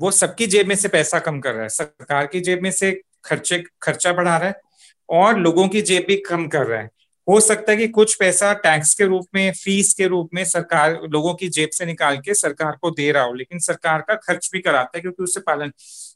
वो 0.00 0.10
सबकी 0.10 0.46
जेब 0.46 0.66
में 0.66 0.74
से 0.74 0.88
पैसा 0.88 1.18
कम 1.18 1.40
कर 1.40 1.52
रहा 1.52 1.62
है, 1.62 1.68
सरकार 1.68 2.26
की 2.26 2.40
जेब 2.40 2.62
में 2.62 2.70
से 2.70 2.92
खर्चे, 3.24 3.62
खर्चा 3.82 4.12
बढ़ा 4.12 4.36
रहा 4.36 4.48
है 4.48 4.60
और 5.08 5.38
लोगों 5.38 5.68
की 5.68 5.82
जेब 5.82 6.04
भी 6.08 6.16
कम 6.20 6.46
कर 6.48 6.66
रहा 6.66 6.80
है। 6.80 6.90
हो 7.30 7.38
सकता 7.40 7.72
है 7.72 7.78
कि 7.78 7.86
कुछ 7.90 8.14
पैसा 8.14 8.52
टैक्स 8.62 8.94
के 8.94 9.04
रूप 9.06 9.26
में 9.34 9.52
फ़ीस 9.54 9.92
के 9.94 10.06
रूप 10.06 10.30
में 10.34 10.44
सरकार, 10.44 10.98
लोगों 11.04 11.34
की 11.34 11.48
जेब 11.48 11.70
से 11.72 11.86
निकाल 11.86 12.16
के 12.18 12.34
सरकार 12.34 12.76
को 12.82 12.90
दे 12.90 13.10
रहा 13.12 13.22
हो, 13.22 13.34
लेकिन 13.34 13.58
सरकार 13.60 14.00
का 14.00 14.14
खर्च 14.16 14.48
भी 14.52 14.60
कराता 14.60 14.98
है 14.98 15.00
क्योंकि 15.00 15.22
उससे 15.22 15.40
पालन। 15.42 15.72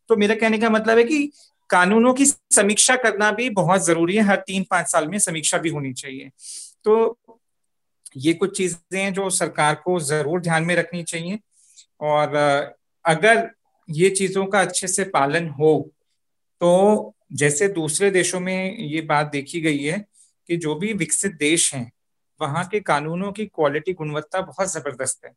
तो 0.09 0.17
मेरा 0.17 0.35
कहने 0.35 0.59
का 0.59 0.71
मतलब 0.71 0.99
है 0.99 1.05
कि 1.05 1.31
कानूनों 1.71 2.12
की 2.15 2.25
समीक्षा 2.27 2.97
करना 2.97 3.31
भी 3.33 3.49
बहुत 3.53 3.85
ज़रूरी 3.85 4.17
है, 4.17 4.23
हर 4.23 4.37
तीन 4.47 4.65
पाँच 4.71 4.91
साल 4.93 5.09
में 5.09 5.19
समीक्षा 5.21 5.59
भी 5.59 5.71
होनी 5.71 5.93
चाहिए। 5.95 6.31
तो 6.85 7.19
ये 8.17 8.33
कुछ 8.35 8.57
चीज़ें 8.57 9.01
हैं 9.01 9.12
जो 9.12 9.29
सरकार 9.33 9.75
को 9.85 9.99
ज़रूर 10.03 10.41
ध्यान 10.41 10.65
में 10.65 10.75
रखनी 10.77 11.03
चाहिए 11.03 11.39
और 12.03 12.37
अगर 13.05 13.49
ये 13.89 14.11
चीज़ों 14.11 14.47
का 14.47 14.61
अच्छे 14.61 14.89
से 14.89 15.05
पालन 15.07 15.49
हो 15.51 15.73
तो 16.61 17.15
जैसे 17.33 17.69
दूसरे 17.71 18.11
देशों 18.11 18.41
में 18.41 18.79
ये 18.79 19.01
बात 19.05 19.31
देखी 19.31 19.61
गई 19.61 19.79
है 19.79 20.05
कि 20.49 20.57
जो 20.57 20.75
भी 20.75 20.93
विकसित 20.93 21.37
देश 21.37 21.75
हैं, 21.75 21.91
वहाँ 22.41 22.65
के 22.65 22.81
कानूनों 22.83 23.33
की 23.33 23.47
क्वालिटी 23.47 23.93
गुणवत्ता 23.93 24.41
बहुत 24.43 24.73
ज़बरदस्त 24.73 25.25
है। 25.25 25.31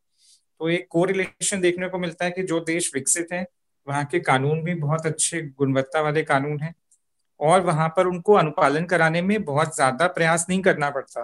तो 0.61 0.69
एक 0.69 0.87
कोरिलेशन 0.89 1.61
देखने 1.61 1.87
को 1.89 1.97
मिलता 1.97 2.25
है 2.25 2.31
कि 2.31 2.43
जो 2.43 2.59
देश 2.61 2.91
विकसित 2.95 3.27
हैं, 3.33 3.45
वहाँ 3.87 4.03
के 4.05 4.19
कानून 4.19 4.61
भी 4.63 4.73
बहुत 4.75 5.05
अच्छे 5.05 5.41
गुणवत्ता 5.57 6.01
वाले 6.01 6.23
कानून 6.23 6.59
हैं 6.59 6.73
और 7.39 7.61
वहाँ 7.61 7.87
पर 7.89 8.07
उनको 8.07 8.33
अनुपालन 8.33 8.85
कराने 8.85 9.21
में 9.21 9.43
बहुत 9.43 9.75
ज़्यादा 9.75 10.07
प्रयास 10.07 10.45
नहीं 10.49 10.61
करना 10.61 10.89
पड़ता, 10.89 11.23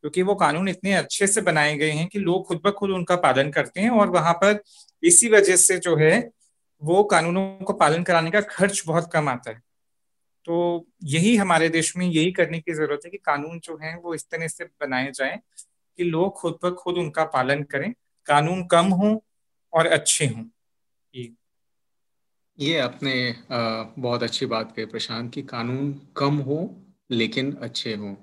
क्योंकि 0.00 0.22
वो 0.22 0.34
कानून 0.34 0.68
इतने 0.68 0.92
अच्छे 0.94 1.26
से 1.26 1.40
बनाए 1.40 1.76
गए 1.76 1.90
हैं 1.90 2.06
कि 2.08 2.18
लोग 2.18 2.46
खुद 2.48 2.60
ब 2.64 2.70
खुद 2.70 2.90
उनका 2.90 3.16
पालन 3.16 3.50
करते 3.50 3.80
हैं 3.80 3.90
और 3.90 4.10
वहाँ 4.10 4.32
पर 4.34 4.62
इसी 5.02 5.28
वजह 5.28 5.56
से 5.56 5.78
जो 5.78 5.96
है, 5.96 6.30
वो 6.82 7.02
कानूनों 7.04 7.64
को 7.64 7.72
पालन 7.72 8.02
कराने 8.02 8.30
का 8.30 8.40
खर्च 8.40 8.82
बहुत 8.86 9.10
कम 9.12 9.28
आता 9.28 9.50
है। 9.50 9.60
तो 10.46 10.86
यही 11.04 11.34
हमारे 11.36 11.68
देश 11.68 11.96
में 11.96 12.06
यही 12.06 12.32
करने 12.32 12.60
की 12.60 12.72
ज़रूरत 12.72 13.00
है 13.04 13.10
कि 13.10 13.18
कानून 13.18 13.58
जो 13.60 13.76
है 13.82 13.96
वो 13.98 14.14
इस 14.14 14.24
तरह 14.30 14.48
से 14.48 14.64
बनाए 14.80 15.10
जाए 15.10 15.40
कि 15.98 16.04
लोग 16.04 16.32
खुद 16.32 16.58
ब 16.64 16.74
खुद 16.74 16.96
उनका 16.98 17.24
पालन 17.24 17.62
करें, 17.62 17.92
कानून 18.26 18.64
कम 18.66 18.86
हो 18.92 19.22
और 19.72 19.86
अच्छे 19.88 20.26
हों। 20.26 20.44
ये। 21.14 22.78
आपने 22.78 23.14
बहुत 23.50 24.22
अच्छी 24.22 24.46
बात 24.46 24.72
कही 24.76 24.84
प्रशांत 24.86 25.32
कि 25.34 25.42
कानून 25.42 25.92
कम 26.16 26.36
हो 26.38 26.58
लेकिन 27.10 27.52
अच्छे 27.62 27.94
हों। 27.94 28.14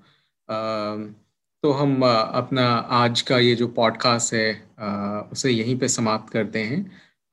तो 1.63 1.71
हम 1.71 2.01
अपना 2.05 2.67
आज 2.95 3.21
का 3.21 3.37
ये 3.37 3.55
जो 3.55 3.67
पॉडकास्ट 3.69 4.33
है 4.33 4.51
उसे 5.31 5.51
यहीं 5.51 5.77
पे 5.79 5.87
समाप्त 5.87 6.31
करते 6.33 6.63
हैं। 6.63 6.79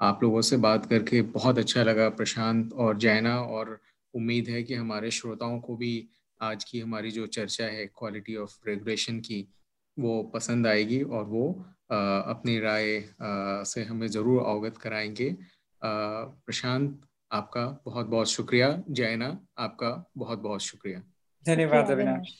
आप 0.00 0.22
लोगों 0.22 0.40
से 0.42 0.56
बात 0.58 0.86
करके 0.86 1.20
बहुत 1.34 1.58
अच्छा 1.58 1.82
लगा 1.82 2.08
प्रशांत 2.10 2.72
और 2.72 2.96
जैना 2.98 3.38
और 3.40 3.78
उम्मीद 4.16 4.48
है 4.48 4.62
कि 4.62 4.74
हमारे 4.74 5.10
श्रोताओं 5.10 5.60
को 5.60 5.76
भी 5.76 6.08
आज 6.40 6.64
की 6.64 6.80
हमारी 6.80 7.10
जो 7.10 7.26
चर्चा 7.26 7.64
है 7.66 7.86
क्वालिटी 7.86 8.36
ऑफ़ 8.36 8.58
रेगुलेशन 8.68 9.20
की 9.20 9.48
वो 9.96 10.22
पसंद 10.34 10.66
आएगी 10.66 11.02
और 11.02 11.24
वो 11.24 11.44
आ, 11.92 11.96
अपनी 12.30 12.58
राय 12.60 12.96
आ, 12.98 13.62
से 13.62 13.84
हमें 13.84 14.06
ज़रूर 14.08 14.42
अवगत 14.42 14.78
कराएँगे। 14.78 15.36
प्रशांत 15.82 17.00
आपका 17.32 17.66
बहुत 17.84 18.06
बहुत 18.06 18.28
शुक्रिया। 18.28 18.82
जयना 18.90 19.28
आपका 19.58 19.90
बहुत 20.16 20.38
बहुत 20.38 20.60
शुक्रिया। 20.60 21.02
धन्यवाद 21.46 21.90
अविनाश। 21.90 22.34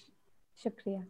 शुक्रिया। 0.59 1.05